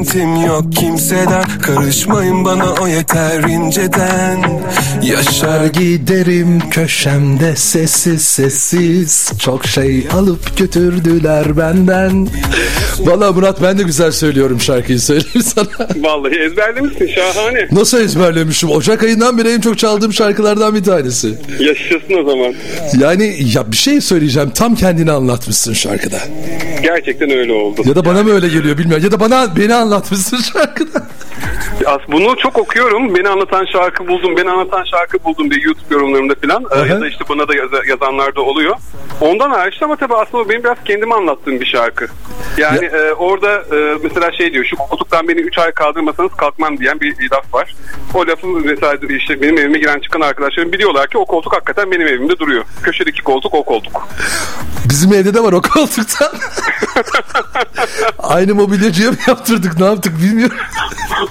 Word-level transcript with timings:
beklentim 0.00 0.36
yok 0.46 0.72
kimseden. 0.72 1.44
Karışmayın 1.62 2.44
bana 2.44 2.72
o 2.72 2.86
yeter 2.86 3.42
inceden. 3.42 4.62
Yaşar 5.02 5.66
giderim 5.66 6.70
köşemde 6.70 7.56
sessiz 7.56 8.22
sessiz. 8.22 9.32
Çok 9.38 9.66
şey 9.66 10.06
alıp 10.12 10.58
götürdüler 10.58 11.56
benden 11.56 12.28
Valla 13.06 13.32
Murat 13.32 13.62
ben 13.62 13.78
de 13.78 13.82
güzel 13.82 14.10
söylüyorum 14.12 14.60
şarkıyı 14.60 15.00
söyleyeyim 15.00 15.42
sana 15.42 15.66
Vallahi 15.96 16.34
ezberlemişsin 16.38 17.06
şahane. 17.06 17.68
Nasıl 17.72 18.00
ezberlemişim? 18.00 18.70
Ocak 18.70 19.02
ayından 19.02 19.38
beri 19.38 19.48
en 19.48 19.60
çok 19.60 19.78
çaldığım 19.78 20.12
şarkılardan 20.12 20.74
bir 20.74 20.84
tanesi. 20.84 21.34
Yaşasın 21.60 22.14
o 22.24 22.30
zaman. 22.30 22.54
Yani 23.00 23.36
ya 23.54 23.72
bir 23.72 23.76
şey 23.76 24.00
söyleyeceğim. 24.00 24.50
Tam 24.50 24.74
kendini 24.74 25.12
anlatmışsın 25.12 25.72
şarkıda. 25.72 26.18
Gerçekten 26.82 27.30
öyle 27.30 27.52
oldu. 27.52 27.82
Ya 27.84 27.94
da 27.94 28.04
bana 28.04 28.22
mı 28.22 28.32
öyle 28.34 28.48
geliyor 28.48 28.78
bilmiyorum. 28.78 29.04
Ya 29.04 29.12
da 29.12 29.20
bana 29.20 29.56
beni 29.56 29.74
anlatmışsın 29.74 30.38
şarkıda. 30.52 31.06
As 31.86 32.00
bunu 32.12 32.36
çok 32.36 32.58
okuyorum. 32.58 33.14
Beni 33.14 33.28
anlatan 33.28 33.66
şarkı 33.72 34.08
buldum, 34.08 34.36
beni 34.36 34.50
anlatan 34.50 34.84
şarkı 34.84 35.24
buldum 35.24 35.50
diye 35.50 35.60
YouTube 35.64 35.94
yorumlarımda 35.94 36.34
falan. 36.42 36.64
Ee, 36.84 36.88
ya 36.88 37.00
da 37.00 37.08
işte 37.08 37.24
bana 37.28 37.48
da 37.48 37.54
yaz- 37.54 37.88
yazanlar 37.88 38.34
da 38.36 38.40
oluyor. 38.40 38.76
Ondan 39.20 39.50
hariç 39.50 39.82
ama 39.82 39.96
tabii 39.96 40.14
aslında 40.14 40.48
benim 40.48 40.64
biraz 40.64 40.76
kendime 40.84 41.14
anlattığım 41.14 41.60
bir 41.60 41.66
şarkı. 41.66 42.06
Yani 42.58 42.89
e, 42.92 43.12
orada 43.12 43.62
e, 43.76 43.98
mesela 44.02 44.32
şey 44.32 44.52
diyor, 44.52 44.64
şu 44.64 44.76
koltuktan 44.76 45.28
beni 45.28 45.40
3 45.40 45.58
ay 45.58 45.72
kaldırmasanız 45.72 46.32
kalkmam 46.36 46.78
diyen 46.78 47.00
bir, 47.00 47.30
laf 47.30 47.54
var. 47.54 47.74
O 48.14 48.26
lafı 48.26 48.46
mesela 48.46 48.96
işte 49.08 49.42
benim 49.42 49.58
evime 49.58 49.78
giren 49.78 50.00
çıkan 50.00 50.20
arkadaşlarım 50.20 50.72
biliyorlar 50.72 51.08
ki 51.08 51.18
o 51.18 51.24
koltuk 51.24 51.52
hakikaten 51.52 51.90
benim 51.90 52.06
evimde 52.06 52.38
duruyor. 52.38 52.64
Köşedeki 52.82 53.22
koltuk 53.22 53.54
o 53.54 53.62
koltuk. 53.62 54.08
Bizim 54.88 55.12
evde 55.12 55.34
de 55.34 55.42
var 55.42 55.52
o 55.52 55.62
koltuktan. 55.74 56.28
Aynı 58.18 58.54
mobilyacıya 58.54 59.10
mı 59.10 59.16
yaptırdık 59.28 59.80
ne 59.80 59.84
yaptık 59.86 60.12
bilmiyorum. 60.22 60.56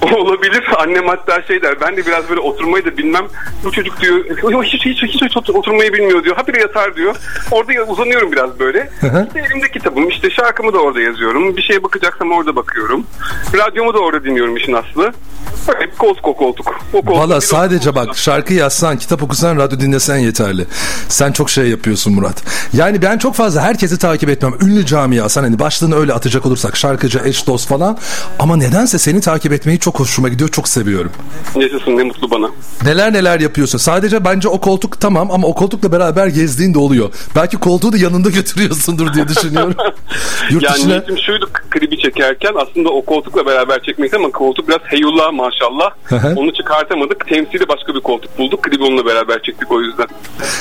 Olabilir. 0.16 0.64
Annem 0.78 1.08
hatta 1.08 1.42
şey 1.42 1.62
der. 1.62 1.80
Ben 1.80 1.96
de 1.96 2.06
biraz 2.06 2.28
böyle 2.28 2.40
oturmayı 2.40 2.84
da 2.84 2.96
bilmem. 2.96 3.26
Bu 3.64 3.72
çocuk 3.72 4.00
diyor 4.00 4.24
hiç, 4.64 4.84
hiç, 4.84 5.02
hiç, 5.02 5.22
hiç 5.22 5.36
otur- 5.36 5.54
oturmayı 5.54 5.92
bilmiyor 5.92 6.24
diyor. 6.24 6.36
Habire 6.36 6.60
yatar 6.60 6.96
diyor. 6.96 7.16
Orada 7.50 7.92
uzanıyorum 7.92 8.32
biraz 8.32 8.58
böyle. 8.58 8.90
işte 9.02 9.40
elimde 9.50 9.70
kitabım. 9.70 10.08
işte 10.08 10.30
şarkımı 10.30 10.72
da 10.72 10.78
orada 10.78 11.00
yazıyorum. 11.00 11.49
Bir 11.56 11.62
şeye 11.62 11.82
bakacaksam 11.82 12.32
orada 12.32 12.56
bakıyorum. 12.56 13.06
Radyomu 13.54 13.94
da 13.94 13.98
orada 13.98 14.24
dinliyorum 14.24 14.56
işin 14.56 14.72
aslı. 14.72 15.12
Bir 15.80 15.90
koltuk 15.98 16.24
koltuk. 16.24 16.74
O 16.92 17.02
koltuk. 17.02 17.20
Valla 17.20 17.40
sadece 17.40 17.94
bak 17.94 18.16
şarkı 18.16 18.54
yazsan, 18.54 18.98
kitap 18.98 19.22
okusan, 19.22 19.56
radyo 19.56 19.80
dinlesen 19.80 20.16
yeterli. 20.16 20.66
Sen 21.08 21.32
çok 21.32 21.50
şey 21.50 21.68
yapıyorsun 21.68 22.12
Murat. 22.12 22.42
Yani 22.72 23.02
ben 23.02 23.18
çok 23.18 23.34
fazla 23.34 23.60
herkesi 23.60 23.98
takip 23.98 24.28
etmem. 24.28 24.52
Ünlü 24.62 24.86
camiasan 24.86 25.42
hani 25.42 25.58
başlığını 25.58 25.96
öyle 25.96 26.12
atacak 26.12 26.46
olursak 26.46 26.76
şarkıcı, 26.76 27.20
eş, 27.24 27.46
dost 27.46 27.68
falan. 27.68 27.98
Ama 28.38 28.56
nedense 28.56 28.98
seni 28.98 29.20
takip 29.20 29.52
etmeyi 29.52 29.78
çok 29.78 30.00
hoşuma 30.00 30.28
gidiyor. 30.28 30.50
Çok 30.50 30.68
seviyorum. 30.68 31.12
Yaşasın 31.56 31.96
ne 31.96 32.02
mutlu 32.02 32.30
bana. 32.30 32.50
Neler 32.84 33.12
neler 33.12 33.40
yapıyorsun. 33.40 33.78
Sadece 33.78 34.24
bence 34.24 34.48
o 34.48 34.60
koltuk 34.60 35.00
tamam 35.00 35.30
ama 35.30 35.46
o 35.46 35.54
koltukla 35.54 35.92
beraber 35.92 36.26
gezdiğin 36.26 36.74
de 36.74 36.78
oluyor. 36.78 37.14
Belki 37.36 37.56
koltuğu 37.56 37.92
da 37.92 37.96
yanında 37.96 38.30
götürüyorsundur 38.40 39.14
diye 39.14 39.28
düşünüyorum. 39.28 39.74
Yurt 40.50 40.62
yani 40.62 40.74
dışına... 40.74 40.88
niyetim 40.88 41.18
şuydu 41.30 41.50
klibi 41.70 41.98
çekerken 41.98 42.52
aslında 42.56 42.88
o 42.88 43.04
koltukla 43.04 43.46
beraber 43.46 43.82
çekmekti 43.82 44.16
ama 44.16 44.30
koltuk 44.30 44.68
biraz 44.68 44.80
heyullah 44.84 45.32
maşallah. 45.32 45.90
Hı 46.04 46.16
hı. 46.16 46.34
Onu 46.36 46.52
çıkartamadık. 46.52 47.28
Temsili 47.28 47.68
başka 47.68 47.94
bir 47.94 48.00
koltuk 48.00 48.38
bulduk. 48.38 48.62
Klibi 48.62 48.84
onunla 48.84 49.06
beraber 49.06 49.42
çektik 49.42 49.72
o 49.72 49.80
yüzden. 49.80 50.06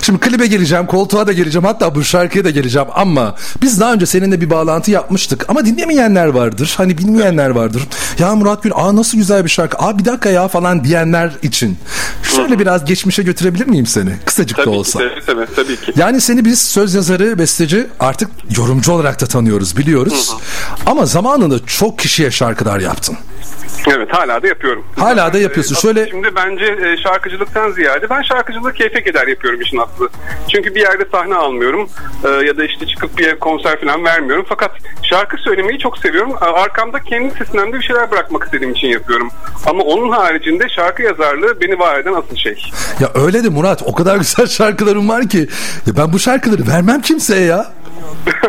Şimdi 0.01 0.19
klibe 0.19 0.47
geleceğim, 0.47 0.85
koltuğa 0.85 1.27
da 1.27 1.33
geleceğim, 1.33 1.65
hatta 1.65 1.95
bu 1.95 2.03
şarkıya 2.03 2.43
da 2.43 2.49
geleceğim 2.49 2.87
ama 2.95 3.35
biz 3.61 3.79
daha 3.79 3.93
önce 3.93 4.05
seninle 4.05 4.41
bir 4.41 4.49
bağlantı 4.49 4.91
yapmıştık 4.91 5.49
ama 5.49 5.65
dinlemeyenler 5.65 6.27
vardır, 6.27 6.73
hani 6.77 6.97
bilmeyenler 6.97 7.49
vardır. 7.49 7.83
Ya 8.19 8.35
Murat 8.35 8.63
Gün, 8.63 8.71
aa 8.75 8.95
nasıl 8.95 9.17
güzel 9.17 9.43
bir 9.45 9.49
şarkı, 9.49 9.77
aa 9.77 9.99
bir 9.99 10.05
dakika 10.05 10.29
ya 10.29 10.47
falan 10.47 10.83
diyenler 10.83 11.31
için. 11.41 11.77
Şöyle 12.23 12.59
biraz 12.59 12.85
geçmişe 12.85 13.23
götürebilir 13.23 13.67
miyim 13.67 13.85
seni? 13.85 14.11
Kısacık 14.25 14.57
da 14.57 14.63
Tabii 14.63 14.75
olsa. 14.75 14.99
ki, 14.99 15.05
tabii, 15.25 15.45
tabii, 15.45 15.55
tabii 15.55 15.75
ki. 15.85 15.93
Yani 15.95 16.21
seni 16.21 16.45
biz 16.45 16.61
söz 16.61 16.93
yazarı, 16.93 17.39
besteci 17.39 17.87
artık 17.99 18.29
yorumcu 18.57 18.91
olarak 18.91 19.21
da 19.21 19.25
tanıyoruz, 19.25 19.77
biliyoruz. 19.77 20.35
Ama 20.85 21.05
zamanında 21.05 21.65
çok 21.65 21.99
kişiye 21.99 22.31
şarkılar 22.31 22.79
yaptın. 22.79 23.17
Evet 23.87 24.13
hala 24.13 24.43
da 24.43 24.47
yapıyorum. 24.47 24.83
Hala 24.97 25.33
da 25.33 25.37
yapıyorsun. 25.39 25.75
Ee, 25.75 25.79
Şöyle 25.79 26.09
Şimdi 26.09 26.35
bence 26.35 26.65
e, 26.65 26.97
şarkıcılıktan 26.97 27.71
ziyade 27.71 28.09
ben 28.09 28.21
şarkıcılığı 28.21 28.73
keyfe 28.73 29.03
keder 29.03 29.27
yapıyorum 29.27 29.61
işin 29.61 29.77
aslı. 29.77 30.09
Çünkü 30.51 30.75
bir 30.75 30.79
yerde 30.79 31.05
sahne 31.11 31.35
almıyorum 31.35 31.89
e, 32.23 32.29
ya 32.29 32.57
da 32.57 32.65
işte 32.65 32.87
çıkıp 32.87 33.17
bir 33.17 33.39
konser 33.39 33.81
falan 33.81 34.05
vermiyorum. 34.05 34.45
Fakat 34.49 34.71
şarkı 35.03 35.37
söylemeyi 35.37 35.79
çok 35.79 35.97
seviyorum. 35.97 36.33
Arkamda 36.41 36.99
kendi 36.99 37.35
sesimden 37.37 37.73
de 37.73 37.77
bir 37.79 37.83
şeyler 37.83 38.11
bırakmak 38.11 38.43
istediğim 38.43 38.73
için 38.73 38.87
yapıyorum. 38.87 39.29
Ama 39.65 39.83
onun 39.83 40.09
haricinde 40.11 40.69
şarkı 40.69 41.01
yazarlığı 41.03 41.61
beni 41.61 41.79
var 41.79 41.99
eden 41.99 42.13
asıl 42.13 42.35
şey. 42.35 42.71
ya 42.99 43.11
öyle 43.15 43.43
de 43.43 43.49
Murat 43.49 43.83
o 43.85 43.93
kadar 43.95 44.17
güzel 44.17 44.47
şarkılarım 44.47 45.09
var 45.09 45.27
ki 45.29 45.47
ya 45.87 45.97
ben 45.97 46.13
bu 46.13 46.19
şarkıları 46.19 46.67
vermem 46.67 47.01
kimseye 47.01 47.45
ya. 47.45 47.71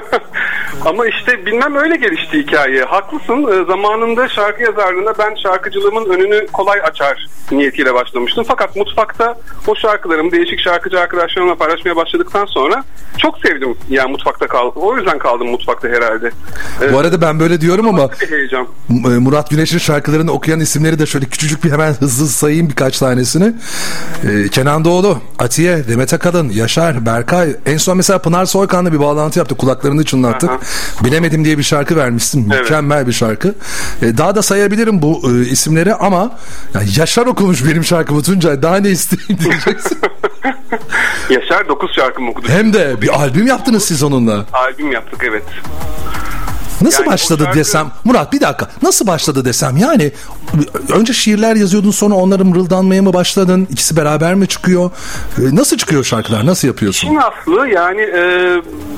Ama 0.85 1.07
işte 1.07 1.47
bilmem 1.47 1.75
öyle 1.75 1.97
gelişti 1.97 2.39
hikaye. 2.39 2.85
Haklısın. 2.85 3.47
Ee, 3.53 3.65
zamanında 3.67 4.29
şarkı 4.29 4.63
yazarlığına 4.63 5.13
ben 5.19 5.35
şarkıcılığımın 5.43 6.11
önünü 6.11 6.47
kolay 6.47 6.81
açar 6.81 7.27
niyetiyle 7.53 7.95
başlamıştım. 7.95 8.45
Fakat 8.49 8.77
mutfakta 8.77 9.39
o 9.67 9.77
şarkılarımı 9.77 10.33
değişik 10.33 10.61
şarkıcı 10.61 11.01
arkadaşlarımla 11.01 11.55
paylaşmaya 11.55 11.97
başladıktan 11.97 12.47
sonra 12.47 12.85
çok 13.19 13.39
sevdim. 13.39 13.75
Yani 13.89 14.11
mutfakta 14.11 14.47
kaldım. 14.47 14.83
O 14.83 14.97
yüzden 14.97 15.19
kaldım 15.19 15.49
mutfakta 15.51 15.89
herhalde. 15.89 16.31
Bu 16.93 16.99
arada 16.99 17.21
ben 17.21 17.41
böyle 17.41 17.61
diyorum 17.61 17.89
ama 17.89 18.09
heyecan. 18.29 18.67
E, 18.91 19.09
Murat 19.09 19.51
Güneş'in 19.51 19.79
şarkılarını 19.79 20.33
okuyan 20.33 20.61
isimleri 20.61 20.99
de 20.99 21.07
şöyle 21.07 21.27
küçücük 21.27 21.65
bir 21.65 21.73
hemen 21.73 21.93
hızlı 21.93 22.27
sayayım 22.27 22.69
birkaç 22.69 22.99
tanesini. 22.99 23.53
Ee, 24.25 24.49
Kenan 24.49 24.85
Doğulu, 24.85 25.19
Atiye, 25.39 25.89
Demet 25.89 26.15
Akalın, 26.15 26.49
Yaşar, 26.51 27.07
Berkay. 27.07 27.57
En 27.67 27.77
son 27.77 27.97
mesela 27.97 28.19
Pınar 28.19 28.47
Soykan'la 28.47 28.93
bir 28.93 29.01
bağlantı 29.01 29.39
yaptık. 29.39 29.59
Kulaklarını 29.59 30.05
çınlattık. 30.05 30.51
Aha. 30.51 30.59
Bilemedim 31.05 31.45
diye 31.45 31.59
bir 31.59 31.63
şarkı 31.63 31.97
vermişsin. 31.97 32.51
Evet. 32.51 32.61
Mükemmel 32.63 33.07
bir 33.07 33.13
şarkı. 33.13 33.55
Ee, 34.03 34.19
daha 34.19 34.35
da 34.35 34.43
sayabilirim 34.43 35.03
bu 35.03 35.23
e, 35.25 35.49
isimleri 35.49 35.95
ama 35.95 36.31
yani 36.75 36.89
Yaşar 36.97 37.27
okumuş 37.27 37.67
benim 37.67 37.85
şarkımı 37.85 38.23
Tuncay. 38.23 38.63
Daha 38.63 38.77
ne 38.77 38.89
isteyeyim 38.91 39.39
diyeceksin. 39.45 39.99
Yaşar 41.31 41.69
9 41.69 41.95
şarkımı 41.97 42.31
okudu. 42.31 42.49
Hem 42.49 42.73
de 42.73 43.03
bir 43.03 43.09
albüm 43.09 43.47
yaptınız 43.47 43.85
siz 43.85 44.03
onunla. 44.03 44.47
Albüm 44.53 44.93
yaptık 44.93 45.25
evet. 45.29 45.43
Nasıl 46.83 47.03
Yani 47.03 47.13
başladı 47.13 47.43
şarkı- 47.45 47.59
desem 47.59 47.91
Murat 48.05 48.33
bir 48.33 48.41
dakika 48.41 48.69
nasıl 48.83 49.07
başladı 49.07 49.45
desem 49.45 49.77
yani 49.77 50.13
önce 50.95 51.13
şiirler 51.13 51.57
yazıyordun 51.57 51.91
sonra 51.91 52.15
onları 52.15 52.45
mırıldanmaya 52.45 53.03
mı 53.03 53.13
başladın 53.13 53.69
ikisi 53.71 53.97
beraber 53.97 54.35
mi 54.35 54.49
çıkıyor 54.49 54.91
Ee, 55.39 55.57
nasıl 55.57 55.77
çıkıyor 55.77 56.05
şarkılar 56.05 56.47
nasıl 56.47 56.69
yapıyorsun 56.69 57.09
İşin 57.09 57.17
aslı 57.17 57.69
yani 57.69 58.01
e, 58.01 58.23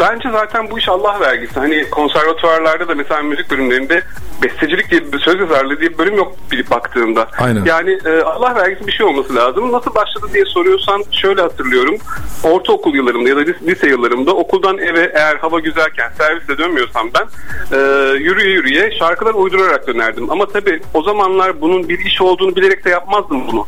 bence 0.00 0.28
zaten 0.32 0.70
bu 0.70 0.78
iş 0.78 0.88
Allah 0.88 1.20
vergisi. 1.20 1.54
Hani 1.54 1.90
konservatuvarlarda 1.90 2.88
da 2.88 2.94
mesela 2.94 3.22
müzik 3.22 3.50
bölümlerinde 3.50 4.02
bestecilik 4.42 4.90
diye 4.90 5.12
bir 5.12 5.18
söz 5.18 5.40
yazarlığı 5.40 5.80
diye 5.80 5.90
bir 5.90 5.98
bölüm 5.98 6.14
yok 6.16 6.36
bilip 6.52 6.70
baktığımda. 6.70 7.28
Aynen. 7.38 7.64
Yani 7.64 7.98
e, 8.06 8.22
Allah 8.22 8.54
vergisi 8.54 8.86
bir 8.86 8.92
şey 8.92 9.06
olması 9.06 9.34
lazım. 9.34 9.72
Nasıl 9.72 9.94
başladı 9.94 10.26
diye 10.34 10.44
soruyorsan 10.44 11.04
şöyle 11.12 11.42
hatırlıyorum. 11.42 11.96
Ortaokul 12.44 12.94
yıllarımda 12.94 13.28
ya 13.28 13.36
da 13.36 13.40
lis- 13.40 13.66
lise 13.66 13.86
yıllarımda 13.88 14.32
okuldan 14.34 14.78
eve 14.78 15.12
eğer 15.14 15.36
hava 15.36 15.60
güzelken 15.60 16.12
servisle 16.18 16.58
dönmüyorsam 16.58 17.10
ben 17.14 17.26
e, 17.72 17.76
yürüye 18.18 18.50
yürüye 18.54 18.98
şarkılar 18.98 19.34
uydurarak 19.34 19.86
dönerdim. 19.86 20.30
Ama 20.30 20.46
tabii 20.46 20.80
o 20.94 21.02
zamanlar 21.02 21.60
bunun 21.60 21.88
bir 21.88 21.98
iş 21.98 22.20
olduğunu 22.20 22.56
bilerek 22.56 22.84
de 22.84 22.90
yapmazdım 22.90 23.48
bunu. 23.48 23.66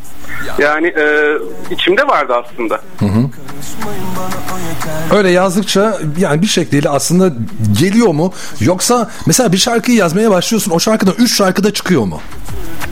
Yani 0.58 0.86
e, 0.86 1.34
içimde 1.70 2.06
vardı 2.06 2.34
aslında. 2.44 2.80
öyle 5.14 5.30
yazdıkça 5.30 5.98
yani 6.18 6.42
bir 6.42 6.46
şekliyle 6.46 6.88
aslında 6.88 7.32
geliyor 7.80 8.08
mu 8.08 8.32
yoksa 8.60 9.10
mesela 9.26 9.52
bir 9.52 9.56
şarkıyı 9.58 9.96
yazmaya 9.96 10.30
başlıyorsun 10.30 10.70
o 10.70 10.80
şarkıdan 10.80 11.14
3 11.18 11.36
şarkıda 11.36 11.72
çıkıyor 11.72 12.04
mu 12.04 12.20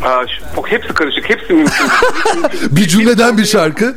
Aa, 0.05 0.25
şu- 0.27 0.67
hepsi 0.67 0.89
karışık, 0.95 1.31
hepsi 1.31 1.53
mümkün. 1.53 1.87
Bir 2.71 2.87
cümleden 2.89 3.39
bir 3.39 3.45
şarkı. 3.45 3.95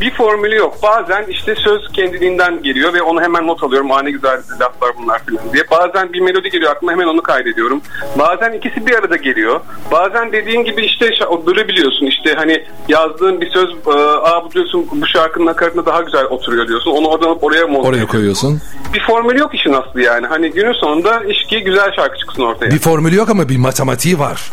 bir 0.00 0.14
formülü 0.14 0.56
yok. 0.56 0.76
Bazen 0.82 1.24
işte 1.28 1.54
söz 1.54 1.92
kendiliğinden 1.92 2.62
geliyor 2.62 2.92
ve 2.94 3.02
onu 3.02 3.22
hemen 3.22 3.46
not 3.46 3.62
alıyorum. 3.62 3.92
Aa 3.92 4.02
ne 4.02 4.10
güzel 4.10 4.40
laflar 4.60 4.90
bunlar 5.02 5.18
falan 5.18 5.52
diye. 5.52 5.64
Bazen 5.70 6.12
bir 6.12 6.20
melodi 6.20 6.50
geliyor 6.50 6.70
aklıma 6.72 6.92
hemen 6.92 7.06
onu 7.06 7.22
kaydediyorum. 7.22 7.82
Bazen 8.18 8.52
ikisi 8.52 8.86
bir 8.86 8.94
arada 8.94 9.16
geliyor. 9.16 9.60
Bazen 9.90 10.32
dediğin 10.32 10.64
gibi 10.64 10.84
işte 10.84 11.10
o 11.30 11.46
bölebiliyorsun. 11.46 12.06
İşte 12.06 12.34
hani 12.34 12.64
yazdığın 12.88 13.40
bir 13.40 13.50
söz 13.50 13.70
e, 13.86 13.90
aa 14.00 14.44
bu 14.44 14.50
diyorsun 14.52 14.86
bu 14.92 15.06
şarkının 15.06 15.46
nakaratına 15.46 15.86
daha 15.86 16.02
güzel 16.02 16.24
oturuyor 16.24 16.68
diyorsun. 16.68 16.90
Onu 16.90 17.08
oradan 17.08 17.38
oraya 17.42 17.66
mı 17.66 17.78
Oraya 17.78 18.06
koyuyorsun. 18.06 18.60
Bir 18.94 19.00
formülü 19.06 19.38
yok 19.38 19.54
işin 19.54 19.72
aslı 19.72 20.00
yani. 20.02 20.26
Hani 20.26 20.50
günün 20.50 20.72
sonunda 20.72 21.24
iş 21.24 21.44
ki 21.44 21.60
güzel 21.64 21.92
şarkı 21.96 22.18
çıksın 22.18 22.42
ortaya. 22.42 22.70
Bir 22.70 22.78
formülü 22.78 23.16
yok 23.16 23.28
ama 23.30 23.48
bir 23.48 23.56
matematiği 23.56 24.18
var. 24.18 24.50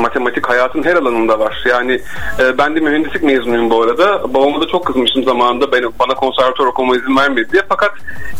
Matematik 0.00 0.48
hayatın 0.48 0.82
her 0.82 0.94
alanında 0.96 1.38
var. 1.38 1.64
Yani 1.68 2.00
e, 2.38 2.58
ben 2.58 2.76
de 2.76 2.80
mühendislik 2.80 3.22
mezunuyum 3.22 3.70
bu 3.70 3.82
arada. 3.82 4.34
Babama 4.34 4.60
da 4.60 4.68
çok 4.68 4.86
kızmıştım 4.86 5.24
zamanında 5.24 5.72
beni, 5.72 5.86
bana 5.98 6.14
konservatuvar 6.14 6.68
okuma 6.68 6.96
izin 6.96 7.16
vermedi 7.16 7.48
diye. 7.52 7.62
Fakat 7.68 7.90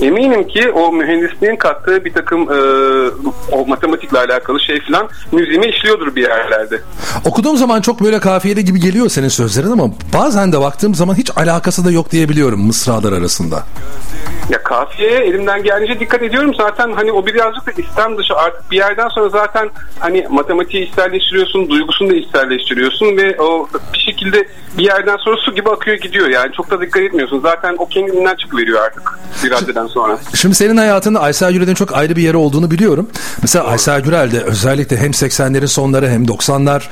eminim 0.00 0.48
ki 0.48 0.70
o 0.70 0.92
mühendisliğin 0.92 1.56
kattığı 1.56 2.04
bir 2.04 2.12
takım 2.12 2.40
e, 2.42 2.56
o 3.52 3.66
matematikle 3.66 4.18
alakalı 4.18 4.60
şey 4.60 4.80
filan 4.80 5.08
müziğime 5.32 5.68
işliyordur 5.68 6.16
bir 6.16 6.22
yerlerde. 6.22 6.80
Okuduğum 7.24 7.56
zaman 7.56 7.80
çok 7.80 8.00
böyle 8.00 8.20
kafiyeli 8.20 8.64
gibi 8.64 8.80
geliyor 8.80 9.08
senin 9.08 9.28
sözlerin 9.28 9.70
ama 9.70 9.84
bazen 10.14 10.52
de 10.52 10.60
baktığım 10.60 10.94
zaman 10.94 11.14
hiç 11.14 11.30
alakası 11.36 11.84
da 11.84 11.90
yok 11.90 12.10
diyebiliyorum 12.10 12.66
mısralar 12.66 13.12
arasında. 13.12 13.64
Ya 14.50 14.62
kafiyeye 14.62 15.18
elimden 15.18 15.62
geldiğince 15.62 16.00
dikkat 16.00 16.22
ediyorum 16.22 16.54
zaten 16.54 16.92
hani 16.92 17.12
o 17.12 17.26
birazcık 17.26 17.66
da 17.66 17.82
istem 17.82 18.18
dışı 18.18 18.34
artık 18.34 18.70
bir 18.70 18.76
yerden 18.76 19.08
sonra 19.08 19.28
zaten 19.28 19.70
hani 19.98 20.26
matematiği 20.30 20.88
içselleştiriyorsun, 20.88 21.70
duygusunu 21.70 22.10
da 22.10 22.14
içselleştiriyorsun 22.14 23.16
ve 23.16 23.40
o 23.40 23.68
bir 23.94 23.98
şekilde 23.98 24.48
bir 24.78 24.84
yerden 24.84 25.16
sonra 25.16 25.36
su 25.36 25.54
gibi 25.54 25.70
akıyor 25.70 25.96
gidiyor 25.96 26.28
yani 26.28 26.52
çok 26.52 26.70
da 26.70 26.80
dikkat 26.80 27.02
etmiyorsun. 27.02 27.40
Zaten 27.40 27.76
o 27.78 27.86
kendinden 27.86 28.36
çıkıveriyor 28.36 28.82
artık 28.82 29.02
bir 29.44 29.50
raddeden 29.50 29.86
sonra. 29.86 30.18
Şimdi 30.34 30.54
senin 30.54 30.76
hayatında 30.76 31.20
Aysel 31.20 31.52
Gürel'in 31.52 31.74
çok 31.74 31.94
ayrı 31.94 32.16
bir 32.16 32.22
yeri 32.22 32.36
olduğunu 32.36 32.70
biliyorum. 32.70 33.08
Mesela 33.42 33.64
Aysel 33.64 34.00
Gürel 34.00 34.32
de 34.32 34.40
özellikle 34.40 34.96
hem 34.96 35.10
80'lerin 35.10 35.66
sonları 35.66 36.08
hem 36.08 36.24
90'lar 36.24 36.82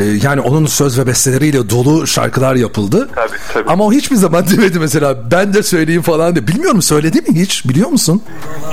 e, 0.00 0.04
yani 0.22 0.40
onun 0.40 0.66
söz 0.66 0.98
ve 0.98 1.06
besteleriyle 1.06 1.70
dolu 1.70 2.06
şarkılar 2.06 2.54
yapıldı. 2.54 3.08
Tabii, 3.14 3.36
tabii. 3.52 3.70
Ama 3.70 3.84
o 3.84 3.92
hiçbir 3.92 4.16
zaman 4.16 4.44
demedi 4.56 4.78
mesela 4.78 5.30
ben 5.30 5.54
de 5.54 5.62
söyleyeyim 5.62 6.02
falan 6.02 6.34
diye. 6.34 6.46
Bilmiyorum 6.46 6.82
söyledi 7.06 7.30
mi 7.30 7.40
hiç 7.40 7.68
biliyor 7.68 7.88
musun? 7.88 8.22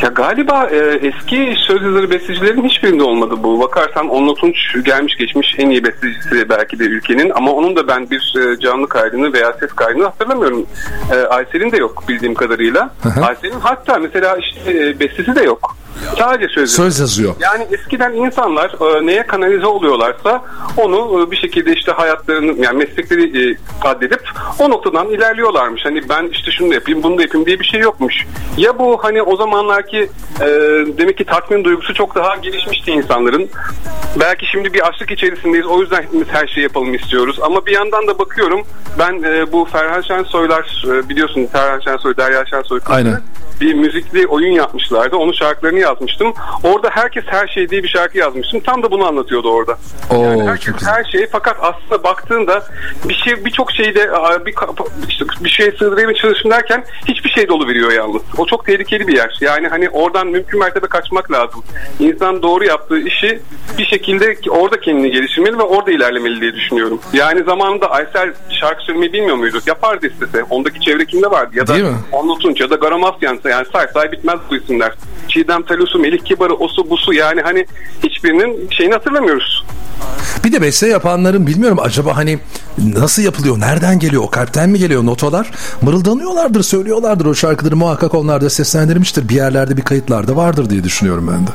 Ya 0.01 0.09
galiba 0.09 0.67
e, 0.67 0.77
eski 0.77 1.55
söz 1.67 1.81
yazarı 1.83 2.11
bestecilerin 2.11 2.63
hiçbirinde 2.63 3.03
olmadı 3.03 3.35
bu. 3.43 3.59
Bakarsan 3.59 4.09
Onur 4.09 4.35
Tunç 4.35 4.55
gelmiş 4.85 5.17
geçmiş 5.17 5.55
en 5.57 5.69
iyi 5.69 5.83
bestecisi 5.83 6.49
belki 6.49 6.79
de 6.79 6.83
ülkenin 6.83 7.29
ama 7.29 7.51
onun 7.51 7.75
da 7.75 7.87
ben 7.87 8.09
bir 8.09 8.35
e, 8.39 8.59
canlı 8.59 8.87
kaydını 8.87 9.33
veya 9.33 9.53
ses 9.59 9.73
kaydını 9.73 10.03
hatırlamıyorum. 10.03 10.65
E, 11.11 11.15
Aysel'in 11.15 11.71
de 11.71 11.77
yok 11.77 12.03
bildiğim 12.09 12.33
kadarıyla. 12.33 12.89
Aysel'in 13.21 13.59
hatta 13.59 13.97
mesela 13.99 14.37
işte 14.37 14.71
e, 14.71 14.99
bestesi 14.99 15.35
de 15.35 15.43
yok. 15.43 15.75
Sadece 16.19 16.47
söz 16.47 16.57
yazıyor. 16.57 16.91
Söz 16.91 16.99
yazıyor. 16.99 17.35
Yani 17.39 17.67
eskiden 17.71 18.13
insanlar 18.13 18.99
e, 18.99 19.05
neye 19.05 19.27
kanalize 19.27 19.65
oluyorlarsa 19.65 20.43
onu 20.77 21.23
e, 21.27 21.31
bir 21.31 21.37
şekilde 21.37 21.73
işte 21.73 21.91
hayatlarını 21.91 22.65
yani 22.65 22.77
meslekleri 22.77 23.51
e, 23.51 23.57
addedip 23.81 24.21
o 24.59 24.69
noktadan 24.69 25.09
ilerliyorlarmış. 25.09 25.85
Hani 25.85 26.09
ben 26.09 26.29
işte 26.31 26.51
şunu 26.51 26.69
da 26.69 26.73
yapayım 26.73 27.03
bunu 27.03 27.17
da 27.17 27.21
yapayım 27.21 27.45
diye 27.45 27.59
bir 27.59 27.65
şey 27.65 27.79
yokmuş. 27.79 28.25
Ya 28.57 28.79
bu 28.79 28.99
hani 29.01 29.21
o 29.21 29.35
zamanlarki 29.35 30.09
e, 30.41 30.47
demek 30.97 31.17
ki 31.17 31.25
tatmin 31.25 31.63
duygusu 31.63 31.93
çok 31.93 32.15
daha 32.15 32.35
gelişmişti 32.35 32.91
insanların. 32.91 33.49
Belki 34.19 34.45
şimdi 34.45 34.73
bir 34.73 34.87
açlık 34.87 35.11
içerisindeyiz 35.11 35.65
o 35.65 35.81
yüzden 35.81 36.01
hepimiz 36.01 36.27
her 36.27 36.47
şeyi 36.47 36.63
yapalım 36.63 36.93
istiyoruz. 36.93 37.39
Ama 37.41 37.65
bir 37.65 37.71
yandan 37.71 38.07
da 38.07 38.19
bakıyorum 38.19 38.61
ben 38.99 39.23
e, 39.23 39.51
bu 39.51 39.65
Ferhan 39.71 40.01
Şensoylar 40.01 40.83
e, 40.87 41.09
biliyorsun 41.09 41.47
Ferhan 41.51 41.79
Şensoy, 41.79 42.17
Derya 42.17 42.45
Şensoy 42.45 42.79
kızı 42.79 43.21
bir 43.61 43.73
müzikli 43.73 44.27
oyun 44.27 44.51
yapmışlardı. 44.51 45.15
Onun 45.15 45.31
şarkılarını 45.31 45.79
yazmıştım. 45.83 46.33
Orada 46.63 46.89
herkes 46.91 47.23
her 47.27 47.47
şey 47.47 47.69
diye 47.69 47.83
bir 47.83 47.87
şarkı 47.87 48.17
yazmıştım. 48.17 48.59
Tam 48.59 48.83
da 48.83 48.91
bunu 48.91 49.07
anlatıyordu 49.07 49.51
orada. 49.51 49.77
Oo, 50.09 50.23
yani 50.23 50.49
herkes 50.49 50.73
her 50.85 51.03
şey 51.03 51.27
fakat 51.31 51.57
aslında 51.61 52.03
baktığında 52.03 52.63
bir 53.05 53.13
şey 53.13 53.45
birçok 53.45 53.71
şeyde 53.71 54.11
aa, 54.11 54.45
bir 54.45 54.55
işte 55.09 55.25
bir 55.43 55.49
şeye 55.49 55.71
sığdırmaya 55.71 56.13
çalışım 56.13 56.51
derken 56.51 56.83
hiçbir 57.07 57.29
şey 57.29 57.47
dolu 57.47 57.67
veriyor 57.67 57.91
yalnız. 57.91 58.21
O 58.37 58.45
çok 58.45 58.65
tehlikeli 58.65 59.07
bir 59.07 59.17
yer. 59.17 59.37
Yani 59.41 59.67
hani 59.67 59.89
oradan 59.89 60.27
mümkün 60.27 60.59
mertebe 60.59 60.87
kaçmak 60.87 61.31
lazım. 61.31 61.63
İnsan 61.99 62.43
doğru 62.43 62.65
yaptığı 62.65 62.99
işi 62.99 63.39
bir 63.77 63.85
şekilde 63.85 64.37
orada 64.49 64.79
kendini 64.79 65.11
geliştirmeli 65.11 65.57
ve 65.57 65.63
orada 65.63 65.91
ilerlemeli 65.91 66.41
diye 66.41 66.53
düşünüyorum. 66.53 66.99
Yani 67.13 67.43
zamanında 67.43 67.91
Aysel 67.91 68.33
şarkı 68.49 68.83
söylemeyi 68.83 69.13
bilmiyor 69.13 69.35
muydu? 69.35 69.59
Yapardı 69.67 70.07
istese. 70.07 70.43
Ondaki 70.43 70.79
çevre 70.79 71.05
kimde 71.05 71.31
vardı? 71.31 71.51
Ya 71.53 71.67
da 71.67 71.75
Tunç 72.43 72.61
ya 72.61 72.69
da 72.69 72.75
Garamasyan 72.75 73.39
yani 73.45 73.65
say 73.73 73.87
say 73.93 74.11
bitmez 74.11 74.39
bu 74.49 74.55
isimler. 74.55 74.91
Çiğdem 75.27 75.63
Talusu, 75.73 75.99
Melih 75.99 76.19
Kibarı, 76.19 76.53
Osu 76.53 76.89
Busu 76.89 77.13
yani 77.13 77.41
hani 77.41 77.65
hiçbirinin 78.03 78.69
şeyini 78.69 78.93
hatırlamıyoruz. 78.93 79.63
Bir 80.43 80.51
de 80.51 80.61
beste 80.61 80.87
yapanların 80.87 81.47
bilmiyorum 81.47 81.79
acaba 81.81 82.17
hani 82.17 82.39
nasıl 82.77 83.21
yapılıyor, 83.21 83.59
nereden 83.59 83.99
geliyor, 83.99 84.23
o 84.23 84.29
kalpten 84.29 84.69
mi 84.69 84.79
geliyor 84.79 85.05
notalar? 85.05 85.51
Mırıldanıyorlardır, 85.81 86.63
söylüyorlardır 86.63 87.25
o 87.25 87.35
şarkıları 87.35 87.75
muhakkak 87.75 88.13
onlar 88.15 88.41
da 88.41 88.49
seslendirmiştir. 88.49 89.29
Bir 89.29 89.35
yerlerde 89.35 89.77
bir 89.77 89.81
kayıtlarda 89.81 90.35
vardır 90.35 90.69
diye 90.69 90.83
düşünüyorum 90.83 91.27
ben 91.31 91.47
de. 91.47 91.51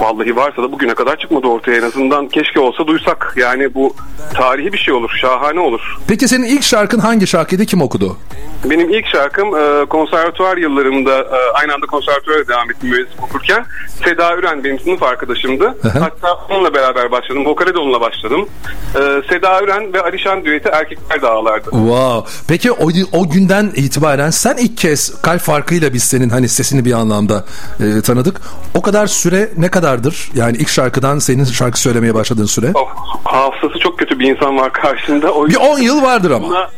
Vallahi 0.00 0.36
varsa 0.36 0.62
da 0.62 0.72
bugüne 0.72 0.94
kadar 0.94 1.16
çıkmadı 1.16 1.46
ortaya 1.46 1.76
en 1.76 1.82
azından. 1.82 2.28
Keşke 2.28 2.60
olsa 2.60 2.86
duysak. 2.86 3.34
Yani 3.36 3.74
bu 3.74 3.94
tarihi 4.34 4.72
bir 4.72 4.78
şey 4.78 4.94
olur, 4.94 5.10
şahane 5.20 5.60
olur. 5.60 5.80
Peki 6.08 6.28
senin 6.28 6.44
ilk 6.44 6.62
şarkın 6.62 6.98
hangi 6.98 7.26
şarkıydı, 7.26 7.66
kim 7.66 7.82
okudu? 7.82 8.16
Benim 8.64 8.90
ilk 8.90 9.06
şarkım 9.06 9.56
e, 9.56 9.86
konservatuvar 9.86 10.56
yıllarımda 10.56 11.18
e, 11.18 11.52
aynı 11.54 11.74
anda 11.74 11.86
konservatuvara 11.86 12.48
devam 12.48 12.70
ettim 12.70 12.90
mühendislik 12.90 13.22
okurken. 13.22 13.66
Seda 14.04 14.36
Üren 14.36 14.64
benim 14.64 14.80
sınıf 14.80 15.02
arkadaşımdı. 15.02 15.76
Hatta 15.82 16.34
onunla 16.50 16.74
beraber 16.74 17.10
başladım. 17.10 17.46
Vokale 17.46 17.74
de 17.74 17.78
onunla 17.78 18.00
başladım. 18.00 18.48
E, 18.94 18.98
Seda 19.28 19.62
Üren 19.62 19.92
ve 19.92 20.02
Alişan 20.02 20.44
düeti 20.44 20.68
erkekler 20.68 21.22
de 21.22 21.26
ağlardı. 21.26 21.70
Wow. 21.70 22.32
Peki 22.48 22.72
o, 22.72 22.88
o 23.12 23.30
günden 23.30 23.72
itibaren 23.74 24.30
sen 24.30 24.56
ilk 24.56 24.76
kez 24.76 25.22
kalp 25.22 25.40
farkıyla 25.40 25.92
biz 25.92 26.02
senin 26.02 26.28
hani 26.28 26.48
sesini 26.48 26.84
bir 26.84 26.92
anlamda 26.92 27.44
e, 27.80 28.02
tanıdık. 28.02 28.40
O 28.74 28.82
kadar 28.82 29.06
süre 29.06 29.48
ne 29.56 29.70
kadardır? 29.80 30.30
Yani 30.34 30.56
ilk 30.56 30.68
şarkıdan 30.68 31.18
senin 31.18 31.44
şarkı 31.44 31.80
söylemeye 31.80 32.14
başladığın 32.14 32.46
süre? 32.46 32.70
Of, 32.74 32.88
hafızası 33.24 33.78
çok 33.78 33.98
kötü 33.98 34.18
bir 34.18 34.30
insan 34.30 34.56
var 34.56 34.72
karşında. 34.72 35.32
O 35.32 35.48
Bir 35.48 35.56
10 35.56 35.78
yıl 35.78 36.02
vardır 36.02 36.30
ama. 36.30 36.48
Buna 36.48 36.68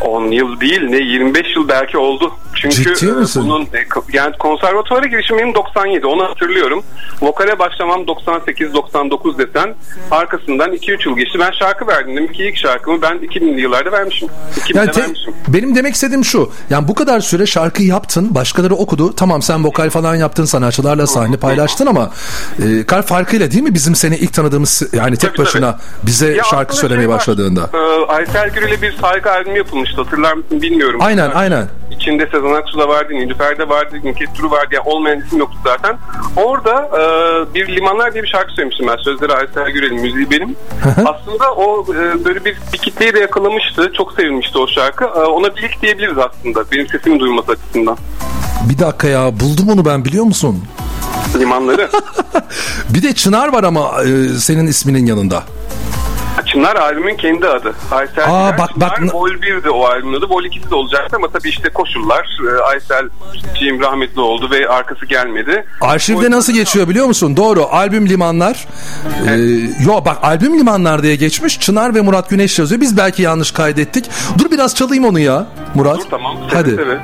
10 0.00 0.30
yıl 0.30 0.60
değil 0.60 0.82
ne 0.82 0.96
25 0.96 1.56
yıl 1.56 1.68
belki 1.68 1.98
oldu. 1.98 2.32
Çünkü 2.54 2.76
Ciddi 2.94 3.10
e, 3.10 3.12
misin? 3.12 3.42
bunun 3.46 3.62
e, 3.62 3.84
yani 4.12 4.36
konservatuvara 4.38 5.06
girişim 5.06 5.38
benim 5.38 5.54
97 5.54 6.06
onu 6.06 6.24
hatırlıyorum. 6.24 6.82
Vokale 7.22 7.58
başlamam 7.58 8.06
98 8.06 8.74
99 8.74 9.38
desen 9.38 9.74
arkasından 10.10 10.72
2-3 10.72 11.08
yıl 11.08 11.16
geçti. 11.16 11.38
Ben 11.38 11.50
şarkı 11.50 11.86
verdim 11.86 12.16
demek 12.16 12.34
ki 12.34 12.44
ilk 12.44 12.56
şarkımı 12.56 13.02
ben 13.02 13.16
2000'li 13.18 13.60
yıllarda 13.60 13.92
vermişim. 13.92 14.28
2000'de 14.60 14.78
Yani 14.78 14.90
te- 14.90 15.00
vermişim. 15.00 15.34
benim 15.48 15.74
demek 15.74 15.94
istediğim 15.94 16.24
şu. 16.24 16.50
Yani 16.70 16.88
bu 16.88 16.94
kadar 16.94 17.20
süre 17.20 17.46
şarkı 17.46 17.82
yaptın, 17.82 18.34
başkaları 18.34 18.74
okudu. 18.74 19.14
Tamam 19.16 19.42
sen 19.42 19.64
vokal 19.64 19.90
falan 19.90 20.14
yaptın, 20.14 20.44
sanatçılarla 20.44 21.06
sahne 21.06 21.36
paylaştın 21.36 21.86
ama 21.86 22.10
e, 22.62 22.86
kalp 22.86 23.06
farkıyla 23.06 23.50
değil 23.50 23.62
mi 23.62 23.74
bizim 23.74 23.94
seni 23.94 24.16
ilk 24.16 24.32
tanıdığımız 24.32 24.82
yani 24.92 25.16
tek 25.16 25.30
Tabii, 25.34 25.46
başına 25.46 25.72
tabii. 25.72 25.82
bize 26.06 26.32
Ya 26.32 26.44
şarkı 26.44 26.76
söylemeye 26.76 27.02
şey 27.06 27.08
var, 27.10 27.18
başladığında? 27.18 27.70
E, 27.74 28.06
Aysel 28.12 28.50
Gürel'e 28.50 28.82
bir 28.82 28.92
saygı 28.92 29.30
albümü 29.30 29.58
yapılmıştı 29.80 30.02
hatırlar 30.02 30.32
mısın 30.32 30.62
bilmiyorum. 30.62 31.00
Aynen 31.02 31.30
aynen. 31.30 31.68
İçinde 31.90 32.26
Sezen 32.26 32.54
Aksu 32.54 32.78
da 32.78 32.88
vardı, 32.88 33.12
Nilüfer 33.12 33.58
de 33.58 33.68
vardı, 33.68 33.96
Nükhet 34.04 34.38
Duru 34.38 34.50
vardı. 34.50 34.68
Yani 34.74 34.88
olmayan 34.88 35.20
isim 35.20 35.38
yoktu 35.38 35.58
zaten. 35.64 35.96
Orada 36.36 36.90
e, 36.92 37.54
bir 37.54 37.76
Limanlar 37.76 38.14
diye 38.14 38.22
bir 38.22 38.28
şarkı 38.28 38.52
söylemiştim 38.52 38.86
ben. 38.86 38.96
Sözleri 38.96 39.32
Aysel 39.32 39.70
Gürel'in, 39.70 40.00
müziği 40.00 40.30
benim. 40.30 40.56
aslında 40.96 41.54
o 41.56 41.86
e, 41.94 42.24
böyle 42.24 42.44
bir, 42.44 42.56
bir 42.72 42.78
kitleyi 42.78 43.14
de 43.14 43.18
yakalamıştı. 43.20 43.92
Çok 43.96 44.12
sevilmişti 44.12 44.58
o 44.58 44.68
şarkı. 44.68 45.04
E, 45.04 45.08
ona 45.08 45.56
bir 45.56 45.62
ilk 45.62 45.82
diyebiliriz 45.82 46.18
aslında. 46.18 46.70
Benim 46.72 46.88
sesimi 46.88 47.20
duyması 47.20 47.52
açısından. 47.52 47.96
Bir 48.70 48.78
dakika 48.78 49.08
ya 49.08 49.40
buldum 49.40 49.68
onu 49.68 49.84
ben 49.84 50.04
biliyor 50.04 50.24
musun? 50.24 50.64
Limanları. 51.38 51.90
Bir 52.88 53.02
de 53.02 53.14
Çınar 53.14 53.52
var 53.52 53.64
ama 53.64 54.02
e, 54.02 54.28
senin 54.28 54.66
isminin 54.66 55.06
yanında. 55.06 55.42
Çınar 56.44 56.76
albümün 56.76 57.16
kendi 57.16 57.46
adı. 57.48 57.74
Aysel 57.90 58.24
Aa, 58.24 58.46
Güler, 58.50 58.58
bak, 58.58 58.70
bak- 58.76 58.96
Çınar, 58.96 59.12
Vol 59.12 59.30
1'di 59.30 59.70
o 59.70 59.84
albümün 59.84 60.18
adı. 60.18 60.28
Vol 60.28 60.44
2'si 60.44 60.70
de 60.70 60.74
olacaktı 60.74 61.16
ama 61.16 61.28
tabii 61.28 61.48
işte 61.48 61.68
koşullar. 61.68 62.38
E, 62.58 62.62
Aysel 62.62 63.08
Cim 63.58 63.80
rahmetli 63.80 64.20
oldu 64.20 64.50
ve 64.50 64.68
arkası 64.68 65.06
gelmedi. 65.06 65.64
Arşivde 65.80 66.26
Vol- 66.26 66.30
nasıl 66.30 66.52
geçiyor 66.52 66.88
biliyor 66.88 67.06
musun? 67.06 67.36
Doğru. 67.36 67.66
Albüm 67.70 68.08
Limanlar. 68.08 68.66
Ee, 69.28 69.32
yo 69.86 70.04
bak 70.04 70.18
albüm 70.22 70.58
Limanlar 70.58 71.02
diye 71.02 71.16
geçmiş. 71.16 71.60
Çınar 71.60 71.94
ve 71.94 72.00
Murat 72.00 72.30
Güneş 72.30 72.58
yazıyor. 72.58 72.80
Biz 72.80 72.96
belki 72.96 73.22
yanlış 73.22 73.50
kaydettik. 73.50 74.04
Dur 74.38 74.50
biraz 74.50 74.74
çalayım 74.74 75.04
onu 75.04 75.18
ya 75.18 75.46
Murat. 75.74 75.98
Dur 75.98 76.04
tamam. 76.10 76.36
Seve 76.50 76.56
Hadi. 76.58 76.70
seve. 76.70 76.98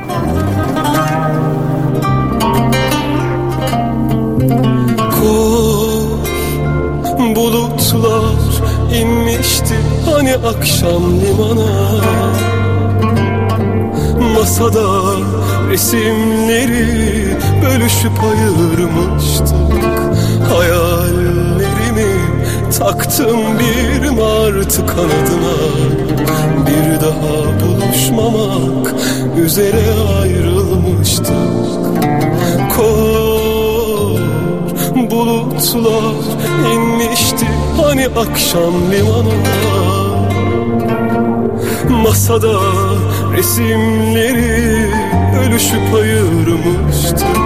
Koş 5.47 7.37
bulutlar 7.37 8.36
inmiş 9.01 9.57
akşam 10.49 11.21
limana. 11.21 12.01
Masada 14.35 15.15
resimleri 15.71 17.37
bölüşüp 17.63 18.21
ayırmıştık. 18.23 19.57
Hayallerimi 20.53 22.13
taktım 22.79 23.41
bir 23.59 24.11
martı 24.11 24.87
kanadına. 24.87 25.57
Bir 26.67 27.01
daha 27.01 27.61
buluşmamak 27.61 28.95
üzere 29.45 29.85
ayrılmıştık. 30.23 31.33
Kor 32.77 34.21
bulutlar 35.11 36.15
inmişti 36.73 37.47
hani 37.83 38.07
akşam 38.07 38.93
limana 38.93 39.37
Masada 42.03 42.61
resimleri 43.37 44.91
ölüşüp 45.41 45.95
ayırmıştık. 45.95 47.37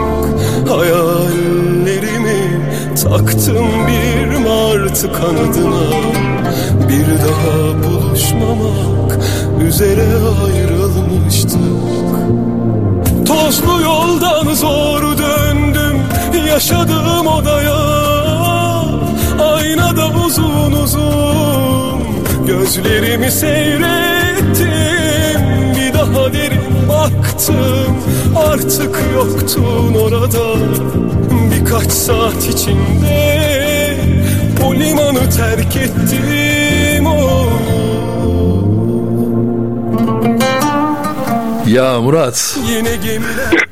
Hayallerimi 0.69 2.61
taktım 3.03 3.67
bir 3.87 4.37
martı 4.37 5.13
kanadına. 5.13 5.91
Bir 6.89 7.07
daha 7.19 7.83
buluşmamak 7.85 9.19
üzere 9.69 10.07
ayrılmıştık. 10.47 11.61
Tozlu 13.27 13.83
yoldan 13.83 14.55
zor 14.55 15.03
döndüm 15.03 16.03
yaşadığım 16.49 17.27
odaya 17.27 18.10
Aynada 19.71 20.07
uzun 20.27 20.73
uzun 20.73 22.01
gözlerimi 22.47 23.31
seyrettim. 23.31 24.67
Bir 25.77 25.95
daha 25.95 26.33
derin 26.33 26.89
baktım 26.89 27.97
artık 28.37 28.99
yoktun 29.15 29.95
orada. 29.95 30.57
Birkaç 31.55 31.93
saat 31.93 32.49
içinde 32.49 33.97
o 34.65 34.75
limanı 34.75 35.31
terk 35.31 35.77
ettim 35.77 37.07
oh. 37.07 37.51
Ya 41.67 42.01
Murat. 42.01 42.59
Yine 42.69 42.97
gemiler. 42.97 43.67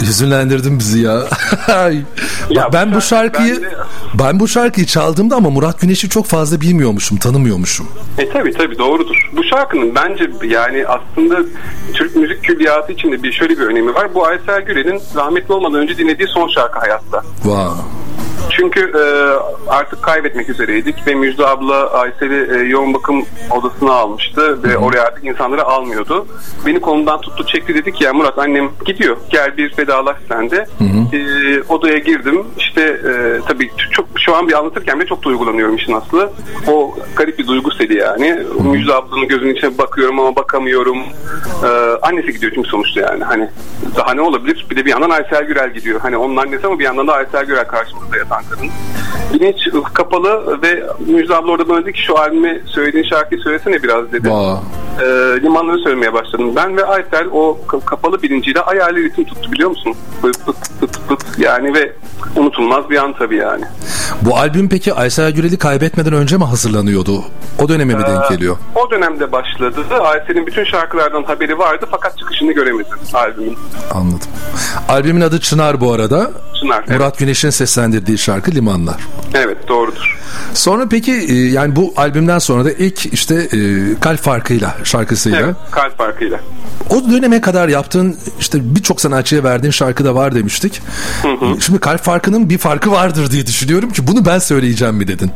Hüzünlendirdin 0.00 0.78
bizi 0.78 1.00
ya. 1.00 1.22
Ya 2.50 2.72
ben 2.72 2.90
bu 2.92 2.96
bu 2.96 3.00
şarkı 3.00 3.38
şarkıyı 3.38 3.54
bende- 3.54 3.81
ben 4.18 4.40
bu 4.40 4.48
şarkıyı 4.48 4.86
çaldığımda 4.86 5.36
ama 5.36 5.50
Murat 5.50 5.80
Güneş'i 5.80 6.08
çok 6.08 6.26
fazla 6.26 6.60
bilmiyormuşum, 6.60 7.18
tanımıyormuşum. 7.18 7.88
E 8.18 8.28
tabi 8.28 8.52
tabi 8.52 8.78
doğrudur. 8.78 9.30
Bu 9.36 9.44
şarkının 9.44 9.94
bence 9.94 10.30
yani 10.44 10.84
aslında 10.86 11.36
Türk 11.94 12.16
müzik 12.16 12.44
külliyatı 12.44 12.92
içinde 12.92 13.22
bir 13.22 13.32
şöyle 13.32 13.58
bir 13.58 13.62
önemi 13.62 13.94
var. 13.94 14.14
Bu 14.14 14.26
Aysel 14.26 14.62
Gürel'in 14.62 15.00
rahmetli 15.16 15.54
olmadan 15.54 15.80
önce 15.80 15.98
dinlediği 15.98 16.28
son 16.28 16.48
şarkı 16.48 16.78
hayatta. 16.78 17.22
Vay. 17.44 17.68
Çünkü 18.56 18.80
e, 18.80 19.02
artık 19.70 20.02
kaybetmek 20.02 20.48
üzereydik 20.48 21.06
ve 21.06 21.14
Müjde 21.14 21.46
abla 21.46 21.90
Aysel'i 21.90 22.56
e, 22.56 22.68
yoğun 22.68 22.94
bakım 22.94 23.24
odasına 23.50 23.92
almıştı 23.92 24.62
ve 24.62 24.76
oraya 24.78 25.02
artık 25.02 25.24
insanları 25.24 25.64
almıyordu. 25.64 26.26
Beni 26.66 26.80
kolumdan 26.80 27.20
tuttu 27.20 27.46
çekti 27.46 27.74
dedi 27.74 27.92
ki 27.92 28.04
ya 28.04 28.12
Murat 28.14 28.38
annem 28.38 28.70
gidiyor 28.84 29.16
gel 29.30 29.56
bir 29.56 29.78
vedalaş 29.78 30.16
sen 30.28 30.50
de. 30.50 30.66
E, 31.12 31.62
odaya 31.68 31.98
girdim 31.98 32.46
işte 32.58 32.82
e, 32.82 33.40
tabii 33.48 33.70
çok 33.90 34.06
şu 34.18 34.36
an 34.36 34.48
bir 34.48 34.58
anlatırken 34.58 35.00
bile 35.00 35.08
çok 35.08 35.22
duygulanıyorum 35.22 35.76
işin 35.76 35.92
aslı. 35.92 36.32
O 36.68 36.94
garip 37.16 37.38
bir 37.38 37.46
duygu 37.46 37.70
seli 37.70 37.98
yani. 37.98 38.38
Müjde 38.72 38.94
ablanın 38.94 39.28
gözünün 39.28 39.54
içine 39.54 39.78
bakıyorum 39.78 40.20
ama 40.20 40.36
bakamıyorum. 40.36 40.98
E, 41.64 41.68
annesi 42.02 42.32
gidiyor 42.32 42.52
çünkü 42.54 42.68
sonuçta 42.68 43.00
yani 43.00 43.24
hani 43.24 43.48
daha 43.96 44.14
ne 44.14 44.20
olabilir? 44.20 44.66
Bir 44.70 44.76
de 44.76 44.84
bir 44.84 44.90
yandan 44.90 45.10
Aysel 45.10 45.44
Gürel 45.44 45.74
gidiyor. 45.74 46.00
Hani 46.00 46.16
onun 46.16 46.36
annesi 46.36 46.66
ama 46.66 46.78
bir 46.78 46.84
yandan 46.84 47.06
da 47.06 47.12
Aysel 47.14 47.44
Gürel 47.44 47.66
karşımızda 47.66 48.16
yatan 48.16 48.41
kadın. 48.50 48.70
Bilinç 49.34 49.84
kapalı 49.94 50.62
ve 50.62 50.82
Müjde 51.06 51.36
abla 51.36 51.50
orada 51.50 51.68
bana 51.68 51.82
dedi 51.82 51.92
ki 51.92 52.02
şu 52.02 52.18
albüme 52.18 52.60
söylediğin 52.66 53.04
şarkıyı 53.04 53.40
söylesene 53.40 53.82
biraz 53.82 54.12
dedi. 54.12 54.30
Vay. 54.30 54.56
E, 55.02 55.06
limanları 55.42 55.78
söylemeye 55.78 56.12
başladım. 56.12 56.52
Ben 56.56 56.76
ve 56.76 56.84
Aysel 56.84 57.26
o 57.32 57.58
ka- 57.68 57.84
kapalı 57.84 58.22
bilinciyle 58.22 58.60
ayarlı 58.60 58.98
ritim 58.98 59.24
tuttu 59.24 59.52
biliyor 59.52 59.70
musun? 59.70 59.94
Pıt 60.22 60.46
pıt 60.46 60.56
pıt 60.80 60.91
yani 61.38 61.74
ve 61.74 61.92
unutulmaz 62.36 62.90
bir 62.90 62.96
an 62.96 63.14
tabii 63.18 63.36
yani. 63.36 63.64
Bu 64.22 64.36
albüm 64.36 64.68
peki 64.68 64.94
Aysel 64.94 65.32
Gürel'i 65.32 65.58
kaybetmeden 65.58 66.12
önce 66.12 66.36
mi 66.36 66.44
hazırlanıyordu? 66.44 67.24
O 67.58 67.68
döneme 67.68 67.94
mi 67.94 68.02
denk 68.06 68.28
geliyor? 68.28 68.56
O 68.74 68.90
dönemde 68.90 69.32
başladı. 69.32 69.84
Aysel'in 70.04 70.46
bütün 70.46 70.64
şarkılardan 70.64 71.22
haberi 71.22 71.58
vardı 71.58 71.86
fakat 71.90 72.18
çıkışını 72.18 72.52
göremedim 72.52 72.98
albümün. 73.14 73.58
Anladım. 73.90 74.28
Albümün 74.88 75.20
adı 75.20 75.40
Çınar 75.40 75.80
bu 75.80 75.92
arada. 75.92 76.30
Çınar. 76.60 76.84
Murat 76.88 77.18
Güneş'in 77.18 77.50
seslendirdiği 77.50 78.18
şarkı 78.18 78.50
Limanlar. 78.50 78.96
Evet 79.34 79.68
doğrudur. 79.68 80.18
Sonra 80.54 80.88
peki 80.90 81.12
e, 81.12 81.34
yani 81.34 81.76
bu 81.76 81.94
albümden 81.96 82.38
sonra 82.38 82.64
da 82.64 82.72
ilk 82.72 83.06
işte 83.12 83.34
e, 83.34 83.58
Kalp 84.00 84.20
Farkıyla 84.20 84.74
şarkısıyla 84.84 85.40
Evet, 85.40 85.56
kalp 85.70 85.98
farkıyla. 85.98 86.40
O 86.90 87.10
döneme 87.10 87.40
kadar 87.40 87.68
yaptığın 87.68 88.16
işte 88.40 88.74
birçok 88.74 89.00
sanatçıya 89.00 89.44
verdiğin 89.44 89.70
şarkı 89.70 90.04
da 90.04 90.14
var 90.14 90.34
demiştik. 90.34 90.82
Şimdi 91.60 91.78
Kalp 91.78 92.00
Farkı'nın 92.00 92.50
bir 92.50 92.58
farkı 92.58 92.90
vardır 92.92 93.30
diye 93.30 93.46
düşünüyorum 93.46 93.90
ki 93.90 94.06
bunu 94.06 94.24
ben 94.24 94.38
söyleyeceğim 94.38 94.94
mi 94.94 95.08
dedin? 95.08 95.30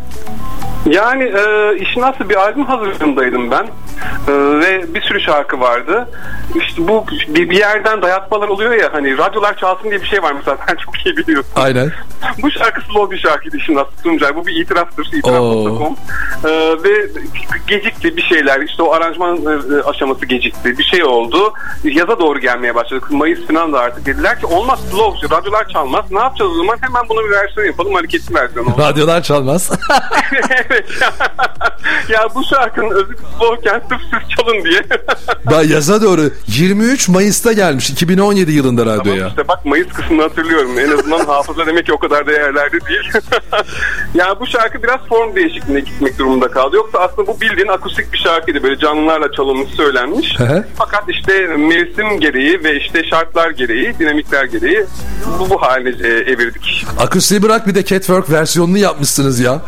Yani 0.87 1.25
e, 1.25 1.76
işin 1.81 2.02
aslı 2.02 2.28
bir 2.28 2.37
albüm 2.37 2.64
hazırlığındaydım 2.64 3.50
ben. 3.50 3.66
E, 4.28 4.33
ve 4.33 4.95
bir 4.95 5.00
sürü 5.00 5.21
şarkı 5.21 5.61
vardı. 5.61 6.09
İşte 6.55 6.88
bu 6.88 7.05
bir, 7.28 7.50
bir 7.50 7.59
yerden 7.59 8.02
dayatmalar 8.02 8.49
oluyor 8.49 8.73
ya 8.73 8.93
hani 8.93 9.19
radyolar 9.19 9.57
çalsın 9.57 9.90
diye 9.90 10.02
bir 10.02 10.07
şey 10.07 10.23
var 10.23 10.33
mesela 10.33 10.59
sen 10.69 10.76
çok 10.76 11.07
iyi 11.07 11.16
biliyorsun. 11.16 11.52
Aynen. 11.57 11.93
bu 12.43 12.50
şarkı 12.50 12.81
slow 12.81 13.16
bir 13.16 13.21
şarkıydı 13.21 13.57
işin 13.57 13.76
aslı 13.76 14.02
Tuncay. 14.02 14.37
Bu 14.37 14.47
bir 14.47 14.62
itiraftır. 14.62 15.07
İtiraf.com. 15.07 15.97
E, 16.45 16.50
ve 16.85 17.09
gecikti 17.66 18.16
bir 18.16 18.23
şeyler. 18.23 18.61
İşte 18.61 18.83
o 18.83 18.93
aranjman 18.93 19.37
e, 19.37 19.83
aşaması 19.83 20.26
gecikti. 20.26 20.78
Bir 20.78 20.85
şey 20.85 21.05
oldu. 21.05 21.52
Yaza 21.85 22.19
doğru 22.19 22.38
gelmeye 22.38 22.75
başladık. 22.75 23.11
Mayıs 23.11 23.47
falan 23.47 23.73
da 23.73 23.81
artık 23.81 24.07
dediler 24.07 24.40
ki 24.40 24.47
olmaz 24.47 24.81
slow. 24.90 25.37
Radyolar 25.37 25.69
çalmaz. 25.69 26.05
Ne 26.11 26.19
yapacağız 26.19 26.50
o 26.50 26.55
zaman? 26.55 26.76
Hemen 26.81 27.09
bunu 27.09 27.25
bir 27.25 27.31
versiyon 27.31 27.66
yapalım. 27.66 27.95
Hareketli 27.95 28.35
versiyon 28.35 28.66
olsun. 28.66 28.83
Radyolar 28.83 29.23
çalmaz. 29.23 29.71
ya 32.09 32.28
bu 32.35 32.45
şarkının 32.45 32.90
özü 32.90 33.16
slowken 33.38 33.83
sırf 33.88 34.00
siz 34.00 34.37
çalın 34.37 34.64
diye. 34.64 34.83
ben 35.50 35.68
yaza 35.68 36.02
doğru 36.02 36.30
23 36.47 37.09
Mayıs'ta 37.09 37.52
gelmiş 37.52 37.90
2017 37.90 38.52
yılında 38.52 38.87
radyoya. 38.87 39.18
Tamam 39.18 39.28
işte 39.28 39.49
bak 39.49 39.64
Mayıs 39.64 39.88
kısmını 39.88 40.23
hatırlıyorum. 40.23 40.78
En 40.78 40.90
azından 40.90 41.18
hafıza 41.26 41.66
demek 41.66 41.87
ki 41.87 41.92
o 41.92 41.99
kadar 41.99 42.26
değerlerde 42.26 42.80
değil. 42.80 43.12
ya 44.14 44.40
bu 44.40 44.47
şarkı 44.47 44.83
biraz 44.83 45.00
form 45.09 45.37
değişikliğine 45.37 45.80
gitmek 45.80 46.18
durumunda 46.18 46.49
kaldı. 46.49 46.76
Yoksa 46.76 46.99
aslında 46.99 47.26
bu 47.26 47.40
bildiğin 47.40 47.68
akustik 47.68 48.12
bir 48.12 48.18
şarkıydı. 48.18 48.62
Böyle 48.62 48.78
canlılarla 48.78 49.33
çalınmış 49.33 49.71
söylenmiş. 49.71 50.37
Fakat 50.76 51.04
işte 51.09 51.47
mevsim 51.47 52.21
gereği 52.21 52.64
ve 52.64 52.76
işte 52.80 53.04
şartlar 53.04 53.50
gereği, 53.50 53.99
dinamikler 53.99 54.45
gereği 54.45 54.85
bu, 55.38 55.50
bu 55.50 55.62
haline 55.62 56.09
e, 56.09 56.09
evirdik. 56.09 56.87
Akustiği 56.99 57.42
bırak 57.42 57.66
bir 57.66 57.75
de 57.75 57.85
Catwork 57.85 58.30
versiyonunu 58.30 58.78
yapmışsınız 58.78 59.40
ya. 59.40 59.62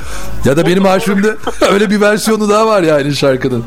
Ya 0.44 0.56
da 0.56 0.66
benim 0.66 0.86
arşivimde 0.98 1.36
öyle 1.72 1.90
bir 1.90 2.00
versiyonu 2.00 2.48
daha 2.48 2.66
var 2.66 2.82
yani 2.82 3.16
şarkının. 3.16 3.64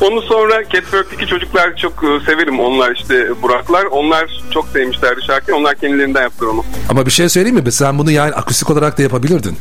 Onu 0.00 0.22
sonra 0.22 0.68
Catwork'taki 0.72 1.26
çocuklar 1.26 1.76
çok 1.76 1.92
e, 1.92 2.24
severim. 2.26 2.60
Onlar 2.60 2.94
işte 2.96 3.42
Buraklar. 3.42 3.84
Onlar 3.84 4.30
çok 4.54 4.68
sevmişlerdi 4.68 5.20
şarkıyı. 5.26 5.56
Onlar 5.56 5.74
kendilerinden 5.74 6.22
yaptılar 6.22 6.50
onu. 6.50 6.64
Ama 6.88 7.06
bir 7.06 7.10
şey 7.10 7.28
söyleyeyim 7.28 7.56
mi? 7.64 7.72
Sen 7.72 7.98
bunu 7.98 8.10
yani 8.10 8.34
akustik 8.34 8.70
olarak 8.70 8.98
da 8.98 9.02
yapabilirdin. 9.02 9.56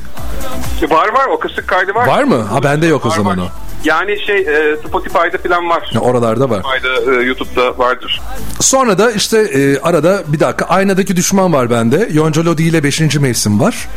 Var 0.90 1.08
var 1.14 1.26
o 1.32 1.40
kısık 1.40 1.68
kaydı 1.68 1.94
var. 1.96 2.08
Var 2.08 2.24
mı? 2.24 2.42
Ha 2.42 2.64
bende 2.64 2.88
yok 2.88 3.06
o 3.06 3.10
Var, 3.10 3.16
zaman 3.16 3.38
var. 3.38 3.44
o. 3.44 3.50
Yani 3.84 4.20
şey 4.26 4.38
e, 4.38 4.78
Spotify'da 4.88 5.38
falan 5.48 5.70
var. 5.70 5.92
Ya 5.94 6.02
oralarda 6.02 6.50
var. 6.50 6.60
Spotify'da, 6.60 7.22
e, 7.22 7.24
YouTube'da 7.26 7.78
vardır. 7.78 8.22
Sonra 8.60 8.98
da 8.98 9.12
işte 9.12 9.38
e, 9.40 9.80
arada 9.80 10.24
bir 10.28 10.40
dakika 10.40 10.66
Aynadaki 10.66 11.16
Düşman 11.16 11.54
var 11.54 11.70
bende. 11.70 12.10
Yonca 12.12 12.46
Lodi 12.46 12.64
ile 12.64 12.84
5. 12.84 13.16
mevsim 13.16 13.60
var. 13.60 13.88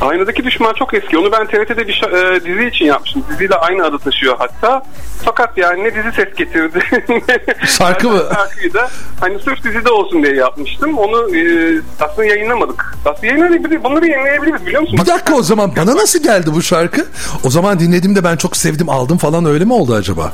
Aynadaki 0.00 0.44
Düşman 0.44 0.74
çok 0.74 0.94
eski. 0.94 1.18
Onu 1.18 1.32
ben 1.32 1.46
TRT'de 1.46 1.88
bir 1.88 2.02
e, 2.02 2.44
dizi 2.44 2.68
için 2.68 2.84
yapmıştım. 2.84 3.24
Diziyle 3.30 3.54
aynı 3.54 3.84
adı 3.84 3.98
taşıyor 3.98 4.34
hatta. 4.38 4.82
Fakat 5.24 5.58
yani 5.58 5.84
ne 5.84 5.94
dizi 5.94 6.12
ses 6.16 6.34
getirdi. 6.34 6.80
Şarkı 7.66 8.08
mı? 8.10 8.22
Şarkıyı 8.34 8.74
da 8.74 8.90
hani 9.20 9.38
sırf 9.38 9.64
dizide 9.64 9.90
olsun 9.90 10.22
diye 10.22 10.34
yapmıştım. 10.34 10.98
Onu 10.98 11.36
e, 11.36 11.40
aslında 12.00 12.24
yayınlamadık. 12.24 12.96
Aslında 13.04 13.26
yayınlayabiliriz. 13.26 13.84
Bunları 13.84 14.06
yayınlayabiliriz 14.06 14.66
biliyor 14.66 14.82
musun? 14.82 14.98
Bir 15.02 15.06
dakika 15.06 15.34
o 15.34 15.42
zaman 15.42 15.76
bana 15.76 15.96
nasıl 15.96 16.22
geldi 16.22 16.50
bu 16.54 16.62
şarkı? 16.62 17.06
O 17.44 17.50
zaman 17.50 17.80
dinlediğimde 17.80 18.24
ben 18.24 18.36
çok 18.36 18.56
sevdim 18.56 18.88
aldım 18.88 19.18
falan 19.18 19.25
öyle 19.46 19.64
mi 19.64 19.72
oldu 19.72 19.94
acaba? 19.94 20.32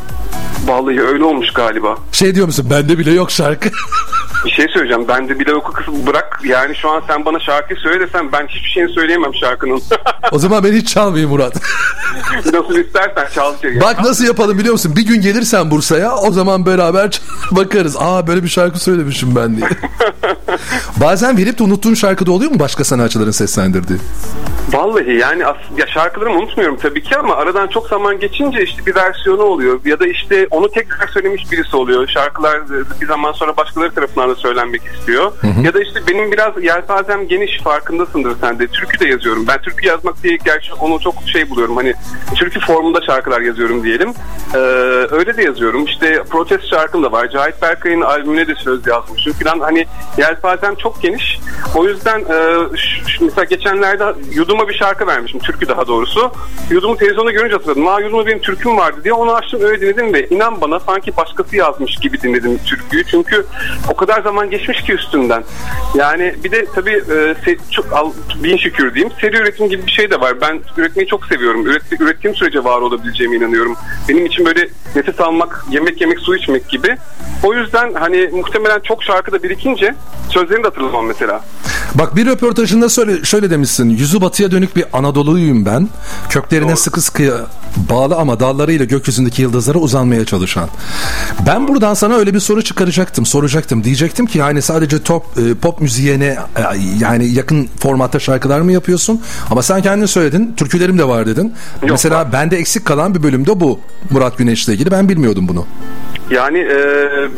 Vallahi 0.66 1.00
öyle 1.00 1.24
olmuş 1.24 1.52
galiba. 1.52 1.96
Şey 2.12 2.34
diyor 2.34 2.46
musun 2.46 2.66
bende 2.70 2.98
bile 2.98 3.12
yok 3.12 3.30
şarkı. 3.30 3.68
Bir 4.44 4.50
şey 4.50 4.68
söyleyeceğim. 4.68 5.08
Ben 5.08 5.28
de 5.28 5.38
bile 5.38 5.54
oku 5.54 5.72
kısmı 5.72 6.06
bırak. 6.06 6.40
Yani 6.44 6.76
şu 6.76 6.90
an 6.90 7.02
sen 7.08 7.24
bana 7.24 7.40
şarkıyı 7.40 7.78
söyle 7.80 8.00
desem 8.06 8.32
ben 8.32 8.46
hiçbir 8.46 8.68
şeyini 8.70 8.92
söyleyemem 8.92 9.34
şarkının. 9.34 9.82
o 10.32 10.38
zaman 10.38 10.64
ben 10.64 10.72
hiç 10.72 10.88
çalmayayım 10.94 11.30
Murat. 11.30 11.54
nasıl 12.52 12.76
istersen 12.78 13.26
çal. 13.34 13.54
Bak 13.80 14.00
nasıl 14.04 14.24
yapalım 14.24 14.58
biliyor 14.58 14.72
musun? 14.72 14.92
Bir 14.96 15.06
gün 15.06 15.20
gelirsen 15.20 15.70
Bursa'ya 15.70 16.14
o 16.16 16.30
zaman 16.32 16.66
beraber 16.66 17.20
bakarız. 17.50 17.96
Aa 18.00 18.26
böyle 18.26 18.42
bir 18.42 18.48
şarkı 18.48 18.78
söylemişim 18.78 19.36
ben 19.36 19.56
diye. 19.56 19.68
Bazen 21.00 21.36
verip 21.36 21.58
de 21.58 21.62
unuttuğun 21.62 21.94
şarkıda 21.94 22.32
oluyor 22.32 22.50
mu 22.50 22.58
başka 22.58 22.84
sanatçıların 22.84 23.30
seslendirdiği? 23.30 23.98
Vallahi 24.72 25.16
yani 25.16 25.46
as- 25.46 25.78
ya 25.78 25.86
şarkılarımı 25.86 26.38
unutmuyorum 26.38 26.76
tabii 26.82 27.02
ki 27.02 27.16
ama 27.18 27.34
aradan 27.36 27.66
çok 27.68 27.88
zaman 27.88 28.20
geçince 28.20 28.62
işte 28.64 28.86
bir 28.86 28.94
versiyonu 28.94 29.42
oluyor 29.42 29.80
ya 29.84 30.00
da 30.00 30.06
işte 30.06 30.46
onu 30.50 30.68
tekrar 30.70 31.08
söylemiş 31.08 31.52
birisi 31.52 31.76
oluyor. 31.76 32.08
Şarkılar 32.08 32.60
bir 33.00 33.06
zaman 33.06 33.32
sonra 33.32 33.56
başkaları 33.56 33.94
tarafından 33.94 34.30
da 34.32 34.36
söylenmek 34.36 34.82
istiyor. 34.94 35.32
Ya 35.64 35.74
da 35.74 35.80
işte 35.82 36.00
benim 36.08 36.32
biraz 36.32 36.64
yelpazem 36.64 37.28
geniş 37.28 37.60
farkındasındır 37.62 38.36
sen 38.40 38.58
de. 38.58 38.66
Türkü 38.66 39.00
de 39.00 39.08
yazıyorum. 39.08 39.44
Ben 39.48 39.58
türkü 39.60 39.86
yazmak 39.86 40.22
diye 40.22 40.36
gerçi 40.44 40.74
onu 40.74 41.00
çok 41.00 41.14
şey 41.32 41.50
buluyorum. 41.50 41.76
Hani 41.76 41.94
türkü 42.34 42.60
formunda 42.60 43.00
şarkılar 43.06 43.40
yazıyorum 43.40 43.84
diyelim. 43.84 44.14
Ee, 44.54 44.58
öyle 45.10 45.36
de 45.36 45.42
yazıyorum. 45.42 45.84
İşte 45.84 46.22
protest 46.30 46.64
şarkım 46.70 47.02
da 47.02 47.12
var. 47.12 47.28
Cahit 47.30 47.62
Berkay'ın 47.62 48.00
albümüne 48.00 48.46
de 48.46 48.54
söz 48.54 48.86
yazmışım 48.86 49.32
falan. 49.32 49.60
Hani 49.60 49.86
yelpazem 50.18 50.74
çok 50.74 51.02
geniş. 51.02 51.38
O 51.74 51.84
yüzden 51.86 52.20
e, 52.20 52.58
ş- 52.76 53.10
ş- 53.10 53.24
mesela 53.24 53.44
geçenlerde 53.44 54.04
Yudum'a 54.34 54.68
bir 54.68 54.74
şarkı 54.74 55.06
vermişim. 55.06 55.40
Türkü 55.40 55.68
daha 55.68 55.86
doğrusu. 55.86 56.32
Yudum'u 56.70 56.96
televizyonda 56.96 57.30
görünce 57.30 57.52
hatırladım. 57.54 57.86
Aa 57.86 58.00
Yudum'da 58.00 58.26
benim 58.26 58.38
türküm 58.38 58.76
vardı 58.76 59.00
diye 59.04 59.14
onu 59.14 59.32
açtım 59.34 59.60
öyle 59.62 59.80
dinledim 59.80 60.14
ve 60.14 60.26
inan 60.28 60.60
bana 60.60 60.80
sanki 60.80 61.16
başkası 61.16 61.56
yazmış 61.56 61.96
gibi 61.96 62.22
dinledim 62.22 62.58
türküyü. 62.66 63.04
Çünkü 63.06 63.46
o 63.90 63.96
kadar 63.96 64.21
zaman 64.22 64.50
geçmiş 64.50 64.82
ki 64.82 64.92
üstünden. 64.92 65.44
Yani 65.94 66.34
bir 66.44 66.50
de 66.52 66.66
tabii 66.74 66.90
e, 66.90 67.14
se- 67.14 67.58
çok 67.70 67.92
al, 67.92 68.12
bin 68.42 68.56
şükür 68.56 68.94
diyeyim. 68.94 69.12
Seri 69.20 69.36
üretim 69.36 69.68
gibi 69.68 69.86
bir 69.86 69.92
şey 69.92 70.10
de 70.10 70.20
var. 70.20 70.40
Ben 70.40 70.60
üretmeyi 70.76 71.08
çok 71.08 71.26
seviyorum. 71.26 71.66
Üret, 71.66 71.82
ürettiğim 72.00 72.36
sürece 72.36 72.64
var 72.64 72.80
olabileceğime 72.80 73.36
inanıyorum. 73.36 73.76
Benim 74.08 74.26
için 74.26 74.46
böyle 74.46 74.68
nefes 74.96 75.20
almak, 75.20 75.64
yemek 75.70 76.00
yemek, 76.00 76.18
su 76.18 76.36
içmek 76.36 76.68
gibi. 76.68 76.96
O 77.42 77.54
yüzden 77.54 77.94
hani 77.94 78.30
muhtemelen 78.32 78.80
çok 78.80 79.04
şarkı 79.04 79.32
da 79.32 79.42
birikince 79.42 79.94
sözlerini 80.30 80.64
de 80.64 80.68
hatırlamam 80.68 81.06
mesela. 81.06 81.44
Bak 81.94 82.16
bir 82.16 82.26
röportajında 82.26 82.88
söyle, 82.88 83.24
şöyle 83.24 83.50
demişsin. 83.50 83.90
Yüzü 83.90 84.20
batıya 84.20 84.50
dönük 84.50 84.76
bir 84.76 84.84
Anadolu'yum 84.92 85.66
ben. 85.66 85.88
Köklerine 86.30 86.68
Doğru. 86.68 86.76
sıkı 86.76 87.00
sıkı 87.00 87.46
bağlı 87.90 88.16
ama 88.16 88.40
dallarıyla 88.40 88.84
gökyüzündeki 88.84 89.42
yıldızlara 89.42 89.78
uzanmaya 89.78 90.24
çalışan. 90.24 90.68
Ben 91.46 91.68
buradan 91.68 91.94
sana 91.94 92.14
öyle 92.14 92.34
bir 92.34 92.40
soru 92.40 92.62
çıkaracaktım, 92.62 93.26
soracaktım. 93.26 93.84
Diyecektim 94.12 94.40
ki 94.40 94.42
hani 94.42 94.62
sadece 94.62 95.02
top 95.02 95.24
e, 95.38 95.54
pop 95.54 95.80
müziğine 95.80 96.24
e, 96.26 96.62
yani 96.98 97.34
yakın 97.34 97.68
formatta 97.80 98.18
şarkılar 98.18 98.60
mı 98.60 98.72
yapıyorsun? 98.72 99.22
Ama 99.50 99.62
sen 99.62 99.82
kendin 99.82 100.06
söyledin. 100.06 100.54
Türkülerim 100.56 100.98
de 100.98 101.08
var 101.08 101.26
dedin. 101.26 101.54
Mesela 101.82 102.16
var. 102.16 102.32
bende 102.32 102.56
eksik 102.56 102.84
kalan 102.84 103.14
bir 103.14 103.22
bölümde 103.22 103.60
bu. 103.60 103.80
Murat 104.10 104.38
Güneş'le 104.38 104.68
ilgili. 104.68 104.90
Ben 104.90 105.08
bilmiyordum 105.08 105.48
bunu. 105.48 105.66
Yani 106.30 106.58
e, 106.58 106.78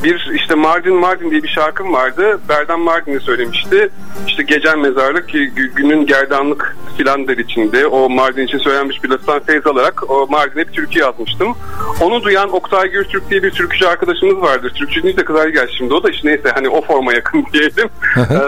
bir 0.04 0.31
işte 0.35 0.54
Mardin 0.54 0.95
Mardin 0.95 1.31
diye 1.31 1.43
bir 1.43 1.49
şarkım 1.49 1.93
vardı. 1.93 2.40
Berdan 2.49 2.81
Mardin'i 2.81 3.21
söylemişti. 3.21 3.88
İşte 4.28 4.43
Gecen 4.43 4.78
Mezarlık 4.78 5.28
ki 5.28 5.38
gü- 5.38 5.75
günün 5.75 6.07
gerdanlık 6.07 6.76
filan 6.97 7.28
der 7.28 7.37
içinde. 7.38 7.87
O 7.87 8.09
Mardin 8.11 8.47
için 8.47 8.59
söylenmiş 8.59 9.04
bir 9.04 9.09
laftan 9.09 9.40
feyz 9.40 9.66
alarak 9.66 10.11
o 10.11 10.26
Mardin'e 10.31 10.69
bir 10.69 10.73
türkü 10.73 10.99
yazmıştım. 10.99 11.54
Onu 12.00 12.23
duyan 12.23 12.54
Oktay 12.54 12.90
Gürtürk 12.90 13.31
diye 13.31 13.43
bir 13.43 13.50
türkücü 13.50 13.87
arkadaşımız 13.87 14.43
vardır. 14.43 14.73
Türkçü 14.75 15.02
deyince 15.02 15.25
kadar 15.25 15.49
gel 15.49 15.69
şimdi 15.78 15.95
o 15.95 16.02
da 16.02 16.11
işte 16.11 16.28
neyse 16.28 16.50
hani 16.54 16.63
o 16.68 16.83
forma 16.83 17.12
yakın 17.12 17.47
diyelim. 17.52 17.90
E, 18.16 18.38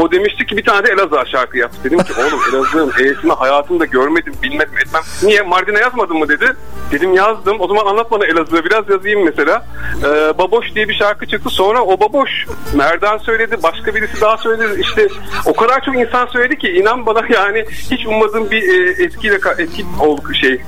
o 0.00 0.12
demişti 0.12 0.46
ki 0.46 0.56
bir 0.56 0.64
tane 0.64 0.86
de 0.86 0.92
Elazığ 0.92 1.30
şarkı 1.30 1.58
yap. 1.58 1.70
Dedim 1.84 1.98
ki 1.98 2.12
oğlum 2.18 2.40
Elazığ'ın 2.52 2.90
E'sini 2.90 3.32
hayatımda 3.32 3.84
görmedim 3.84 4.34
bilmedim 4.42 4.78
etmem. 4.78 5.02
Niye 5.22 5.42
Mardin'e 5.42 5.78
yazmadın 5.78 6.16
mı 6.16 6.28
dedi. 6.28 6.52
Dedim 6.92 7.14
yazdım. 7.14 7.56
O 7.60 7.68
zaman 7.68 7.86
anlat 7.86 8.10
bana 8.10 8.26
Elazığ'ı 8.26 8.64
biraz 8.64 8.90
yazayım 8.90 9.24
mesela. 9.24 9.66
Ee, 10.04 10.38
Baboş 10.38 10.74
diye 10.74 10.88
bir 10.88 10.94
şarkı 10.94 11.26
çıktı. 11.26 11.50
Sonra 11.50 11.82
o 11.82 12.00
Baboş 12.00 12.30
Merdan 12.74 13.18
söyledi. 13.18 13.56
Başka 13.62 13.94
birisi 13.94 14.20
daha 14.20 14.36
söyledi. 14.36 14.80
İşte 14.80 15.08
o 15.46 15.52
kadar 15.52 15.84
çok 15.84 15.96
insan 15.96 16.26
söyledi 16.26 16.58
ki 16.58 16.68
inan 16.68 17.06
bana 17.06 17.22
yani 17.28 17.64
hiç 17.90 18.06
ummadığım 18.06 18.50
bir 18.50 18.62
e, 18.62 19.04
etkiyle 19.04 19.38
etki 19.58 19.86
oldu 20.00 20.34
şey 20.34 20.60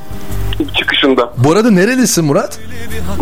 çıkışında. 0.78 1.32
Bu 1.36 1.52
arada 1.52 1.70
nerelisin 1.70 2.24
Murat? 2.24 2.58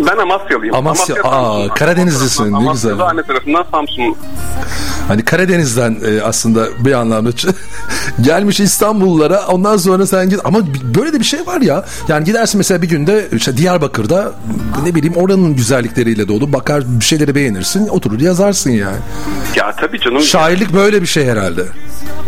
Ben 0.07 0.17
Amasyalıyım. 0.17 0.75
Amasya- 0.75 1.21
Amasya, 1.21 1.23
Aa. 1.23 1.73
Karadenizlisin, 1.73 2.51
ne 2.51 2.57
Amasya'da 2.57 2.93
güzel. 2.93 3.07
anne 3.07 3.23
tarafından 3.23 3.65
Samsun. 3.71 4.15
Hani 5.07 5.25
Karadeniz'den 5.25 5.97
e, 6.05 6.21
aslında 6.21 6.67
bir 6.85 6.91
anlamda 6.93 7.29
gelmiş 8.21 8.59
İstanbullulara 8.59 9.47
ondan 9.47 9.77
sonra 9.77 10.05
sen 10.07 10.29
git 10.29 10.39
ama 10.43 10.59
böyle 10.95 11.13
de 11.13 11.19
bir 11.19 11.25
şey 11.25 11.39
var 11.47 11.61
ya 11.61 11.85
yani 12.07 12.23
gidersin 12.25 12.57
mesela 12.57 12.81
bir 12.81 12.89
günde 12.89 13.27
işte 13.31 13.57
Diyarbakır'da 13.57 14.31
ne 14.85 14.95
bileyim 14.95 15.15
oranın 15.15 15.55
güzellikleriyle 15.55 16.27
dolu 16.27 16.53
bakar 16.53 16.83
bir 16.99 17.05
şeyleri 17.05 17.35
beğenirsin 17.35 17.87
oturur 17.87 18.19
yazarsın 18.19 18.71
yani. 18.71 18.97
Ya 19.55 19.71
tabii 19.71 19.99
canım. 19.99 20.21
Şairlik 20.21 20.73
böyle 20.73 21.01
bir 21.01 21.07
şey 21.07 21.25
herhalde. 21.25 21.61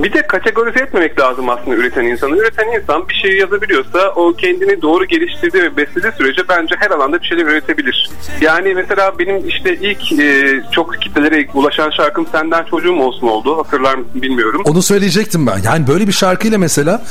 Bir 0.04 0.14
de 0.14 0.28
kategorize 0.28 0.80
etmemek 0.80 1.20
lazım 1.20 1.50
aslında 1.50 1.76
üreten 1.76 2.04
insanı. 2.04 2.38
Üreten 2.38 2.82
insan 2.82 3.10
bir 3.10 3.14
şey 3.16 3.38
yazabiliyorsa 3.38 4.00
o 4.16 4.34
kendini 4.34 4.82
doğru 4.82 4.99
geliştirdiği 5.06 5.64
ve 5.64 5.78
beslediği 5.78 6.12
sürece 6.18 6.42
bence 6.50 6.76
her 6.80 6.92
alanda 6.92 7.22
bir 7.22 7.28
şeyler 7.28 7.46
üretebilir. 7.46 8.10
Yani 8.42 8.74
mesela 8.74 9.20
benim 9.20 9.48
işte 9.48 9.76
ilk 9.76 10.20
e, 10.20 10.62
çok 10.72 11.02
kitlelere 11.02 11.48
ulaşan 11.54 11.90
şarkım 11.90 12.28
Senden 12.32 12.64
Çocuğum 12.64 13.00
Olsun 13.00 13.28
oldu. 13.28 13.58
Hatırlar 13.58 13.96
mısın 13.96 14.22
bilmiyorum. 14.22 14.62
Onu 14.66 14.82
söyleyecektim 14.82 15.48
ben. 15.48 15.58
Yani 15.64 15.88
böyle 15.88 16.08
bir 16.08 16.12
şarkıyla 16.12 16.58
mesela 16.58 17.02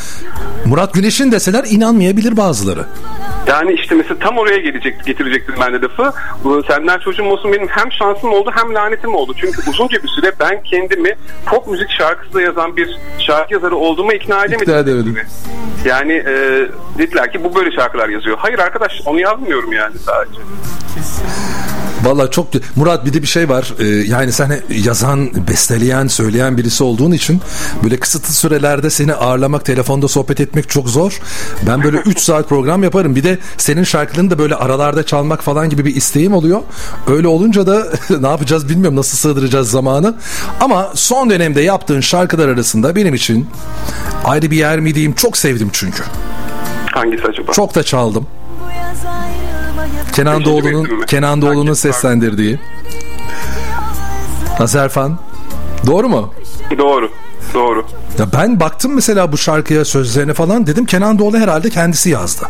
Murat 0.67 0.95
Güneş'in 0.95 1.33
deseler 1.33 1.65
inanmayabilir 1.71 2.37
bazıları. 2.37 2.85
Yani 3.47 3.73
işte 3.73 3.95
mesela 3.95 4.19
tam 4.19 4.39
oraya 4.39 4.59
gelecek, 4.59 5.05
getirecektim 5.07 5.55
ben 5.61 5.73
de 5.73 5.81
lafı. 5.81 6.13
Bu 6.45 6.63
Senden 6.63 6.99
Çocuğum 6.99 7.25
Olsun 7.25 7.53
benim 7.53 7.69
hem 7.69 7.93
şansım 7.93 8.33
oldu 8.33 8.51
hem 8.55 8.75
lanetim 8.75 9.15
oldu. 9.15 9.35
Çünkü 9.41 9.71
uzunca 9.71 10.03
bir 10.03 10.09
süre 10.09 10.33
ben 10.41 10.63
kendimi 10.63 11.17
pop 11.47 11.67
müzik 11.67 11.91
şarkısı 11.91 12.35
da 12.35 12.43
yazan 12.43 12.77
bir 12.77 12.99
şarkı 13.19 13.55
yazarı 13.55 13.77
olduğuma 13.77 14.13
ikna 14.13 14.45
edemedim. 14.45 14.63
İkna 14.63 14.79
edemedin. 14.79 15.19
Yani 15.85 16.13
e, 16.13 16.67
dediler 16.99 17.33
ki 17.33 17.45
bu 17.45 17.55
böyle 17.55 17.71
şarkılar 17.79 18.09
yazıyor. 18.09 18.37
Hayır 18.39 18.59
arkadaş 18.59 18.93
onu 19.07 19.21
yazmıyorum 19.21 19.73
yani 19.73 19.95
sadece. 20.07 20.41
Valla 22.03 22.31
çok 22.31 22.49
Murat 22.77 23.07
bir 23.07 23.13
de 23.13 23.23
bir 23.23 23.27
şey 23.27 23.49
var. 23.49 23.75
Ee, 23.79 23.85
yani 23.85 24.33
sen 24.33 24.61
yazan 24.71 25.31
besteleyen 25.49 26.07
söyleyen 26.07 26.57
birisi 26.57 26.85
olduğun 26.85 27.13
için 27.13 27.41
böyle 27.85 27.97
kısıtlı 28.01 28.35
sürelerde 28.35 28.91
seni 28.91 29.15
ağırlamak 29.15 29.65
telefonda 29.65 30.09
sohbet 30.09 30.41
etmek 30.41 30.69
çok 30.69 30.89
zor. 30.89 31.21
Ben 31.67 31.85
böyle 31.85 31.97
3 31.97 32.19
saat 32.19 32.49
program 32.49 32.83
yaparım. 32.83 33.17
Bir 33.17 33.25
de 33.25 33.39
senin 33.57 33.85
şarkılarını 33.85 34.31
da 34.31 34.39
böyle 34.39 34.55
aralarda 34.55 35.07
çalmak 35.07 35.43
falan 35.43 35.71
gibi 35.71 35.85
bir 35.85 35.97
isteğim 35.97 36.35
oluyor. 36.35 36.61
Öyle 37.09 37.29
olunca 37.29 37.67
da 37.67 37.87
ne 38.21 38.29
yapacağız 38.29 38.69
bilmiyorum 38.69 38.97
nasıl 38.97 39.17
sığdıracağız 39.17 39.71
zamanı. 39.71 40.15
Ama 40.61 40.93
son 40.95 41.31
dönemde 41.31 41.63
yaptığın 41.63 42.01
şarkılar 42.01 42.49
arasında 42.49 42.97
benim 42.97 43.15
için 43.15 43.47
ayrı 44.25 44.51
bir 44.51 44.57
yer 44.57 44.81
mi 44.81 44.95
diyeyim 44.95 45.15
çok 45.15 45.37
sevdim 45.37 45.71
çünkü 45.73 46.03
Hangisi 46.99 47.27
acaba? 47.27 47.53
çok 47.53 47.75
da 47.75 47.83
çaldım 47.83 48.27
Kenan 50.13 50.45
Doğulu'nun? 50.45 50.89
Kenan 51.07 51.43
Doğulu'nun 51.43 51.73
seslendirdiği. 51.73 52.59
Azerfan. 54.59 55.19
Doğru 55.87 56.09
mu? 56.09 56.35
Doğru. 56.79 57.11
Doğru. 57.55 57.85
Ya 58.19 58.27
ben 58.33 58.61
baktım 58.61 58.95
mesela 58.95 59.33
bu 59.33 59.39
şarkıya 59.39 59.85
sözlerine 59.85 60.35
falan 60.35 60.67
dedim 60.67 60.85
Kenan 60.87 61.19
Doğulu 61.19 61.39
herhalde 61.39 61.71
kendisi 61.71 62.11
yazdı. 62.11 62.47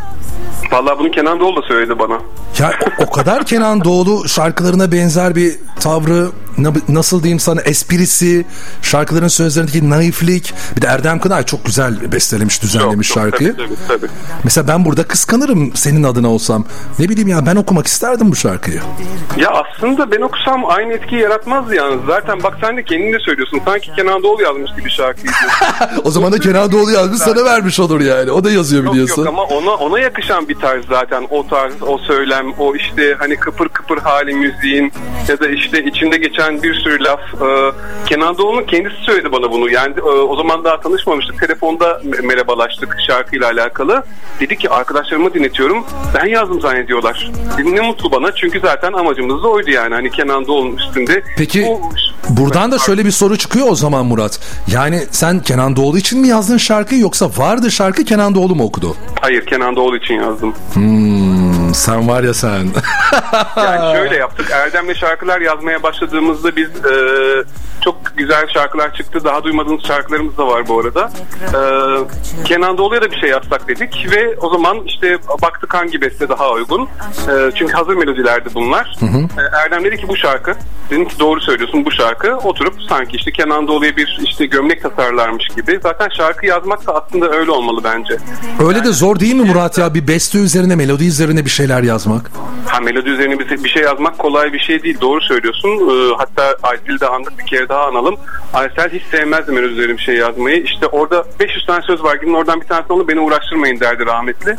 Vallahi 0.72 0.98
bunu 0.98 1.10
Kenan 1.10 1.40
Doğulu 1.40 1.62
da 1.62 1.66
söyledi 1.66 1.98
bana. 1.98 2.20
Ya 2.58 2.72
o, 3.00 3.02
o 3.04 3.10
kadar 3.10 3.44
Kenan 3.44 3.84
Doğulu 3.84 4.28
şarkılarına 4.28 4.92
benzer 4.92 5.34
bir 5.34 5.56
tavrı 5.80 6.28
nasıl 6.88 7.22
diyeyim 7.22 7.40
sana 7.40 7.60
esprisi 7.60 8.46
şarkıların 8.82 9.28
sözlerindeki 9.28 9.90
naiflik 9.90 10.54
bir 10.76 10.82
de 10.82 10.86
Erdem 10.86 11.20
Kınay 11.20 11.42
çok 11.44 11.64
güzel 11.64 12.12
bestelemiş 12.12 12.62
düzenlemiş 12.62 13.08
Çok, 13.08 13.14
çok, 13.14 13.24
şarkıyı. 13.24 13.56
Tabii, 13.56 13.68
tabii, 13.88 14.00
tabii. 14.00 14.06
Mesela 14.44 14.68
ben 14.68 14.84
burada 14.84 15.02
kıskanırım 15.02 15.76
senin 15.76 16.02
adına 16.02 16.28
olsam. 16.28 16.64
Ne 16.98 17.08
bileyim 17.08 17.28
ya 17.28 17.46
ben 17.46 17.56
okumak 17.56 17.86
isterdim 17.86 18.30
bu 18.30 18.36
şarkıyı. 18.36 18.80
Ya 19.36 19.48
aslında 19.50 20.10
ben 20.10 20.20
okusam 20.20 20.64
aynı 20.70 20.92
etkiyi 20.92 21.20
yaratmazdı 21.20 21.74
yalnız. 21.74 22.04
Zaten 22.06 22.42
bak 22.42 22.56
sen 22.60 22.76
de 22.76 22.84
kendin 22.84 23.12
de 23.12 23.18
söylüyorsun. 23.18 23.60
Sanki 23.64 23.92
Kenan 23.96 24.22
Doğulu 24.22 24.42
yazmış 24.42 24.70
gibi 24.76 24.90
şarkıyı. 24.90 25.32
O 26.04 26.10
zaman 26.10 26.32
da 26.32 26.38
Kenan 26.38 26.72
Doğulu 26.72 26.90
yazmış 26.90 27.18
sana 27.18 27.44
vermiş 27.44 27.80
olur 27.80 28.00
yani. 28.00 28.30
O 28.30 28.44
da 28.44 28.50
yazıyor 28.50 28.84
yok 28.84 28.92
biliyorsun. 28.92 29.22
yok 29.24 29.28
ama 29.28 29.42
ona 29.42 29.70
ona 29.70 29.98
yakışan 29.98 30.48
bir 30.48 30.54
tarz 30.54 30.84
zaten. 30.88 31.26
O 31.30 31.46
tarz, 31.48 31.72
o 31.82 31.98
söylem, 31.98 32.52
o 32.58 32.74
işte 32.76 33.16
hani 33.18 33.36
kıpır 33.36 33.68
kıpır 33.68 33.98
hali 33.98 34.34
müziğin 34.34 34.92
ya 35.28 35.40
da 35.40 35.48
işte 35.48 35.84
içinde 35.84 36.16
geçen 36.16 36.47
bir 36.62 36.74
sürü 36.74 37.04
laf. 37.04 37.20
Ee, 37.34 37.72
Kenan 38.06 38.38
Doğulu'nun 38.38 38.62
kendisi 38.66 38.96
söyledi 39.04 39.32
bana 39.32 39.50
bunu. 39.52 39.70
Yani 39.70 39.94
e, 39.98 40.02
o 40.02 40.36
zaman 40.36 40.64
daha 40.64 40.80
tanışmamıştık. 40.80 41.40
Telefonda 41.40 41.84
me- 41.90 42.26
merhabalaştık 42.26 42.96
şarkıyla 43.06 43.46
alakalı. 43.50 44.02
Dedi 44.40 44.58
ki 44.58 44.70
arkadaşlarıma 44.70 45.34
dinletiyorum. 45.34 45.84
Ben 46.14 46.26
yazdım 46.26 46.60
zannediyorlar. 46.60 47.30
Dedim 47.58 47.76
ne 47.76 47.80
mutlu 47.80 48.12
bana 48.12 48.34
çünkü 48.34 48.60
zaten 48.60 48.92
amacımız 48.92 49.42
da 49.42 49.48
oydu 49.48 49.70
yani. 49.70 49.94
Hani 49.94 50.10
Kenan 50.10 50.46
Doğulu'nun 50.46 50.76
üstünde. 50.76 51.22
Peki- 51.36 51.62
Bu 51.68 51.80
Buradan 52.30 52.72
da 52.72 52.78
şöyle 52.78 53.04
bir 53.04 53.10
soru 53.10 53.36
çıkıyor 53.38 53.66
o 53.70 53.74
zaman 53.74 54.06
Murat. 54.06 54.40
Yani 54.72 55.02
sen 55.10 55.40
Kenan 55.42 55.76
Doğulu 55.76 55.98
için 55.98 56.20
mi 56.20 56.28
yazdın 56.28 56.56
şarkıyı 56.56 57.00
yoksa 57.00 57.30
vardı 57.36 57.70
şarkı 57.70 58.04
Kenan 58.04 58.34
Doğulu 58.34 58.54
mu 58.54 58.64
okudu? 58.64 58.96
Hayır 59.20 59.46
Kenan 59.46 59.76
Doğulu 59.76 59.96
için 59.96 60.14
yazdım. 60.14 60.54
Hmm, 60.74 61.47
sen 61.74 62.08
var 62.08 62.22
ya 62.22 62.34
sen. 62.34 62.66
Yani 63.56 63.96
şöyle 63.96 64.16
yaptık. 64.16 64.50
Erdem'le 64.50 64.94
şarkılar 64.94 65.40
yazmaya 65.40 65.82
başladığımızda 65.82 66.56
biz 66.56 66.68
e, 66.68 66.94
çok 67.84 67.96
güzel 68.16 68.46
şarkılar 68.54 68.94
çıktı. 68.94 69.24
Daha 69.24 69.44
duymadığınız 69.44 69.84
şarkılarımız 69.86 70.36
da 70.38 70.46
var 70.46 70.68
bu 70.68 70.80
arada. 70.80 71.10
E, 71.46 71.60
Kenan 72.44 72.78
Doğulu'ya 72.78 73.02
da 73.02 73.10
bir 73.10 73.20
şey 73.20 73.30
yazsak 73.30 73.68
dedik 73.68 74.06
ve 74.10 74.36
o 74.40 74.50
zaman 74.50 74.78
işte 74.86 75.18
baktık 75.42 75.74
hangi 75.74 76.00
beste 76.00 76.28
daha 76.28 76.50
uygun. 76.50 76.82
E, 76.82 77.50
çünkü 77.54 77.72
hazır 77.72 77.94
melodilerdi 77.94 78.48
bunlar. 78.54 78.96
E, 79.02 79.56
Erdem 79.64 79.84
dedi 79.84 79.96
ki 79.96 80.08
bu 80.08 80.16
şarkı. 80.16 80.54
Dedim 80.90 81.08
ki 81.08 81.18
doğru 81.18 81.40
söylüyorsun 81.40 81.84
bu 81.84 81.90
şarkı. 81.90 82.36
Oturup 82.36 82.74
sanki 82.88 83.16
işte 83.16 83.32
Kenan 83.32 83.68
Doğulu'ya 83.68 83.96
bir 83.96 84.18
işte 84.24 84.46
gömlek 84.46 84.82
tasarlarmış 84.82 85.48
gibi. 85.56 85.80
Zaten 85.82 86.08
şarkı 86.16 86.46
yazmak 86.46 86.86
da 86.86 86.94
aslında 86.94 87.30
öyle 87.30 87.50
olmalı 87.50 87.80
bence. 87.84 88.16
Öyle 88.68 88.84
de 88.84 88.92
zor 88.92 89.20
değil 89.20 89.34
mi 89.34 89.44
Murat 89.44 89.78
ya 89.78 89.94
bir 89.94 90.08
beste 90.08 90.38
üzerine 90.38 90.76
melodi 90.76 91.06
üzerine 91.06 91.44
bir 91.44 91.50
şeyler 91.58 91.82
yazmak? 91.82 92.30
Ha 92.66 92.80
melodi 92.80 93.08
üzerine 93.08 93.38
bir, 93.38 93.64
bir 93.64 93.68
şey 93.68 93.82
yazmak 93.82 94.18
kolay 94.18 94.52
bir 94.52 94.58
şey 94.58 94.82
değil. 94.82 95.00
Doğru 95.00 95.20
söylüyorsun. 95.20 95.70
Ee, 95.70 96.14
hatta 96.18 96.56
Aysel'i 96.62 97.00
de 97.00 97.06
andık 97.06 97.38
bir 97.38 97.46
kere 97.46 97.68
daha 97.68 97.84
analım. 97.86 98.16
Aysel 98.54 98.90
hiç 98.90 99.02
sevmezdi 99.10 99.52
melodi 99.52 99.72
üzerine 99.72 99.92
bir 99.92 100.02
şey 100.02 100.16
yazmayı. 100.16 100.62
İşte 100.62 100.86
orada 100.86 101.24
500 101.40 101.66
tane 101.66 101.82
söz 101.82 102.02
var. 102.02 102.14
Gidin 102.14 102.34
oradan 102.34 102.60
bir 102.60 102.66
tanesini 102.66 102.96
alın 102.96 103.08
beni 103.08 103.20
uğraştırmayın 103.20 103.80
derdi 103.80 104.06
rahmetli. 104.06 104.56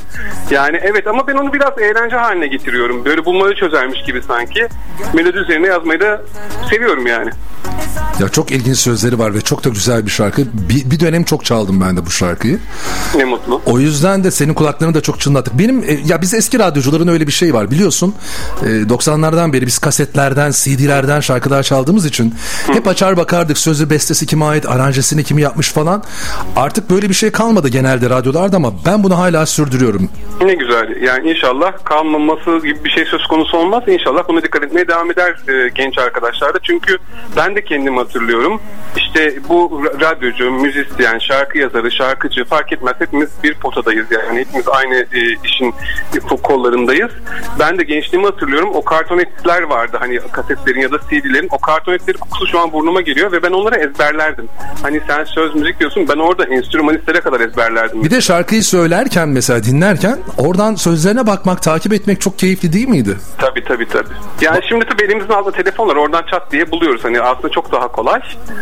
Yani 0.52 0.80
evet 0.84 1.08
ama 1.08 1.28
ben 1.28 1.36
onu 1.36 1.54
biraz 1.54 1.78
eğlence 1.78 2.16
haline 2.16 2.48
getiriyorum. 2.48 3.06
Böyle 3.06 3.26
bulmaca 3.26 3.56
çözermiş 3.56 4.04
gibi 4.04 4.22
sanki. 4.22 4.68
Melodi 5.14 5.38
üzerine 5.38 5.68
yazmayı 5.68 6.00
da 6.00 6.22
seviyorum 6.70 7.08
yani. 7.08 7.30
Ya 8.20 8.30
çok 8.30 8.52
ilginç 8.52 8.78
sözleri 8.78 9.20
var 9.20 9.34
ve 9.34 9.42
çok 9.42 9.64
da 9.64 9.70
güzel 9.70 10.06
bir 10.06 10.12
şarkı. 10.12 10.42
Bir, 10.54 10.92
bir 10.92 11.00
dönem 11.00 11.24
çok 11.24 11.46
çaldım 11.46 11.82
ben 11.82 11.98
de 11.98 12.06
bu 12.06 12.12
şarkıyı. 12.12 12.60
Ne 13.16 13.26
mutlu. 13.26 13.62
O 13.66 13.80
yüzden 13.80 14.24
de 14.24 14.32
senin 14.32 14.54
kulaklarını 14.54 14.94
da 14.94 15.02
çok 15.02 15.20
çınlattık. 15.20 15.60
Benim 15.60 15.84
e, 15.84 16.00
ya 16.06 16.22
biz 16.22 16.34
eski 16.34 16.60
radyocuların 16.90 17.14
öyle 17.14 17.28
bir 17.28 17.32
şey 17.32 17.54
var 17.54 17.72
biliyorsun. 17.72 18.16
E, 18.64 18.66
90'lardan 18.66 19.54
beri 19.54 19.66
biz 19.66 19.80
kasetlerden, 19.80 20.52
CD'lerden 20.52 21.20
şarkılar 21.20 21.64
çaldığımız 21.64 22.06
için 22.06 22.36
hep 22.74 22.88
açar 22.88 23.18
bakardık. 23.18 23.58
Sözü 23.58 23.90
bestesi 23.90 24.26
kime 24.26 24.46
ait, 24.46 24.70
aranjesini 24.70 25.24
kim 25.24 25.38
yapmış 25.38 25.72
falan. 25.72 26.04
Artık 26.56 26.90
böyle 26.90 27.10
bir 27.10 27.14
şey 27.14 27.32
kalmadı 27.32 27.68
genelde 27.68 28.10
radyolarda 28.10 28.58
ama 28.58 28.74
ben 28.86 29.04
bunu 29.04 29.18
hala 29.18 29.46
sürdürüyorum. 29.46 30.10
Ne 30.42 30.54
güzel. 30.54 31.02
Yani 31.02 31.32
inşallah 31.32 31.72
kalmaması 31.84 32.58
gibi 32.64 32.84
bir 32.84 32.90
şey 32.90 33.06
söz 33.06 33.28
konusu 33.28 33.58
olmaz. 33.58 33.84
İnşallah 33.88 34.24
buna 34.28 34.44
dikkat 34.44 34.64
etmeye 34.64 34.88
devam 34.88 35.12
eder 35.12 35.32
e, 35.48 35.70
genç 35.76 35.98
arkadaşlar 35.98 36.54
da. 36.54 36.60
Çünkü 36.64 36.98
ben 37.38 37.56
de 37.56 37.64
kendimi 37.64 37.98
hatırlıyorum. 37.98 38.62
İşte 38.98 39.36
bu 39.50 39.82
ra- 39.84 40.02
radyocu, 40.02 40.52
müzisyen, 40.52 41.20
şarkı 41.20 41.58
yazarı, 41.58 41.92
şarkıcı 41.92 42.46
fark 42.46 42.74
etmez. 42.74 42.96
Hepimiz 43.00 43.30
bir 43.44 43.54
potadayız 43.54 44.08
yani. 44.12 44.40
Hepimiz 44.40 44.68
aynı 44.68 44.96
e, 44.96 45.22
işin 45.44 45.74
kollarındayız. 46.80 47.12
Ben 47.60 47.78
de 47.78 47.84
gençliğimi 47.84 48.28
hatırlıyorum. 48.28 48.70
O 48.74 48.84
kartonetler 48.84 49.62
vardı 49.62 49.98
hani 50.00 50.20
kasetlerin 50.32 50.80
ya 50.80 50.92
da 50.92 50.98
CD'lerin. 51.10 51.48
O 51.52 51.58
kartonetleri 51.58 52.18
kokusu 52.18 52.48
şu 52.48 52.60
an 52.60 52.74
burnuma 52.74 53.02
geliyor 53.02 53.32
ve 53.32 53.44
ben 53.44 53.52
onları 53.52 53.76
ezberlerdim. 53.76 54.50
Hani 54.82 55.02
sen 55.08 55.24
söz 55.24 55.56
müzik 55.56 55.80
diyorsun 55.80 56.08
ben 56.10 56.20
orada 56.20 56.46
enstrümanistlere 56.46 57.20
kadar 57.22 57.40
ezberlerdim. 57.40 58.04
Bir 58.04 58.12
de 58.12 58.22
şarkıyı 58.22 58.64
söylerken 58.64 59.30
mesela 59.30 59.64
dinlerken 59.64 60.18
oradan 60.38 60.76
sözlerine 60.76 61.28
bakmak, 61.28 61.62
takip 61.62 61.94
etmek 61.94 62.22
çok 62.22 62.40
keyifli 62.40 62.74
değil 62.74 62.88
miydi? 62.88 63.18
Tabii 63.38 63.64
tabii 63.64 63.88
tabii. 63.88 64.14
Yani 64.42 64.60
şimdi 64.70 64.86
tabii 64.86 65.04
elimizin 65.04 65.30
altında 65.30 65.56
telefonlar 65.56 65.96
oradan 65.96 66.24
çat 66.32 66.52
diye 66.52 66.72
buluyoruz. 66.72 67.04
Hani 67.04 67.22
aslında 67.22 67.50
çok 67.50 67.72
daha 67.72 67.88
kolay. 67.88 68.20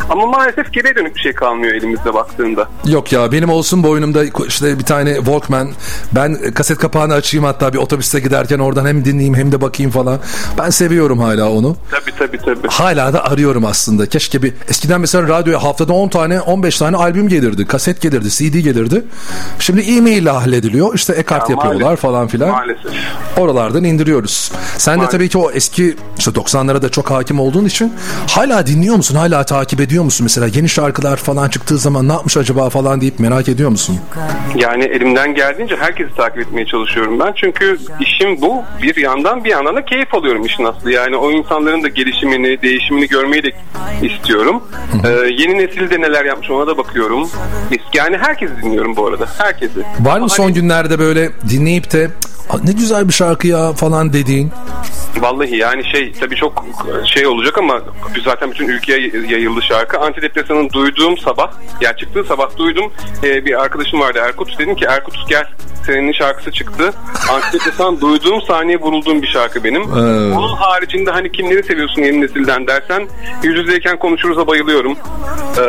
Ama 0.10 0.26
maalesef 0.26 0.74
geriye 0.74 0.96
dönük 0.96 1.16
bir 1.16 1.22
şey 1.22 1.34
kalmıyor 1.34 1.74
elimizde 1.74 2.14
baktığında. 2.14 2.70
Yok 2.86 3.12
ya 3.12 3.32
benim 3.32 3.50
olsun 3.50 3.84
boynumda 3.84 4.24
işte 4.48 4.80
bir 4.80 4.84
tane 4.84 5.16
Walkman. 5.16 5.70
Ben 6.12 6.52
kaset 6.54 6.78
kapağını 6.78 7.14
açayım 7.14 7.46
hatta 7.46 7.74
bir 7.74 7.78
otobüste 8.08 8.20
giderken 8.20 8.60
oradan 8.60 8.86
hem 8.86 9.06
dinleyeyim 9.06 9.36
hem 9.36 9.52
de 9.52 9.62
bakayım 9.62 9.92
falan. 9.92 10.20
Ben 10.58 10.70
seviyorum 10.70 11.20
hala 11.20 11.50
onu. 11.52 11.76
Tabii 11.92 12.12
tabii 12.20 12.38
tabii. 12.38 12.68
Hala 12.68 13.14
da 13.14 13.26
arıyorum 13.26 13.66
aslında. 13.66 14.06
Keşke 14.10 14.44
bir 14.44 14.54
eskiden 14.70 15.02
mesela 15.02 15.28
radyoya 15.28 15.64
haftada 15.64 15.94
10 15.94 16.10
tane 16.10 16.42
15 16.42 16.78
tane 16.78 16.98
albüm 16.98 17.28
gelirdi. 17.30 17.66
Kaset 17.66 18.02
gelirdi, 18.02 18.30
CD 18.30 18.60
gelirdi. 18.60 19.04
Şimdi 19.60 19.82
e-mail 19.82 20.22
ile 20.22 20.30
hallediliyor. 20.30 20.96
İşte 20.96 21.14
ekart 21.14 21.50
Ya 21.50 21.56
yapıyorlar 21.56 21.82
maalesef. 21.84 22.02
falan 22.02 22.28
filan. 22.28 22.50
Maalesef. 22.50 22.92
Oralardan 23.38 23.84
indiriyoruz. 23.84 24.52
Sen 24.78 24.94
de 24.94 24.98
Maalesef. 24.98 25.12
tabii 25.20 25.30
ki 25.30 25.38
o 25.38 25.52
eski 25.52 25.96
işte 26.18 26.32
90'lara 26.32 26.82
da 26.82 26.90
çok 26.90 27.12
hakim 27.12 27.40
olduğun 27.40 27.66
için 27.66 27.94
hala 28.30 28.68
dinliyor 28.68 28.96
musun? 28.96 29.16
Hala 29.16 29.44
takip 29.44 29.80
ediyor 29.82 30.04
musun? 30.04 30.24
Mesela 30.26 30.48
yeni 30.56 30.70
şarkılar 30.70 31.18
falan 31.18 31.50
çıktığı 31.50 31.78
zaman 31.78 32.08
ne 32.08 32.12
yapmış 32.14 32.38
acaba 32.38 32.70
falan 32.70 33.02
deyip 33.02 33.20
merak 33.20 33.48
ediyor 33.50 33.70
musun? 33.70 34.00
Yani 34.56 34.84
elimden 34.84 35.36
geldiğince 35.36 35.76
herkesi 35.76 36.16
takip 36.16 36.40
etmeye 36.40 36.66
çalışıyorum 36.66 37.20
ben. 37.20 37.34
Çünkü 37.36 37.78
işim 38.02 38.42
bu. 38.42 38.64
Bir 38.82 38.96
yandan 38.96 39.44
bir 39.44 39.50
yandan 39.50 39.76
da 39.76 39.86
keyif 39.86 40.14
alıyorum 40.14 40.46
işin 40.46 40.64
aslı. 40.64 40.92
Yani 40.92 41.16
o 41.16 41.32
insanların 41.32 41.84
da 41.84 41.88
gelişimini, 41.88 42.62
değişimini 42.62 43.08
görmeyi 43.08 43.44
de 43.44 43.52
istiyorum. 44.02 44.64
Ee, 45.06 45.10
yeni 45.10 45.58
nesil 45.58 45.90
de 45.90 46.02
neler 46.02 46.26
yapmış 46.26 46.50
ona 46.52 46.68
da 46.68 46.78
bakıyorum. 46.78 47.30
Yani 47.94 48.18
herkesi 48.18 48.54
dinliyorum 48.62 48.96
bu 48.96 49.08
arada. 49.08 49.26
Herkesi. 49.38 49.80
Var 50.00 50.20
mı 50.20 50.30
son 50.30 50.44
Hani- 50.44 50.54
günlerde 50.54 51.00
böyle 51.00 51.30
dinleyip 51.50 51.94
de 51.94 52.08
"Aa, 52.50 52.58
ne 52.64 52.72
güzel 52.72 53.08
bir 53.08 53.14
şarkı 53.14 53.48
ya 53.48 53.74
falan 53.74 54.14
dediğin? 54.14 54.52
Vallahi 55.22 55.56
yani 55.58 55.84
şey 55.92 56.12
tabii 56.12 56.36
çok 56.36 56.66
şey 57.06 57.28
olacak 57.28 57.58
ama 57.58 57.82
zaten 58.26 58.52
bütün 58.52 58.68
ülkeye 58.68 59.12
yayıldı 59.30 59.62
şarkı. 59.62 60.00
Antidepresanın 60.00 60.70
duyduğum 60.70 61.18
sabah, 61.18 61.52
ya 61.82 61.96
çıktığı 61.98 62.24
sabah 62.24 62.58
duydum. 62.58 62.94
Ee, 63.24 63.46
bir 63.46 63.62
arkadaşım 63.62 64.00
vardı 64.00 64.20
Erkut. 64.24 64.60
Dedim 64.60 64.76
ki 64.76 64.86
Erkut 64.86 65.16
gel 65.30 65.46
senin 65.86 66.12
şarkısı 66.12 66.52
çıktı. 66.52 66.94
Antidepresan 67.32 68.02
duyduğum 68.02 68.42
saniye 68.42 68.78
vurulduğum 68.80 69.22
bir 69.22 69.28
şarkı 69.28 69.64
benim. 69.64 69.82
Evet. 69.82 70.38
Onun 70.38 70.56
haricinde 70.56 71.12
hani 71.12 71.32
kimleri 71.32 71.64
seviyorsun 71.64 72.02
yeni 72.02 72.22
nesilden 72.22 72.68
dersen 72.68 73.08
yüz 73.44 73.58
yüzeyken 73.60 74.00
konuşuruz'a 74.00 74.48
bayılıyorum. 74.48 74.98
Ee, 75.58 75.62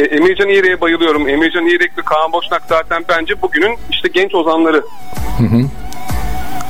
E- 0.00 0.04
Emircan 0.16 0.48
İğrek'e 0.48 0.80
bayılıyorum. 0.80 1.28
Emircan 1.28 1.66
İğrek 1.66 1.98
ve 1.98 2.02
Kaan 2.02 2.32
Boşnak 2.32 2.62
zaten 2.68 3.04
bence 3.08 3.42
bugünün 3.42 3.76
işte 3.90 4.08
genç 4.08 4.34
ozanları. 4.34 4.82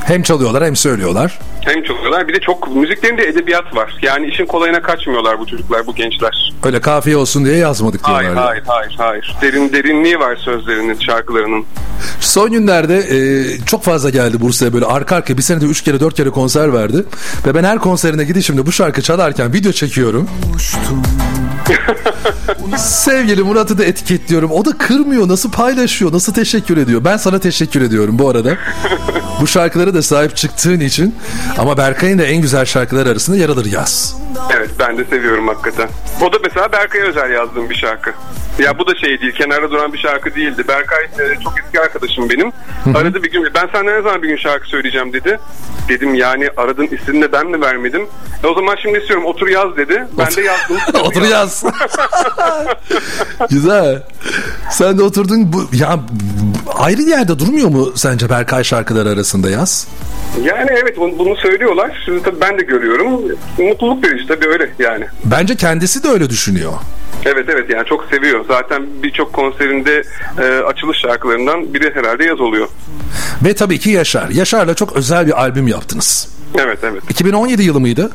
Hem 0.06 0.22
çalıyorlar 0.22 0.64
hem 0.64 0.76
söylüyorlar. 0.76 1.38
Hem 1.68 1.82
çalıyorlar 1.82 2.28
bir 2.28 2.34
de 2.34 2.40
çok 2.40 2.76
müziklerinde 2.76 3.24
edebiyat 3.24 3.76
var. 3.76 3.98
Yani 4.02 4.26
işin 4.26 4.46
kolayına 4.46 4.82
kaçmıyorlar 4.82 5.40
bu 5.40 5.46
çocuklar, 5.46 5.86
bu 5.86 5.94
gençler. 5.94 6.52
Öyle 6.64 6.80
kafiye 6.80 7.16
olsun 7.16 7.44
diye 7.44 7.56
yazmadık 7.56 8.06
diyorlar. 8.06 8.24
Hayır, 8.24 8.36
ya. 8.36 8.46
hayır, 8.46 8.62
hayır, 8.66 8.94
hayır. 8.98 9.36
Derin 9.42 9.72
derinliği 9.72 10.18
var 10.18 10.36
sözlerinin, 10.36 10.98
şarkılarının. 11.00 11.64
Son 12.20 12.50
günlerde 12.50 12.96
e, 12.98 13.18
çok 13.66 13.82
fazla 13.82 14.10
geldi 14.10 14.40
Bursa'ya 14.40 14.72
böyle 14.72 14.84
arka 14.84 15.16
arkaya 15.16 15.36
bir 15.36 15.42
senede 15.42 15.64
üç 15.64 15.82
kere 15.82 16.00
dört 16.00 16.14
kere 16.14 16.30
konser 16.30 16.72
verdi. 16.72 17.04
Ve 17.46 17.54
ben 17.54 17.64
her 17.64 17.78
konserine 17.78 18.24
gidişimde 18.24 18.66
bu 18.66 18.72
şarkı 18.72 19.02
çalarken 19.02 19.52
video 19.52 19.72
çekiyorum. 19.72 20.28
Sevgili 22.76 23.42
Murat'ı 23.42 23.78
da 23.78 23.84
etiketliyorum. 23.84 24.50
O 24.50 24.64
da 24.64 24.70
kırmıyor. 24.78 25.28
Nasıl 25.28 25.50
paylaşıyor? 25.50 26.12
Nasıl 26.12 26.34
teşekkür 26.34 26.76
ediyor? 26.76 27.04
Ben 27.04 27.16
sana 27.16 27.38
teşekkür 27.38 27.82
ediyorum 27.82 28.18
bu 28.18 28.28
arada. 28.28 28.56
bu 29.40 29.46
şarkılara 29.46 29.94
da 29.94 30.02
sahip 30.02 30.36
çıktığın 30.36 30.80
için. 30.80 31.14
Ama 31.58 31.76
Berkay'ın 31.76 32.18
da 32.18 32.24
en 32.24 32.42
güzel 32.42 32.64
şarkılar 32.64 33.06
arasında 33.06 33.36
yer 33.36 33.48
alır 33.48 33.66
yaz. 33.66 34.16
Evet, 34.56 34.70
ben 34.78 34.98
de 34.98 35.04
seviyorum 35.04 35.48
hakikaten. 35.48 35.88
O 36.20 36.32
da 36.32 36.36
mesela 36.44 36.72
Berkay'a 36.72 37.04
özel 37.04 37.30
yazdığım 37.30 37.70
bir 37.70 37.74
şarkı. 37.74 38.12
Ya 38.58 38.78
bu 38.78 38.86
da 38.86 38.94
şey 38.94 39.20
değil, 39.20 39.32
kenarda 39.32 39.70
duran 39.70 39.92
bir 39.92 39.98
şarkı 39.98 40.34
değildi. 40.34 40.68
Berkay 40.68 41.04
e, 41.04 41.40
çok 41.44 41.54
eski 41.64 41.80
arkadaşım 41.80 42.30
benim. 42.30 42.52
Aradı 42.94 43.22
bir 43.22 43.30
gün, 43.30 43.48
ben 43.54 43.68
senden 43.72 43.98
ne 43.98 44.02
zaman 44.02 44.22
bir 44.22 44.28
gün 44.28 44.36
şarkı 44.36 44.68
söyleyeceğim 44.68 45.12
dedi. 45.12 45.38
Dedim 45.88 46.14
yani 46.14 46.48
aradın 46.56 46.86
istediğini 46.86 47.22
de 47.22 47.32
ben 47.32 47.46
mi 47.46 47.60
vermedim? 47.60 48.06
E 48.44 48.46
o 48.46 48.54
zaman 48.54 48.76
şimdi 48.82 48.98
istiyorum 48.98 49.26
otur 49.26 49.48
yaz 49.48 49.76
dedi. 49.76 50.04
Ben 50.18 50.36
de 50.36 50.40
yazdım. 50.42 50.76
Otur 51.04 51.22
yaz. 51.22 51.64
Güzel. 53.50 54.02
Sen 54.70 54.98
de 54.98 55.02
oturdun 55.02 55.52
bu 55.52 55.68
ya 55.72 56.00
ayrı 56.74 57.02
yerde 57.02 57.38
durmuyor 57.38 57.68
mu 57.68 57.92
sence 57.94 58.28
Berkay 58.30 58.64
şarkıları 58.64 59.08
arasında 59.08 59.50
yaz? 59.50 59.88
Yani 60.42 60.70
evet 60.70 60.96
bunu 60.96 61.18
bunu 61.18 61.36
söylüyorlar. 61.36 62.02
Şimdi 62.04 62.22
tabii 62.22 62.40
ben 62.40 62.58
de 62.58 62.62
görüyorum. 62.62 63.20
Mutluluk 63.58 64.04
verici 64.04 64.26
tabii 64.26 64.46
öyle 64.48 64.70
yani. 64.78 65.06
Bence 65.24 65.56
kendisi 65.56 66.02
de 66.02 66.08
öyle 66.08 66.30
düşünüyor. 66.30 66.72
Evet 67.24 67.46
evet 67.48 67.70
yani 67.70 67.86
çok 67.86 68.04
seviyor. 68.10 68.44
Zaten 68.48 68.86
birçok 69.02 69.32
konserinde 69.32 70.02
e, 70.38 70.42
açılış 70.42 70.98
şarkılarından 70.98 71.74
biri 71.74 71.94
herhalde 71.94 72.24
yaz 72.24 72.40
oluyor. 72.40 72.68
Ve 73.44 73.54
tabii 73.54 73.78
ki 73.78 73.90
Yaşar. 73.90 74.28
Yaşar'la 74.30 74.74
çok 74.74 74.96
özel 74.96 75.26
bir 75.26 75.42
albüm 75.42 75.68
yaptınız. 75.68 76.28
Evet 76.58 76.78
evet. 76.82 77.02
2017 77.10 77.62
yılı 77.62 77.80
mıydı? 77.80 78.10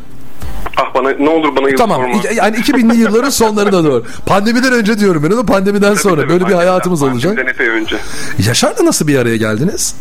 Ah 0.77 0.93
bana 0.95 1.09
ne 1.09 1.29
olur 1.29 1.55
bana 1.55 1.69
yıl 1.69 1.77
Tamam. 1.77 2.01
sorma. 2.01 2.21
Yani 2.36 2.57
2000'li 2.57 2.97
yılların 3.01 3.29
sonlarına 3.29 3.83
doğru. 3.83 4.05
Pandemiden 4.25 4.73
önce 4.73 4.99
diyorum 4.99 5.23
ben 5.23 5.31
onu 5.36 5.45
pandemiden 5.45 5.93
sonra. 5.93 6.15
Tabii, 6.21 6.29
Böyle 6.29 6.39
bir 6.39 6.43
pandemiden- 6.45 6.57
hayatımız 6.57 7.03
olacak. 7.03 7.36
pandemiden 7.38 7.69
önce. 7.71 7.95
Yaşar'la 8.47 8.86
nasıl 8.86 9.07
bir 9.07 9.17
araya 9.19 9.38
geldiniz? 9.38 9.95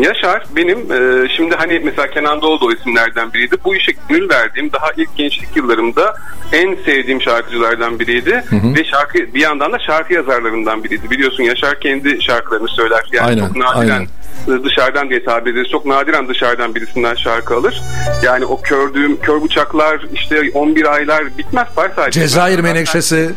Yaşar 0.00 0.44
benim 0.56 0.78
e, 0.78 1.28
şimdi 1.36 1.54
hani 1.54 1.80
mesela 1.84 2.10
Kenan 2.10 2.42
Doğulu 2.42 2.66
o 2.66 2.72
isimlerden 2.72 3.32
biriydi. 3.32 3.56
Bu 3.64 3.74
işe 3.76 3.92
gönül 4.08 4.28
verdiğim 4.28 4.72
daha 4.72 4.86
ilk 4.96 5.16
gençlik 5.16 5.56
yıllarımda 5.56 6.14
en 6.52 6.76
sevdiğim 6.84 7.22
şarkıcılardan 7.22 7.98
biriydi. 7.98 8.44
Ve 8.52 8.84
şarkı 8.84 9.18
bir 9.34 9.40
yandan 9.40 9.72
da 9.72 9.78
şarkı 9.78 10.12
yazarlarından 10.12 10.84
biriydi. 10.84 11.10
Biliyorsun 11.10 11.42
Yaşar 11.42 11.80
kendi 11.80 12.22
şarkılarını 12.22 12.68
söyler. 12.68 13.04
Yani 13.12 13.26
Aynen, 13.26 13.46
çok 13.48 13.56
nadiren 13.56 14.06
aynen. 14.48 14.64
dışarıdan 14.64 15.10
diye 15.10 15.24
tabir 15.24 15.52
ederiz. 15.52 15.68
Çok 15.72 15.86
nadiren 15.86 16.28
dışarıdan 16.28 16.74
birisinden 16.74 17.14
şarkı 17.14 17.54
alır. 17.54 17.82
Yani 18.24 18.44
o 18.44 18.60
kördüğüm 18.62 19.20
kör 19.20 19.42
bıçaklar 19.42 20.00
işte 20.14 20.42
11 20.54 20.84
aylar 20.92 21.38
bitmez 21.38 21.68
sadece. 21.96 22.20
Cezayir 22.20 22.56
Zaten- 22.56 22.72
Menekşesi. 22.72 23.30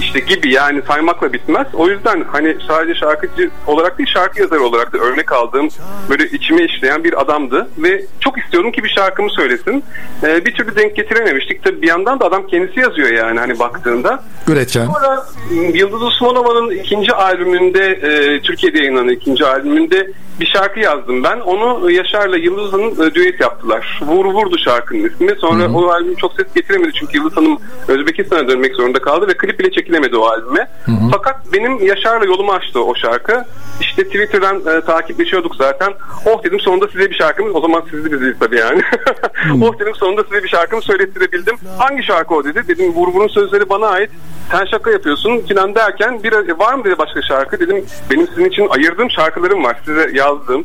işte 0.00 0.20
gibi 0.20 0.52
yani 0.52 0.82
saymakla 0.88 1.32
bitmez. 1.32 1.66
O 1.74 1.88
yüzden 1.88 2.24
hani 2.32 2.56
sadece 2.68 2.94
şarkıcı 3.00 3.50
olarak 3.66 3.98
değil 3.98 4.08
şarkı 4.14 4.40
yazarı 4.40 4.62
olarak 4.62 4.92
da 4.92 4.98
örnek 4.98 5.32
aldığım 5.32 5.68
böyle 6.10 6.24
içime 6.24 6.64
işleyen 6.64 7.04
bir 7.04 7.20
adamdı 7.20 7.68
ve 7.78 8.02
çok 8.20 8.38
istiyordum 8.38 8.72
ki 8.72 8.84
bir 8.84 8.88
şarkımı 8.88 9.30
söylesin. 9.30 9.84
Ee, 10.24 10.44
bir 10.44 10.54
türlü 10.54 10.76
denk 10.76 10.96
getirememiştik. 10.96 11.64
Tabii 11.64 11.82
bir 11.82 11.88
yandan 11.88 12.20
da 12.20 12.24
adam 12.24 12.46
kendisi 12.46 12.80
yazıyor 12.80 13.08
yani 13.12 13.40
hani 13.40 13.58
baktığında. 13.58 14.22
Üretken. 14.48 14.86
Sonra 14.86 15.26
Yıldız 15.74 16.02
Osmanova'nın 16.02 16.70
ikinci 16.70 17.12
albümünde 17.12 17.84
e, 17.86 18.40
Türkiye'de 18.40 18.78
yayınlanan 18.78 19.08
ikinci 19.08 19.46
albümünde 19.46 20.10
bir 20.40 20.46
şarkı 20.46 20.80
yazdım 20.80 21.24
ben. 21.24 21.40
Onu 21.40 21.90
Yaşar'la 21.90 22.36
Yıldız 22.36 22.72
Hanım 22.72 23.02
e, 23.02 23.14
düet 23.14 23.40
yaptılar. 23.40 24.00
Vur 24.02 24.24
Vurdu 24.24 24.58
şarkının 24.58 25.08
ismi. 25.08 25.36
Sonra 25.40 25.72
o 25.72 25.88
albüm 25.88 26.14
çok 26.14 26.32
ses 26.32 26.46
getiremedi 26.54 26.92
çünkü 26.92 27.18
Yıldız 27.18 27.36
Hanım 27.36 27.58
Özbekistan'a 27.88 28.48
dönmek 28.48 28.74
zorunda 28.74 28.98
kaldı 28.98 29.28
ve 29.28 29.36
klip 29.36 29.58
bile 29.58 29.70
çekilemedi 29.70 30.16
o 30.16 30.26
albüme. 30.26 30.68
Fakat 31.12 31.52
benim 31.52 31.86
Yaşar'la 31.86 32.24
yolumu 32.24 32.52
açtı 32.52 32.84
o 32.84 32.94
şarkı. 32.94 33.44
İşte 33.80 34.04
Twitter'dan 34.04 34.56
e, 34.56 34.80
takipleşiyorduk 34.80 35.56
zaten. 35.56 35.92
Oh 36.26 36.44
dedim 36.44 36.60
sonunda 36.60 36.88
size 36.88 37.10
bir 37.10 37.14
şarkımız. 37.14 37.54
O 37.54 37.60
zaman 37.60 37.82
sizi 37.90 38.12
biziz 38.12 38.38
tabii 38.40 38.58
yani. 38.58 38.82
oh 39.62 39.78
dedim 39.78 39.94
sonunda 39.94 40.24
size 40.24 40.42
bir 40.42 40.48
şarkımı 40.48 40.82
söylettirebildim. 40.82 41.56
Hangi 41.78 42.02
şarkı 42.02 42.34
o 42.34 42.44
dedi. 42.44 42.68
Dedim 42.68 42.92
Vur 42.92 43.08
Vur'un 43.08 43.28
sözleri 43.28 43.68
bana 43.68 43.86
ait. 43.86 44.10
Sen 44.50 44.64
şaka 44.64 44.90
yapıyorsun 44.90 45.40
filan 45.48 45.74
derken 45.74 46.22
bir 46.22 46.32
e, 46.32 46.58
var 46.58 46.74
mı 46.74 46.84
dedi 46.84 46.98
başka 46.98 47.22
şarkı 47.22 47.60
dedim 47.60 47.84
benim 48.10 48.26
sizin 48.26 48.44
için 48.44 48.68
ayırdığım 48.68 49.10
şarkılarım 49.10 49.64
var 49.64 49.76
size 49.84 50.10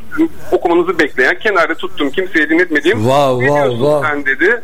sizin 0.10 0.32
okumanızı 0.52 1.00
bekleyen 1.00 1.40
kenarda 1.40 1.76
tuttum. 1.76 2.12
Kimseye 2.12 2.50
dinletmediğim 2.50 2.98
Wow, 2.98 3.46
Ne 3.46 3.48
wow, 3.48 3.56
diyorsun 3.56 3.80
wow. 3.80 4.08
sen 4.08 4.26
dedi 4.26 4.62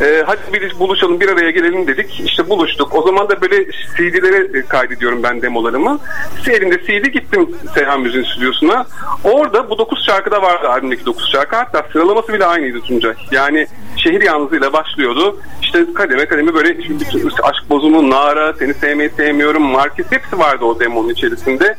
e, 0.00 0.22
hadi 0.26 0.40
bir 0.52 0.78
buluşalım 0.78 1.20
bir 1.20 1.28
araya 1.28 1.50
gelelim 1.50 1.86
dedik. 1.86 2.20
İşte 2.20 2.48
buluştuk. 2.48 2.94
O 2.94 3.02
zaman 3.02 3.28
da 3.28 3.40
böyle 3.40 3.64
CD'lere 3.96 4.58
e, 4.58 4.62
kaydediyorum 4.62 5.22
ben 5.22 5.42
demolarımı. 5.42 5.98
Elimde 6.46 6.78
CD 6.78 7.06
gittim 7.06 7.56
Seyhan 7.74 8.00
Müziğin 8.00 8.24
stüdyosuna. 8.24 8.86
Orada 9.24 9.70
bu 9.70 9.78
9 9.78 10.06
şarkıda 10.06 10.42
vardı 10.42 10.68
albümdeki 10.68 11.06
9 11.06 11.32
şarkı. 11.32 11.56
Hatta 11.56 11.86
sıralaması 11.92 12.32
bile 12.32 12.44
aynıydı 12.44 12.80
Tuncay. 12.80 13.14
Yani 13.30 13.66
şehir 13.96 14.22
yalnızlığıyla 14.22 14.72
başlıyordu. 14.72 15.40
İşte 15.62 15.84
kademe 15.94 16.26
kademe 16.26 16.54
böyle 16.54 16.76
aşk 17.42 17.70
bozumu, 17.70 18.10
nara, 18.10 18.52
seni 18.52 18.74
sevmeyi 18.74 19.10
sevmiyorum, 19.10 19.62
market 19.62 20.12
hepsi 20.12 20.38
vardı 20.38 20.64
o 20.64 20.80
demonun 20.80 21.08
içerisinde. 21.08 21.76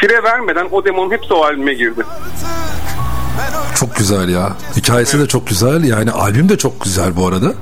Fire 0.00 0.22
vermeden 0.22 0.66
o 0.70 0.84
demonun 0.84 1.10
hepsi 1.10 1.34
o 1.34 1.42
albüme 1.42 1.74
girdi. 1.74 2.02
Çok 3.74 3.96
güzel 3.96 4.28
ya. 4.28 4.52
Hikayesi 4.76 5.18
de 5.18 5.26
çok 5.26 5.46
güzel. 5.46 5.84
Yani 5.84 6.10
albüm 6.10 6.48
de 6.48 6.58
çok 6.58 6.80
güzel 6.84 7.16
bu 7.16 7.26
arada. 7.26 7.52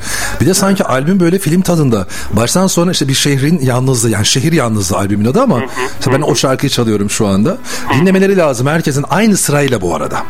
Bir 0.40 0.46
de 0.46 0.54
sanki 0.54 0.84
albüm 0.84 1.20
böyle 1.20 1.38
film 1.38 1.60
tadında. 1.62 2.06
Baştan 2.32 2.66
sona 2.66 2.90
işte 2.90 3.08
bir 3.08 3.14
şehrin 3.14 3.60
yalnızlığı 3.60 4.10
yani 4.10 4.26
şehir 4.26 4.52
yalnızlığı 4.52 4.96
albümün 4.96 5.24
adı 5.24 5.40
ama 5.40 5.60
işte 6.00 6.12
ben 6.12 6.20
o 6.20 6.34
şarkıyı 6.34 6.70
çalıyorum 6.70 7.10
şu 7.10 7.26
anda. 7.26 7.56
Dinlemeleri 7.94 8.36
lazım 8.36 8.66
herkesin 8.66 9.04
aynı 9.10 9.36
sırayla 9.36 9.80
bu 9.80 9.94
arada. 9.96 10.22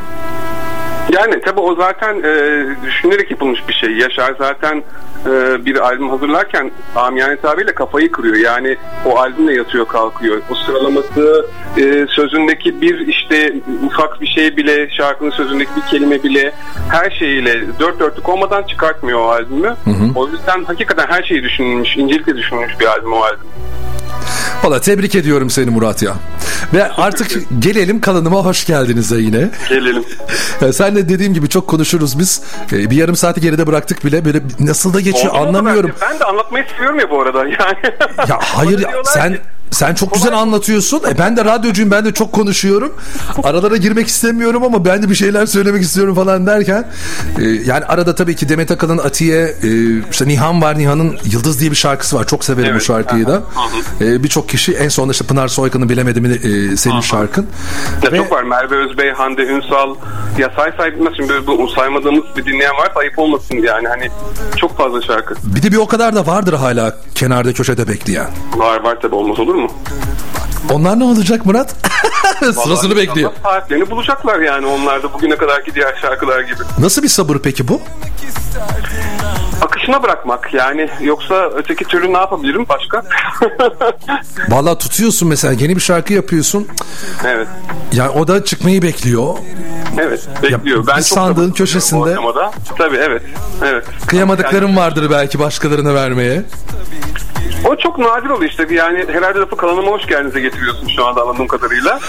Yani 1.12 1.40
tabii 1.40 1.60
o 1.60 1.74
zaten 1.74 2.18
e, 2.18 2.66
düşünerek 2.86 3.30
yapılmış 3.30 3.68
bir 3.68 3.74
şey. 3.74 3.90
Yaşar 3.90 4.34
zaten 4.38 4.82
e, 5.26 5.64
bir 5.64 5.76
albüm 5.76 6.10
hazırlarken 6.10 6.70
amiyane 6.96 7.36
tabirle 7.36 7.74
kafayı 7.74 8.12
kırıyor. 8.12 8.36
Yani 8.36 8.76
o 9.04 9.18
albümle 9.18 9.54
yatıyor 9.54 9.88
kalkıyor. 9.88 10.42
O 10.50 10.54
sıralaması 10.54 11.46
e, 11.76 12.06
sözündeki 12.08 12.80
bir 12.80 13.06
işte 13.06 13.52
ufak 13.86 14.20
bir 14.20 14.26
şey 14.26 14.56
bile 14.56 14.90
şarkının 14.90 15.30
sözündeki 15.30 15.70
bir 15.76 15.90
kelime 15.90 16.22
bile 16.22 16.52
her 16.90 17.10
şeyiyle 17.10 17.64
dört 17.80 18.00
dörtlük 18.00 18.28
olmadan 18.28 18.62
çıkartmıyor 18.62 19.20
o 19.20 19.28
albümü. 19.28 19.76
O 20.14 20.28
yüzden 20.28 20.64
hakikaten 20.64 21.06
her 21.08 21.22
şeyi 21.22 21.42
düşünülmüş, 21.42 21.96
incelikle 21.96 22.36
düşünülmüş 22.36 22.80
bir 22.80 22.86
albüm 22.86 23.12
o 23.12 23.20
albüm. 23.20 23.46
Valla 24.64 24.80
tebrik 24.80 25.14
ediyorum 25.14 25.50
seni 25.50 25.70
Murat 25.70 26.02
ya. 26.02 26.14
Ve 26.74 26.92
artık 26.92 27.32
gelelim 27.58 28.00
kalanıma 28.00 28.36
hoş 28.44 28.66
geldiniz 28.66 29.10
de 29.10 29.16
yine. 29.16 29.50
Gelelim. 29.68 30.04
Sen 30.72 30.96
de 30.96 31.08
dediğim 31.08 31.34
gibi 31.34 31.48
çok 31.48 31.68
konuşuruz 31.68 32.18
biz. 32.18 32.42
Ee, 32.72 32.90
Bir 32.90 32.96
yarım 32.96 33.16
saati 33.16 33.40
geride 33.40 33.66
bıraktık 33.66 34.04
bile. 34.04 34.24
Böyle 34.24 34.40
nasıl 34.60 34.94
da 34.94 35.00
geçiyor 35.00 35.32
Oldu 35.34 35.46
anlamıyorum. 35.48 35.90
Ben, 36.00 36.10
ben 36.10 36.20
de 36.20 36.24
anlatmayı 36.24 36.64
seviyorum 36.76 37.00
ya 37.00 37.10
bu 37.10 37.22
arada. 37.22 37.38
Yani. 37.38 37.76
Ya 38.28 38.38
hayır 38.40 38.78
ya, 38.78 38.90
sen 39.04 39.32
ki, 39.32 39.40
sen 39.70 39.94
çok 39.94 40.14
güzel 40.14 40.34
anlatıyorsun. 40.38 41.00
E 41.08 41.18
ben 41.18 41.36
de 41.36 41.44
radyocuyum 41.44 41.90
ben 41.90 42.04
de 42.04 42.12
çok 42.14 42.32
konuşuyorum. 42.32 42.92
Aralara 43.44 43.76
girmek 43.76 44.06
istemiyorum 44.06 44.62
ama 44.64 44.84
ben 44.84 45.02
de 45.02 45.10
bir 45.10 45.14
şeyler 45.14 45.46
söylemek 45.46 45.82
istiyorum 45.82 46.14
falan 46.14 46.46
derken 46.46 46.84
e, 47.38 47.44
yani 47.44 47.84
arada 47.84 48.14
tabii 48.14 48.36
ki 48.36 48.48
Demet 48.48 48.70
Akalın 48.70 48.98
Atiye 48.98 49.54
e, 49.62 49.98
işte 50.10 50.28
Nihan 50.28 50.62
var 50.62 50.78
Nihan'ın 50.78 51.16
Yıldız 51.24 51.60
diye 51.60 51.70
bir 51.70 51.76
şarkısı 51.76 52.16
var. 52.16 52.26
Çok 52.26 52.44
severim 52.44 52.70
Evet. 52.70 52.80
bu 52.80 52.84
şarkıyı 52.84 53.26
da. 53.26 53.42
E, 54.00 54.22
Birçok 54.22 54.48
kişi 54.48 54.72
en 54.72 54.88
sonunda 54.88 55.12
işte 55.12 55.24
Pınar 55.24 55.48
Soykan'ın 55.48 55.88
bilemedim 55.88 56.24
e, 56.24 56.76
senin 56.76 57.00
şarkın. 57.00 57.46
Ya 58.02 58.12
Ve- 58.12 58.16
çok 58.16 58.32
var. 58.32 58.42
Merve 58.42 58.76
Özbey, 58.76 59.10
Hande 59.12 59.42
Ünsal. 59.42 59.94
Ya 60.38 60.52
say 60.56 60.72
say 60.76 60.92
bitmez. 60.92 61.12
Şimdi 61.16 61.28
böyle 61.28 61.46
bu 61.46 61.68
saymadığımız 61.68 62.24
bir 62.36 62.44
dinleyen 62.44 62.72
varsa 62.74 63.00
ayıp 63.00 63.18
olmasın 63.18 63.54
yani. 63.56 63.88
Hani 63.88 64.08
çok 64.56 64.76
fazla 64.78 65.02
şarkı. 65.02 65.34
Bir 65.44 65.62
de 65.62 65.72
bir 65.72 65.76
o 65.76 65.86
kadar 65.86 66.14
da 66.16 66.26
vardır 66.26 66.52
hala 66.52 66.96
kenarda 67.14 67.52
köşede 67.52 67.88
bekleyen. 67.88 68.26
Var 68.56 68.80
var 68.84 68.98
tabii 69.02 69.14
olmaz 69.14 69.38
olur 69.40 69.54
mu? 69.56 69.70
Onlar 70.72 70.98
ne 70.98 71.04
olacak 71.04 71.46
Murat? 71.46 71.74
Sırasını 72.64 72.96
bekliyor. 72.96 73.32
Saatlerini 73.42 73.90
bulacaklar 73.90 74.40
yani 74.40 74.66
onlar 74.66 75.02
da 75.02 75.12
bugüne 75.12 75.36
kadarki 75.36 75.74
diğer 75.74 75.98
şarkılar 76.02 76.40
gibi. 76.40 76.58
Nasıl 76.78 77.02
bir 77.02 77.08
sabır 77.08 77.36
peki 77.38 77.68
bu? 77.68 77.80
Akışına 79.62 80.02
bırakmak 80.02 80.54
yani. 80.54 80.88
Yoksa 81.00 81.50
öteki 81.54 81.84
türlü 81.84 82.12
ne 82.12 82.16
yapabilirim 82.18 82.66
başka? 82.68 83.02
Vallahi 84.48 84.78
tutuyorsun 84.78 85.28
mesela 85.28 85.52
yeni 85.52 85.76
bir 85.76 85.80
şarkı 85.80 86.12
yapıyorsun. 86.12 86.68
evet. 87.24 87.48
Yani 87.92 88.10
o 88.10 88.28
da 88.28 88.44
çıkmayı 88.44 88.82
bekliyor. 88.82 89.34
Evet. 89.98 90.28
Bekliyor. 90.42 90.64
bir 90.82 90.86
ben 90.86 90.96
çok 90.96 91.04
sandığın 91.04 91.52
köşesinde-. 91.52 92.16
Tabii 92.78 92.96
evet. 92.96 93.22
Evet. 93.64 93.84
Kıyamadıkların 94.06 94.76
vardır 94.76 95.10
belki 95.10 95.38
başkalarına 95.38 95.94
vermeye. 95.94 96.42
O 97.66 97.76
çok 97.76 97.98
nadir 97.98 98.30
oluyor 98.30 98.50
işte. 98.50 98.66
Yani 98.70 99.04
herhalde 99.08 99.38
lafı 99.38 99.56
kalanıma 99.56 99.90
hoş 99.90 100.06
geldinize 100.06 100.40
getiriyorsun 100.40 100.88
şu 100.96 101.06
anda 101.06 101.22
anladığım 101.22 101.46
kadarıyla. 101.46 102.00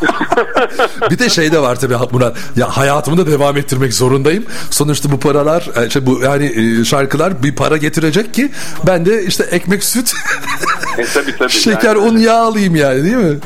Bir 1.10 1.18
de 1.18 1.28
şey 1.28 1.52
de 1.52 1.58
var 1.58 1.80
tabii 1.80 1.96
Murat. 2.12 2.36
Ya 2.56 2.76
hayatımı 2.76 3.18
da 3.18 3.26
devam 3.26 3.56
ettirmek 3.56 3.94
zorundayım. 3.94 4.44
Sonuçta 4.70 5.12
bu 5.12 5.20
paralar, 5.20 5.70
işte 5.86 6.06
bu 6.06 6.20
yani 6.20 6.80
e, 6.80 6.84
şarkılar 6.84 7.42
bir 7.42 7.54
para 7.54 7.76
getirecek 7.76 8.34
ki 8.34 8.52
ben 8.86 9.06
de 9.06 9.24
işte 9.24 9.44
ekmek, 9.44 9.84
süt, 9.84 10.12
e, 10.98 11.04
tabii 11.04 11.36
tabii. 11.38 11.50
şeker, 11.52 11.96
yani. 11.96 11.98
un, 11.98 12.18
yağ 12.18 12.40
alayım 12.42 12.76
yani 12.76 13.04
değil 13.04 13.16
mi? 13.16 13.38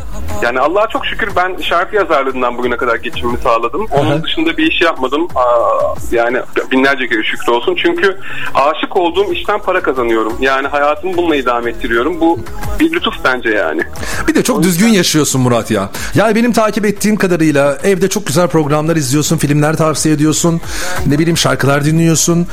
Yani 0.43 0.61
Allah'a 0.61 0.87
çok 0.87 1.07
şükür 1.07 1.29
ben 1.37 1.57
şarkı 1.63 1.97
yazarlığından 1.97 2.59
bugüne 2.59 2.77
kadar 2.77 2.97
geçimimi 2.97 3.39
sağladım. 3.39 3.87
Onun 3.91 4.11
Aha. 4.11 4.23
dışında 4.23 4.57
bir 4.57 4.67
iş 4.73 4.81
yapmadım. 4.81 5.29
Aa, 5.35 5.95
yani 6.13 6.39
binlerce 6.73 7.09
kere 7.09 7.23
şükür 7.25 7.53
olsun. 7.53 7.77
Çünkü 7.83 8.19
aşık 8.55 8.97
olduğum 8.97 9.33
işten 9.33 9.59
para 9.63 9.83
kazanıyorum. 9.83 10.33
Yani 10.41 10.69
hayatımı 10.69 11.17
bununla 11.17 11.37
idame 11.37 11.71
ettiriyorum. 11.71 12.21
Bu 12.21 12.39
bir 12.81 12.93
lütuf 12.93 13.15
bence 13.25 13.49
yani. 13.49 13.83
Bir 14.29 14.35
de 14.35 14.43
çok 14.43 14.63
düzgün 14.63 14.89
yaşıyorsun 14.89 15.41
Murat 15.41 15.71
ya. 15.71 15.91
Yani 16.15 16.35
benim 16.41 16.53
takip 16.53 16.87
ettiğim 16.87 17.17
kadarıyla 17.17 17.79
evde 17.85 18.09
çok 18.09 18.27
güzel 18.27 18.49
programlar 18.49 18.97
izliyorsun, 18.97 19.37
filmler 19.37 19.77
tavsiye 19.77 20.15
ediyorsun. 20.15 20.61
Ne 21.07 21.19
bileyim 21.19 21.39
şarkılar 21.39 21.85
dinliyorsun. 21.85 22.47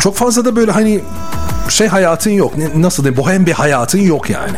Çok 0.00 0.16
fazla 0.16 0.44
da 0.44 0.56
böyle 0.56 0.70
hani 0.72 1.00
şey 1.68 1.86
hayatın 1.86 2.30
yok. 2.30 2.52
Nasıl 2.76 3.02
diyeyim? 3.04 3.16
Bohem 3.16 3.46
bir 3.46 3.52
hayatın 3.52 3.98
yok 3.98 4.30
yani. 4.30 4.56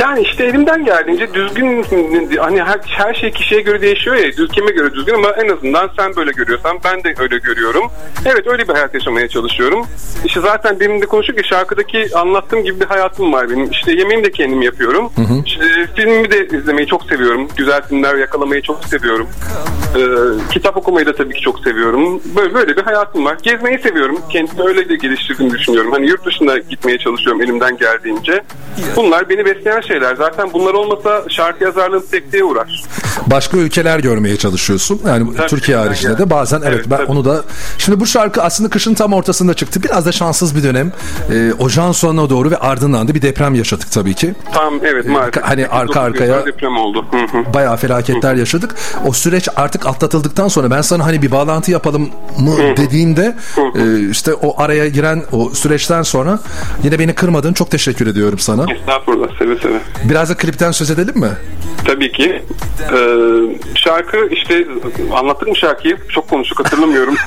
Yani 0.00 0.20
işte 0.20 0.44
elimden 0.44 0.84
geldiğince 0.84 1.34
düzgün 1.34 1.86
hani 2.38 2.62
her, 2.62 2.80
her 2.86 3.14
şey 3.14 3.30
kişiye 3.30 3.60
göre 3.60 3.82
değişiyor 3.82 4.16
ya 4.16 4.32
düz 4.36 4.48
kime 4.48 4.70
göre 4.70 4.94
düzgün 4.94 5.14
ama 5.14 5.28
en 5.30 5.48
azından 5.48 5.90
sen 5.98 6.16
böyle 6.16 6.30
görüyorsan 6.30 6.78
ben 6.84 7.04
de 7.04 7.14
öyle 7.18 7.38
görüyorum. 7.38 7.90
Evet 8.26 8.46
öyle 8.46 8.68
bir 8.68 8.72
hayat 8.72 8.94
yaşamaya 8.94 9.28
çalışıyorum. 9.28 9.86
İşte 10.24 10.40
zaten 10.40 10.80
demin 10.80 11.02
de 11.02 11.06
konuştuk 11.06 11.36
ya 11.36 11.42
şarkıdaki 11.42 12.08
anlattığım 12.14 12.64
gibi 12.64 12.80
bir 12.80 12.86
hayatım 12.86 13.32
var 13.32 13.50
benim. 13.50 13.70
İşte 13.70 13.92
yemeğimi 13.92 14.24
de 14.24 14.30
kendim 14.30 14.62
yapıyorum. 14.62 15.12
İşte, 15.46 15.64
filmimi 15.96 16.30
de 16.30 16.46
izlemeyi 16.46 16.86
çok 16.86 17.04
seviyorum. 17.04 17.48
Güzel 17.56 17.82
filmler 17.82 18.14
yakalamayı 18.14 18.62
çok 18.62 18.84
seviyorum. 18.84 19.28
Ee, 19.96 20.00
kitap 20.52 20.76
okumayı 20.76 21.06
da 21.06 21.12
tabii 21.14 21.34
ki 21.34 21.40
çok 21.40 21.60
seviyorum. 21.60 22.22
Böyle, 22.36 22.54
böyle 22.54 22.76
bir 22.76 22.82
hayatım 22.82 23.24
var. 23.24 23.36
Gezmeyi 23.42 23.78
seviyorum. 23.78 24.18
Kendimi 24.30 24.62
öyle 24.68 24.88
de 24.88 24.96
geliştirdiğimi 24.96 25.58
düşünüyorum. 25.58 25.92
Hani 25.92 26.08
yurt 26.08 26.26
dışına 26.26 26.58
gitmeye 26.58 26.98
çalışıyorum 26.98 27.42
elimden 27.42 27.76
geldiğince. 27.76 28.42
Bunlar 28.96 29.28
beni 29.28 29.44
besleyen 29.44 29.80
şeyler. 29.90 30.16
Zaten 30.16 30.52
bunlar 30.52 30.74
olmasa 30.74 31.24
şarkı 31.28 31.64
yazarlığım 31.64 32.02
sekteye 32.02 32.44
uğrar. 32.44 32.84
Başka 33.26 33.56
ülkeler 33.56 33.98
görmeye 33.98 34.36
çalışıyorsun. 34.36 35.00
Yani 35.06 35.36
Tabii, 35.36 35.46
Türkiye 35.48 35.76
haricinde 35.78 36.18
de 36.18 36.30
bazen 36.30 36.60
evet, 36.64 36.74
Evet, 36.74 36.86
ben 36.90 36.96
tabii. 36.96 37.06
onu 37.12 37.24
da 37.24 37.44
şimdi 37.78 38.00
bu 38.00 38.06
şarkı 38.06 38.42
aslında 38.42 38.70
kışın 38.70 38.94
tam 38.94 39.12
ortasında 39.12 39.54
çıktı. 39.54 39.82
Biraz 39.82 40.06
da 40.06 40.12
şanssız 40.12 40.56
bir 40.56 40.62
dönem. 40.62 40.92
Ee, 41.32 41.52
ocağın 41.58 41.92
sonuna 41.92 42.30
doğru 42.30 42.50
ve 42.50 42.56
ardından 42.56 43.08
da 43.08 43.14
bir 43.14 43.22
deprem 43.22 43.54
yaşadık 43.54 43.90
tabii 43.92 44.14
ki. 44.14 44.34
Tam 44.52 44.74
evet 44.82 45.06
maalesef. 45.06 45.42
hani 45.42 45.66
arka 45.66 45.86
9 45.86 45.96
arkaya- 45.96 46.46
deprem 46.46 46.76
oldu. 46.76 47.04
Hı 47.10 47.38
hı. 47.38 47.54
Bayağı 47.54 47.76
felaketler 47.76 48.34
yaşadık. 48.34 48.74
O 49.06 49.12
süreç 49.12 49.48
artık 49.56 49.86
atlatıldıktan 49.86 50.48
sonra 50.48 50.70
ben 50.70 50.80
sana 50.82 51.06
hani 51.06 51.22
bir 51.22 51.30
bağlantı 51.30 51.70
yapalım 51.70 52.10
mı 52.38 52.56
dediğimde 52.76 53.36
e, 53.76 54.10
işte 54.10 54.34
o 54.34 54.62
araya 54.62 54.88
giren 54.88 55.22
o 55.32 55.50
süreçten 55.50 56.02
sonra 56.02 56.38
yine 56.82 56.98
beni 56.98 57.14
kırmadın. 57.14 57.52
Çok 57.52 57.70
teşekkür 57.70 58.06
ediyorum 58.06 58.38
sana. 58.38 58.66
Estağfurullah 58.72 59.38
seve 59.38 59.56
seve. 59.56 59.69
Biraz 60.04 60.30
da 60.30 60.36
klipten 60.36 60.70
söz 60.70 60.90
edelim 60.90 61.18
mi? 61.18 61.30
Tabii 61.84 62.12
ki. 62.12 62.42
Ee, 62.92 62.96
şarkı 63.74 64.28
işte 64.30 64.66
anlattık 65.14 65.48
mı 65.48 65.56
şarkıyı? 65.56 65.96
Çok 66.08 66.28
konuştuk 66.30 66.58
hatırlamıyorum. 66.58 67.16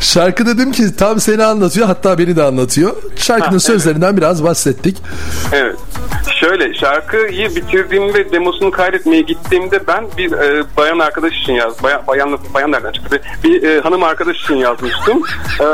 Şarkı 0.00 0.46
dedim 0.46 0.72
ki 0.72 0.96
tam 0.96 1.20
seni 1.20 1.44
anlatıyor 1.44 1.86
hatta 1.86 2.18
beni 2.18 2.36
de 2.36 2.42
anlatıyor. 2.42 2.96
Şarkının 3.16 3.52
Ha, 3.52 3.58
sözlerinden 3.60 4.16
biraz 4.16 4.44
bahsettik. 4.44 4.96
evet. 5.52 5.76
Şöyle 6.40 6.74
şarkıyı 6.74 7.56
bitirdiğimde 7.56 8.14
ve 8.14 8.32
demosunu 8.32 8.70
kaydetmeye 8.70 9.20
gittiğimde 9.22 9.86
ben 9.86 10.04
bir 10.18 10.32
e, 10.32 10.64
bayan 10.76 10.98
arkadaş 10.98 11.32
için 11.42 11.52
yaz. 11.52 11.82
Bayan, 11.82 12.02
bayan, 12.06 12.38
bayan 12.54 12.72
nereden 12.72 12.92
çıktı? 12.92 13.20
Bir 13.44 13.62
e, 13.62 13.80
hanım 13.80 14.02
arkadaş 14.02 14.36
için 14.42 14.54
yazmıştım. 14.54 15.22
E, 15.60 15.64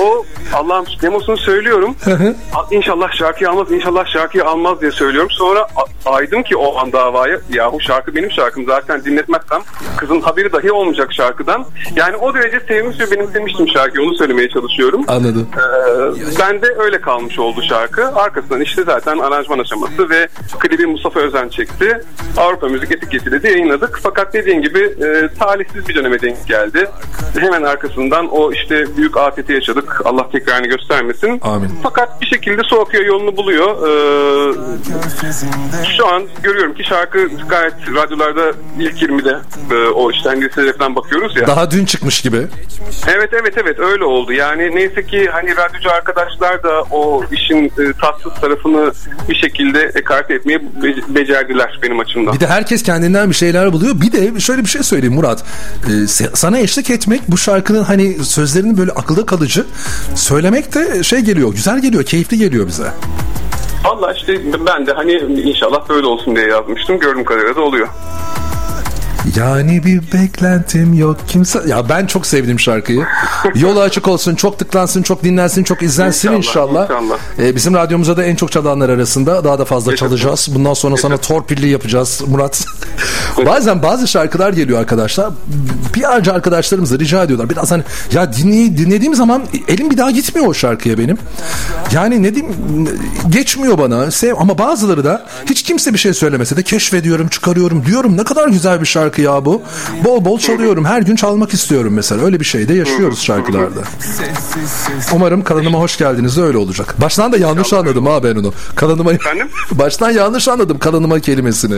o 0.00 0.24
Allah'ım 0.54 0.84
demosunu 1.02 1.36
söylüyorum. 1.36 1.96
İnşallah 2.70 3.12
şarkıyı 3.12 3.50
almaz, 3.50 3.72
inşallah 3.72 4.06
şarkıyı 4.06 4.44
almaz 4.44 4.80
diye 4.80 4.90
söylüyorum. 4.90 5.30
Sonra 5.30 5.66
aydım 6.06 6.42
ki 6.42 6.56
o 6.56 6.78
an 6.78 6.92
davaya. 6.92 7.38
Yahu 7.50 7.80
şarkı 7.80 8.14
benim 8.14 8.30
şarkım 8.30 8.64
zaten 8.66 9.04
dinletmezsem 9.04 9.62
kızın 9.96 10.20
haberi 10.20 10.52
dahi 10.52 10.72
olmayacak 10.72 11.12
şarkıdan. 11.12 11.64
Yani 11.96 12.16
o 12.16 12.34
derece 12.34 12.60
sevmiş 12.68 13.00
ve 13.00 13.10
benimsemiştim 13.10 13.63
şarkıyı. 13.68 14.06
Onu 14.06 14.14
söylemeye 14.16 14.48
çalışıyorum. 14.48 15.04
Anladım. 15.08 15.48
Ee, 15.56 16.40
bende 16.40 16.66
öyle 16.78 17.00
kalmış 17.00 17.38
oldu 17.38 17.62
şarkı. 17.68 18.06
Arkasından 18.14 18.60
işte 18.60 18.82
zaten 18.82 19.18
aranjman 19.18 19.58
aşaması 19.58 20.10
ve 20.10 20.28
klibi 20.58 20.86
Mustafa 20.86 21.20
Özen 21.20 21.48
çekti. 21.48 22.00
Avrupa 22.36 22.68
Müzik 22.68 22.92
Etiketi'yle 22.92 23.42
de 23.42 23.48
yayınladık. 23.48 24.00
Fakat 24.02 24.34
dediğin 24.34 24.62
gibi 24.62 24.78
e, 24.78 25.28
talihsiz 25.38 25.88
bir 25.88 25.94
döneme 25.94 26.20
denk 26.20 26.46
geldi. 26.46 26.88
Hemen 27.38 27.62
arkasından 27.62 28.28
o 28.28 28.52
işte 28.52 28.96
büyük 28.96 29.16
afeti 29.16 29.52
yaşadık. 29.52 30.02
Allah 30.04 30.30
tekrarını 30.30 30.66
göstermesin. 30.66 31.40
Amin. 31.42 31.70
Fakat 31.82 32.20
bir 32.20 32.26
şekilde 32.26 32.62
su 32.62 32.80
akıyor 32.80 33.04
yolunu 33.04 33.36
buluyor. 33.36 33.88
Ee, 33.88 34.54
şu 35.96 36.08
an 36.08 36.22
görüyorum 36.42 36.74
ki 36.74 36.84
şarkı 36.84 37.28
gayet 37.48 37.74
radyolarda 37.94 38.52
ilk 38.78 39.02
20'de 39.02 39.38
e, 39.74 39.88
o 39.88 40.10
işte 40.10 40.28
hani 40.28 40.44
bakıyoruz 40.96 41.36
ya. 41.36 41.46
Daha 41.46 41.70
dün 41.70 41.84
çıkmış 41.84 42.22
gibi. 42.22 42.46
Evet 43.16 43.30
evet 43.32 43.53
evet 43.56 43.78
öyle 43.78 44.04
oldu. 44.04 44.32
Yani 44.32 44.70
neyse 44.76 45.06
ki 45.06 45.28
hani 45.32 45.56
radyocu 45.56 45.90
arkadaşlar 45.90 46.62
da 46.62 46.82
o 46.90 47.24
işin 47.32 47.64
e, 47.64 47.92
tatsız 48.00 48.32
tarafını 48.40 48.92
bir 49.28 49.34
şekilde 49.34 49.80
ekarte 49.94 50.34
etmeyi 50.34 50.58
be- 50.82 51.14
becerdiler 51.14 51.78
benim 51.82 52.00
açımdan. 52.00 52.34
Bir 52.34 52.40
de 52.40 52.46
herkes 52.46 52.82
kendinden 52.82 53.30
bir 53.30 53.34
şeyler 53.34 53.72
buluyor. 53.72 53.94
Bir 54.00 54.12
de 54.12 54.40
şöyle 54.40 54.62
bir 54.64 54.68
şey 54.68 54.82
söyleyeyim 54.82 55.14
Murat. 55.14 55.44
Se- 55.86 56.36
sana 56.36 56.58
eşlik 56.58 56.90
etmek 56.90 57.20
bu 57.28 57.38
şarkının 57.38 57.84
hani 57.84 58.14
sözlerini 58.24 58.78
böyle 58.78 58.90
akılda 58.90 59.26
kalıcı 59.26 59.64
söylemek 60.14 60.74
de 60.74 61.02
şey 61.02 61.20
geliyor. 61.20 61.52
Güzel 61.52 61.78
geliyor, 61.82 62.04
keyifli 62.04 62.38
geliyor 62.38 62.66
bize. 62.66 62.86
Valla 63.84 64.12
işte 64.12 64.40
ben 64.66 64.86
de 64.86 64.92
hani 64.92 65.12
inşallah 65.42 65.88
böyle 65.88 66.06
olsun 66.06 66.36
diye 66.36 66.46
yazmıştım. 66.46 66.98
Gördüğüm 66.98 67.24
kadarıyla 67.24 67.56
da 67.56 67.60
oluyor. 67.60 67.88
Yani 69.36 69.84
bir 69.84 70.12
beklentim 70.12 70.94
yok 70.94 71.16
kimse. 71.28 71.60
Ya 71.66 71.88
ben 71.88 72.06
çok 72.06 72.26
sevdim 72.26 72.60
şarkıyı. 72.60 73.04
Yolu 73.54 73.80
açık 73.80 74.08
olsun, 74.08 74.34
çok 74.34 74.58
tıklansın, 74.58 75.02
çok 75.02 75.24
dinlensin, 75.24 75.64
çok 75.64 75.82
izlensin 75.82 76.32
inşallah. 76.32 76.82
İnşallah, 76.84 77.02
inşallah. 77.02 77.18
Ee, 77.38 77.56
bizim 77.56 77.74
radyomuza 77.74 78.16
da 78.16 78.24
en 78.24 78.36
çok 78.36 78.52
çalanlar 78.52 78.88
arasında 78.88 79.44
daha 79.44 79.58
da 79.58 79.64
fazla 79.64 79.90
Yaşasın. 79.92 80.08
çalacağız. 80.08 80.48
Bundan 80.54 80.74
sonra 80.74 80.96
sana 80.96 81.16
torpilli 81.16 81.68
yapacağız 81.68 82.22
Murat. 82.26 82.64
Bazen 83.46 83.82
bazı 83.82 84.08
şarkılar 84.08 84.52
geliyor 84.52 84.80
arkadaşlar. 84.80 85.30
PR'cı 85.92 86.32
arkadaşlarımız 86.32 86.92
da 86.92 86.98
rica 86.98 87.22
ediyorlar. 87.22 87.50
Biraz 87.50 87.70
hani 87.70 87.82
ya 88.12 88.32
dinley, 88.32 88.78
dinlediğim 88.78 89.14
zaman 89.14 89.42
elim 89.68 89.90
bir 89.90 89.96
daha 89.96 90.10
gitmiyor 90.10 90.46
o 90.48 90.54
şarkıya 90.54 90.98
benim. 90.98 91.18
Yani 91.92 92.22
ne 92.22 92.34
diyeyim 92.34 92.54
geçmiyor 93.28 93.78
bana. 93.78 94.10
Sev 94.10 94.34
ama 94.38 94.58
bazıları 94.58 95.04
da 95.04 95.26
hiç 95.46 95.62
kimse 95.62 95.92
bir 95.92 95.98
şey 95.98 96.14
söylemese 96.14 96.56
de 96.56 96.62
keşfediyorum, 96.62 97.28
çıkarıyorum 97.28 97.86
diyorum. 97.86 98.16
Ne 98.16 98.24
kadar 98.24 98.48
güzel 98.48 98.80
bir 98.80 98.86
şarkı 98.86 99.13
ya 99.18 99.44
bu. 99.44 99.62
Bol 100.04 100.24
bol 100.24 100.38
çalıyorum. 100.38 100.84
Her 100.84 101.02
gün 101.02 101.16
çalmak 101.16 101.54
istiyorum 101.54 101.92
mesela. 101.94 102.24
Öyle 102.24 102.40
bir 102.40 102.44
şey 102.44 102.68
de 102.68 102.74
yaşıyoruz 102.74 103.22
şarkılarda. 103.22 103.80
Umarım 105.14 105.44
kanalıma 105.44 105.78
hoş 105.78 105.98
geldiniz 105.98 106.36
de 106.36 106.42
öyle 106.42 106.58
olacak. 106.58 106.94
Baştan 107.00 107.32
da 107.32 107.36
yanlış 107.36 107.72
anladım 107.72 108.06
ha 108.06 108.24
ben 108.24 108.36
onu. 108.36 108.52
Kanalıma 108.76 109.12
Efendim? 109.12 109.48
Baştan 109.70 110.10
yanlış 110.10 110.48
anladım 110.48 110.78
kanalıma 110.78 111.20
kelimesini. 111.20 111.76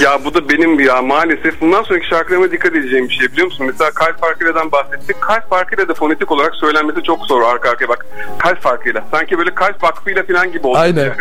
Ya 0.00 0.24
bu 0.24 0.34
da 0.34 0.48
benim 0.48 0.80
ya 0.80 1.02
maalesef 1.02 1.60
bundan 1.60 1.82
sonraki 1.82 2.08
şarkılarıma 2.08 2.50
dikkat 2.50 2.74
edeceğim 2.74 3.08
bir 3.08 3.14
şey 3.14 3.28
biliyor 3.32 3.46
musun? 3.46 3.66
Mesela 3.66 3.90
kalp 3.90 4.20
farkıyladan 4.20 4.72
bahsettik. 4.72 5.20
Kalp 5.20 5.50
farkıyla 5.50 5.88
da 5.88 5.94
fonetik 5.94 6.32
olarak 6.32 6.54
söylenmesi 6.54 7.02
çok 7.02 7.26
zor 7.26 7.42
arka 7.42 7.70
arkaya 7.70 7.88
bak. 7.88 8.06
Kalp 8.38 8.62
farkıyla. 8.62 9.04
Sanki 9.10 9.38
böyle 9.38 9.54
kalp 9.54 9.82
vakfıyla 9.82 10.22
falan 10.22 10.52
gibi 10.52 10.66
oldu. 10.66 10.78
Aynen. 10.78 11.12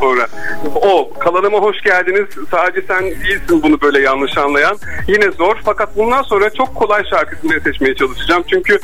sonra. 0.00 0.28
O 0.74 1.10
kanalıma 1.18 1.58
hoş 1.58 1.82
geldiniz. 1.82 2.26
Sadece 2.50 2.86
sen 2.88 3.04
değilsin 3.04 3.62
bunu 3.62 3.80
böyle 3.80 4.00
yanlış 4.00 4.38
anlayan. 4.38 4.71
Yine 5.08 5.30
zor 5.38 5.56
fakat 5.64 5.96
bundan 5.96 6.22
sonra 6.22 6.50
çok 6.50 6.74
kolay 6.74 7.02
şarkısını 7.10 7.60
seçmeye 7.64 7.94
çalışacağım. 7.94 8.44
Çünkü 8.50 8.78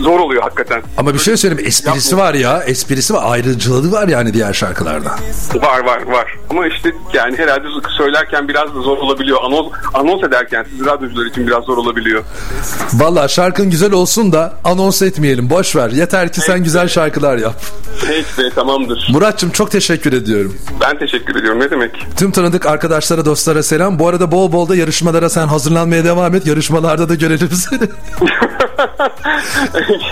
zor 0.00 0.20
oluyor 0.20 0.42
hakikaten. 0.42 0.82
Ama 0.98 1.14
bir 1.14 1.18
şey 1.18 1.36
söyleyeyim 1.36 1.64
esprisi 1.68 2.16
var 2.16 2.34
ya 2.34 2.62
esprisi 2.62 3.14
var 3.14 3.22
ayrıcılığı 3.32 3.92
var 3.92 4.08
yani 4.08 4.34
diğer 4.34 4.52
şarkılarda. 4.52 5.10
Var 5.54 5.80
var 5.84 6.02
var. 6.02 6.34
Ama 6.50 6.66
işte 6.66 6.92
yani 7.12 7.38
herhalde 7.38 7.66
söylerken 7.96 8.48
biraz 8.48 8.74
da 8.74 8.80
zor 8.80 8.98
olabiliyor. 8.98 9.38
Anons, 9.42 9.66
anons 9.94 10.22
ederken 10.24 10.66
siz 10.70 10.86
radyocular 10.86 11.26
için 11.26 11.46
biraz 11.46 11.64
zor 11.64 11.76
olabiliyor. 11.76 12.24
Valla 12.94 13.28
şarkın 13.28 13.70
güzel 13.70 13.92
olsun 13.92 14.32
da 14.32 14.54
anons 14.64 15.02
etmeyelim 15.02 15.50
boş 15.50 15.76
ver 15.76 15.90
yeter 15.90 16.32
ki 16.32 16.40
sen 16.40 16.64
güzel 16.64 16.88
şarkılar 16.88 17.36
yap. 17.36 17.62
Peki 18.06 18.38
be 18.38 18.50
tamamdır. 18.54 19.08
Muratçım 19.12 19.50
çok 19.50 19.70
teşekkür 19.70 20.12
ediyorum. 20.12 20.56
Ben 20.80 20.98
teşekkür 20.98 21.36
ediyorum. 21.36 21.60
Ne 21.60 21.70
demek? 21.70 22.06
Tüm 22.16 22.30
tanıdık 22.32 22.66
arkadaşlara 22.66 23.24
dostlara 23.24 23.62
selam. 23.62 23.98
Bu 23.98 24.08
arada 24.08 24.32
bol 24.32 24.52
bol 24.52 24.68
da 24.68 24.76
yarışmalara 25.14 25.28
sen 25.28 25.46
hazırlanmaya 25.46 26.04
devam 26.04 26.34
et. 26.34 26.46
Yarışmalarda 26.46 27.08
da 27.08 27.14
görelim 27.14 27.50
seni. 27.50 27.80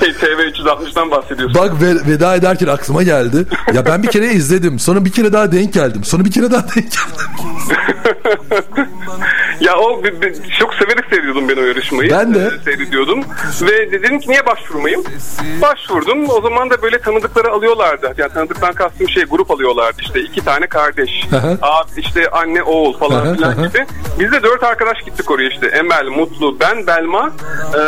şey, 0.00 0.12
TV 0.14 0.40
360'dan 0.40 1.10
bahsediyorsun. 1.10 1.54
Bak 1.62 1.82
ve- 1.82 2.06
veda 2.12 2.34
ederken 2.36 2.66
aklıma 2.66 3.02
geldi. 3.02 3.46
Ya 3.74 3.86
ben 3.86 4.02
bir 4.02 4.08
kere 4.08 4.32
izledim. 4.32 4.78
Sonra 4.78 5.04
bir 5.04 5.12
kere 5.12 5.32
daha 5.32 5.52
denk 5.52 5.72
geldim. 5.72 6.04
Sonra 6.04 6.24
bir 6.24 6.30
kere 6.30 6.50
daha 6.50 6.62
denk 6.62 6.74
geldim. 6.74 7.26
ya 9.62 9.77
o 9.79 10.03
çok 10.59 10.75
severek 10.75 11.05
seyrediyordum 11.11 11.48
ben 11.48 11.57
o 11.57 11.64
yarışmayı. 11.66 12.11
Ben 12.11 12.35
de. 12.35 12.38
Ee, 12.38 12.64
seyrediyordum. 12.64 13.20
Ve 13.62 13.92
dedim 13.92 14.20
ki 14.20 14.31
niye 14.31 14.46
başvurmayayım? 14.46 15.05
Başvurdum. 15.62 16.31
O 16.31 16.40
zaman 16.40 16.70
da 16.70 16.83
böyle 16.83 16.98
tanıdıkları 16.98 17.51
alıyorlardı. 17.51 18.14
Yani 18.18 18.33
tanıdıktan 18.33 18.72
kastım 18.72 19.09
şey 19.09 19.25
grup 19.25 19.51
alıyorlardı 19.51 20.03
işte. 20.03 20.20
iki 20.20 20.44
tane 20.44 20.66
kardeş. 20.66 21.11
Abi 21.62 21.90
işte 21.96 22.31
anne 22.31 22.62
oğul 22.62 22.98
falan 22.98 23.37
filan 23.37 23.55
gibi. 23.55 23.87
Biz 24.20 24.33
de 24.33 24.42
dört 24.42 24.62
arkadaş 24.62 24.98
gittik 25.05 25.31
oraya 25.31 25.48
işte. 25.48 25.66
Emel, 25.66 26.07
Mutlu, 26.07 26.61
ben, 26.61 26.87
Belma. 26.87 27.33
Ee, 27.75 27.79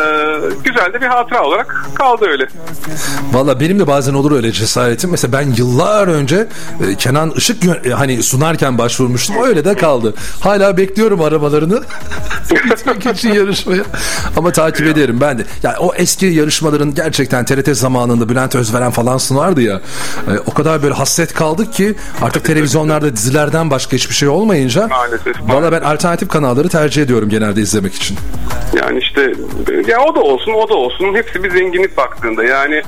güzel 0.65 0.93
de 0.93 1.01
bir 1.01 1.07
hatıra 1.07 1.43
olarak 1.43 1.85
kaldı 1.95 2.27
öyle. 2.29 2.47
Valla 3.33 3.61
benim 3.61 3.79
de 3.79 3.87
bazen 3.87 4.15
olur 4.15 4.33
öyle 4.33 4.53
cesaretim. 4.53 5.11
Mesela 5.11 5.33
ben 5.33 5.53
yıllar 5.57 6.09
önce 6.09 6.47
e, 6.91 6.95
Kenan 6.97 7.31
Işık 7.31 7.87
e, 7.87 7.91
hani 7.91 8.23
sunarken 8.23 8.79
başvurmuştum. 8.79 9.37
Öyle 9.43 9.65
de 9.65 9.75
kaldı. 9.77 10.15
Hala 10.41 10.77
bekliyorum 10.77 11.21
aramalarını. 11.65 11.85
Gitmek 12.49 13.07
için 13.17 13.33
yarışmaya. 13.33 13.83
Ama 14.37 14.53
takip 14.53 14.87
ederim 14.87 15.21
ben 15.21 15.39
de. 15.39 15.45
Ya 15.63 15.77
o 15.79 15.95
eski 15.95 16.27
yarışmaların 16.27 16.95
gerçekten 16.95 17.45
TRT 17.45 17.77
zamanında 17.77 18.29
Bülent 18.29 18.55
Özveren 18.55 18.91
falan 18.91 19.19
sunardı 19.19 19.63
ya. 19.63 19.81
E, 20.29 20.39
o 20.47 20.55
kadar 20.55 20.83
böyle 20.83 20.95
hasret 20.95 21.35
kaldık 21.35 21.73
ki 21.73 21.95
artık 22.23 22.45
televizyonlarda 22.45 23.17
dizilerden 23.17 23.71
başka 23.71 23.97
hiçbir 23.97 24.15
şey 24.15 24.29
olmayınca. 24.29 24.89
Maalesef. 24.89 25.37
Valla 25.43 25.73
ben 25.73 25.81
alternatif 25.81 26.29
kanalları 26.29 26.69
tercih 26.69 27.03
ediyorum 27.03 27.29
genelde 27.29 27.61
izlemek 27.61 27.95
için. 27.95 28.17
Yani 28.77 28.99
işte 28.99 29.33
ya 29.87 30.01
o 30.01 30.15
da 30.15 30.21
olsun 30.21 30.53
o 30.53 30.69
da 30.69 30.75
olsun 30.75 31.15
hepsi 31.15 31.45
bir 31.45 31.51
zenginlik 31.51 31.97
baktığında 31.97 32.45
yani 32.45 32.83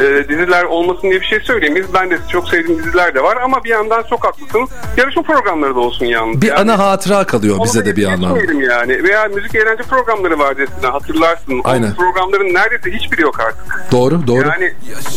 e, 0.00 0.28
diziler 0.28 0.64
olmasın 0.64 1.10
diye 1.10 1.20
bir 1.20 1.26
şey 1.26 1.40
söyleyemeyiz. 1.40 1.94
Ben 1.94 2.10
de 2.10 2.18
çok 2.32 2.48
sevdiğim 2.48 2.84
diziler 2.84 3.14
de 3.14 3.22
var 3.22 3.36
ama 3.36 3.64
bir 3.64 3.68
yandan 3.68 4.02
çok 4.10 4.24
haklısın. 4.24 4.68
Yarışma 4.96 5.22
programları 5.22 5.74
da 5.74 5.80
olsun 5.80 6.06
yalnız. 6.06 6.42
Bir 6.42 6.46
yani, 6.46 6.58
ana 6.58 6.78
hatıra 6.78 7.24
kalıyor 7.24 7.58
bize 7.64 7.86
de 7.86 7.96
bir 7.96 8.02
yandan. 8.02 8.34
geçmeyelim 8.34 8.70
yani. 8.70 9.04
Veya 9.04 9.28
müzik 9.28 9.54
eğlence 9.54 9.82
programları 9.82 10.38
vardı 10.38 10.62
eskiden 10.62 10.90
hatırlarsın. 10.90 11.60
Aynen. 11.64 11.90
O 11.90 11.94
programların 11.94 12.54
neredeyse 12.54 12.98
hiçbiri 12.98 13.22
yok 13.22 13.40
artık. 13.40 13.92
Doğru 13.92 14.26
doğru. 14.26 14.48
Yani 14.48 14.72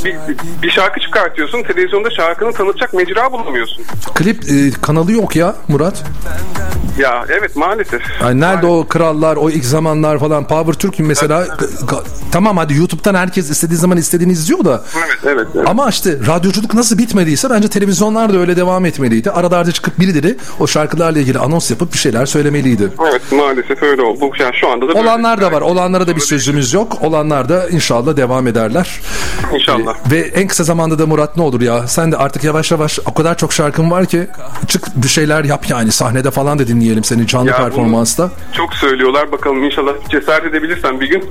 bir, 0.06 0.16
bir 0.64 0.70
şarkı 0.70 1.00
çıkartıyorsun 1.00 1.64
televizyonda 1.64 2.10
şarkını 2.10 2.54
tanıtacak 2.54 2.94
mecra 2.94 3.32
bulamıyorsun. 3.32 3.86
Klip 4.16 4.44
e, 4.44 4.82
kanalı 4.82 5.12
yok 5.12 5.36
ya 5.36 5.56
Murat. 5.68 6.04
Ya 6.98 7.26
evet 7.30 7.56
maalesef. 7.56 8.02
Ay 8.24 8.40
nerede 8.40 8.68
Maalesef. 8.68 8.70
o 8.70 8.88
krallar, 8.88 9.36
o 9.36 9.50
ilk 9.50 9.66
zamanlar 9.66 10.20
falan 10.20 10.48
Power 10.48 10.74
Türk 10.74 11.00
mesela 11.00 11.46
ga- 11.88 12.04
tamam 12.32 12.58
hadi 12.58 12.74
YouTube'dan 12.74 13.16
herkes 13.16 13.50
istediği 13.50 13.78
zaman 13.78 13.98
istediğini 13.98 14.32
izliyor 14.32 14.66
da 14.66 14.84
Evet 14.98 15.18
evet. 15.26 15.48
evet. 15.56 15.70
ama 15.70 15.90
işte 15.90 16.18
radyoculuk 16.28 16.74
nasıl 16.74 16.98
bitmediyse 16.98 17.50
bence 17.50 17.68
televizyonlar 17.68 18.34
da 18.34 18.38
öyle 18.38 18.56
devam 18.56 18.86
etmeliydi. 18.86 19.32
Aralarda 19.32 19.72
çıkıp 19.72 20.00
birileri 20.00 20.38
o 20.60 20.68
şarkılarla 20.68 21.20
ilgili 21.20 21.40
anons 21.40 21.72
yapıp 21.72 21.94
bir 21.94 21.98
şeyler 21.98 22.26
söylemeliydi. 22.26 22.90
Evet 23.10 23.22
maalesef 23.32 23.84
öyle 23.84 24.02
oldu. 24.02 24.32
Yani 24.40 24.56
şu 24.62 24.70
anda 24.70 24.88
da. 24.88 24.94
Olanlar 25.00 25.42
da 25.42 25.52
var. 25.52 25.62
Olanlara 25.62 26.08
da 26.08 26.16
bir 26.16 26.22
sözümüz 26.22 26.74
yok. 26.74 26.98
Olanlar 27.02 27.50
da 27.50 27.70
inşallah 27.70 28.18
devam 28.18 28.48
ederler. 28.48 29.02
İnşallah. 29.54 29.96
Ve 30.12 30.20
en 30.20 30.48
kısa 30.48 30.64
zamanda 30.64 31.00
da 31.00 31.06
Murat 31.06 31.38
ne 31.38 31.44
olur 31.44 31.62
ya 31.62 31.88
sen 31.88 32.12
de 32.12 32.18
artık 32.18 32.44
yavaş 32.44 32.72
yavaş 32.72 33.00
o 33.06 33.14
kadar 33.14 33.38
çok 33.38 33.54
şarkın 33.54 33.92
var 33.92 34.06
ki 34.06 34.28
çık 34.68 35.04
bir 35.04 35.08
şeyler 35.08 35.44
yap 35.44 35.70
yani 35.70 35.92
sahnede 35.92 36.32
falan 36.32 36.60
da 36.60 36.68
dinleyelim 36.84 37.04
seni 37.04 37.28
canlı 37.28 37.50
Ya 37.50 37.58
performansta. 37.58 38.32
Çok 38.54 38.74
söylüyorlar. 38.74 39.32
Bakalım 39.32 39.64
inşallah 39.64 39.94
cesaret 40.10 40.46
edebilirsen 40.46 41.00
bir 41.02 41.10
gün. 41.10 41.24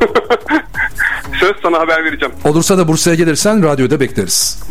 Söz 1.40 1.52
sana 1.62 1.78
haber 1.78 2.04
vereceğim. 2.04 2.34
Olursa 2.44 2.78
da 2.78 2.88
Bursa'ya 2.88 3.16
gelirsen 3.16 3.62
radyoda 3.62 4.00
bekleriz. 4.00 4.62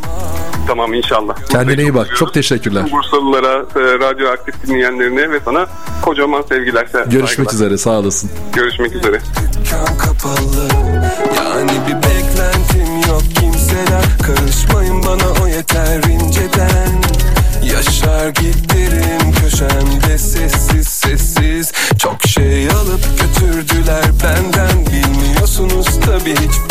Tamam 0.67 0.93
inşallah. 0.93 1.35
Kendine 1.49 1.81
iyi 1.81 1.95
bak. 1.95 2.15
Çok 2.15 2.33
teşekkürler. 2.33 2.83
Bursalılara, 2.91 3.53
e, 3.75 3.79
radyo 3.99 4.29
aktif 4.29 4.55
dinleyenlerine 4.67 5.31
ve 5.31 5.39
sana 5.45 5.65
kocaman 6.01 6.41
sevgiler. 6.41 6.87
Görüşmek 7.05 7.27
saygılar. 7.29 7.53
üzere 7.53 7.77
sağ 7.77 7.91
olasın. 7.91 8.29
Görüşmek 8.53 8.95
üzere. 8.95 9.19
Kapalı 9.99 10.67
Yani 11.37 11.71
bir 11.87 11.95
beklentim 11.95 13.09
yok 13.11 13.21
kimseden 13.39 14.03
Karışmayın 14.27 15.03
bana 15.03 15.43
o 15.43 15.47
yeter 15.47 16.03
inceden 16.03 17.01
Yaşar 17.63 18.29
giderim 18.29 19.31
köşemde 19.41 20.17
sessiz 20.17 20.87
sessiz. 20.87 21.71
Çok 21.97 22.23
şey 22.27 22.69
alıp 22.69 23.01
götürdüler 23.19 24.05
benden. 24.23 24.85
Bilmiyorsunuz 24.85 25.99
tabi 26.05 26.31
hiçbiriniz 26.31 26.70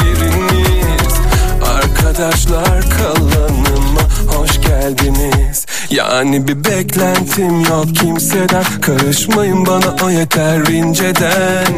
Arkadaşlar 2.11 2.83
kalanıma 2.91 4.01
hoş 4.27 4.61
geldiniz. 4.61 5.67
Yani 5.91 6.49
bir 6.49 6.65
beklentim 6.65 7.61
yok 7.61 7.87
kimseden. 7.95 8.65
Karışmayın 8.81 9.67
bana 9.67 9.97
o 10.05 10.11
yeter 10.11 10.59
inceden. 10.67 11.75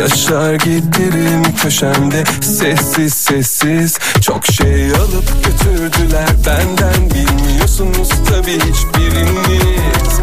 Yaşar 0.00 0.54
giderim 0.54 1.42
köşemde 1.62 2.24
sessiz 2.40 3.14
sessiz. 3.14 3.98
Çok 4.20 4.46
şey 4.46 4.90
alıp 4.90 5.44
götürdüler 5.44 6.28
benden. 6.46 7.10
Bilmiyorsunuz 7.10 8.08
tabi 8.08 8.52
hiçbiriniz. 8.52 10.20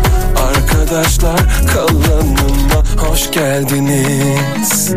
Arkadaşlar 0.48 1.40
kalanıma 1.74 3.10
hoş 3.10 3.32
geldiniz 3.32 4.96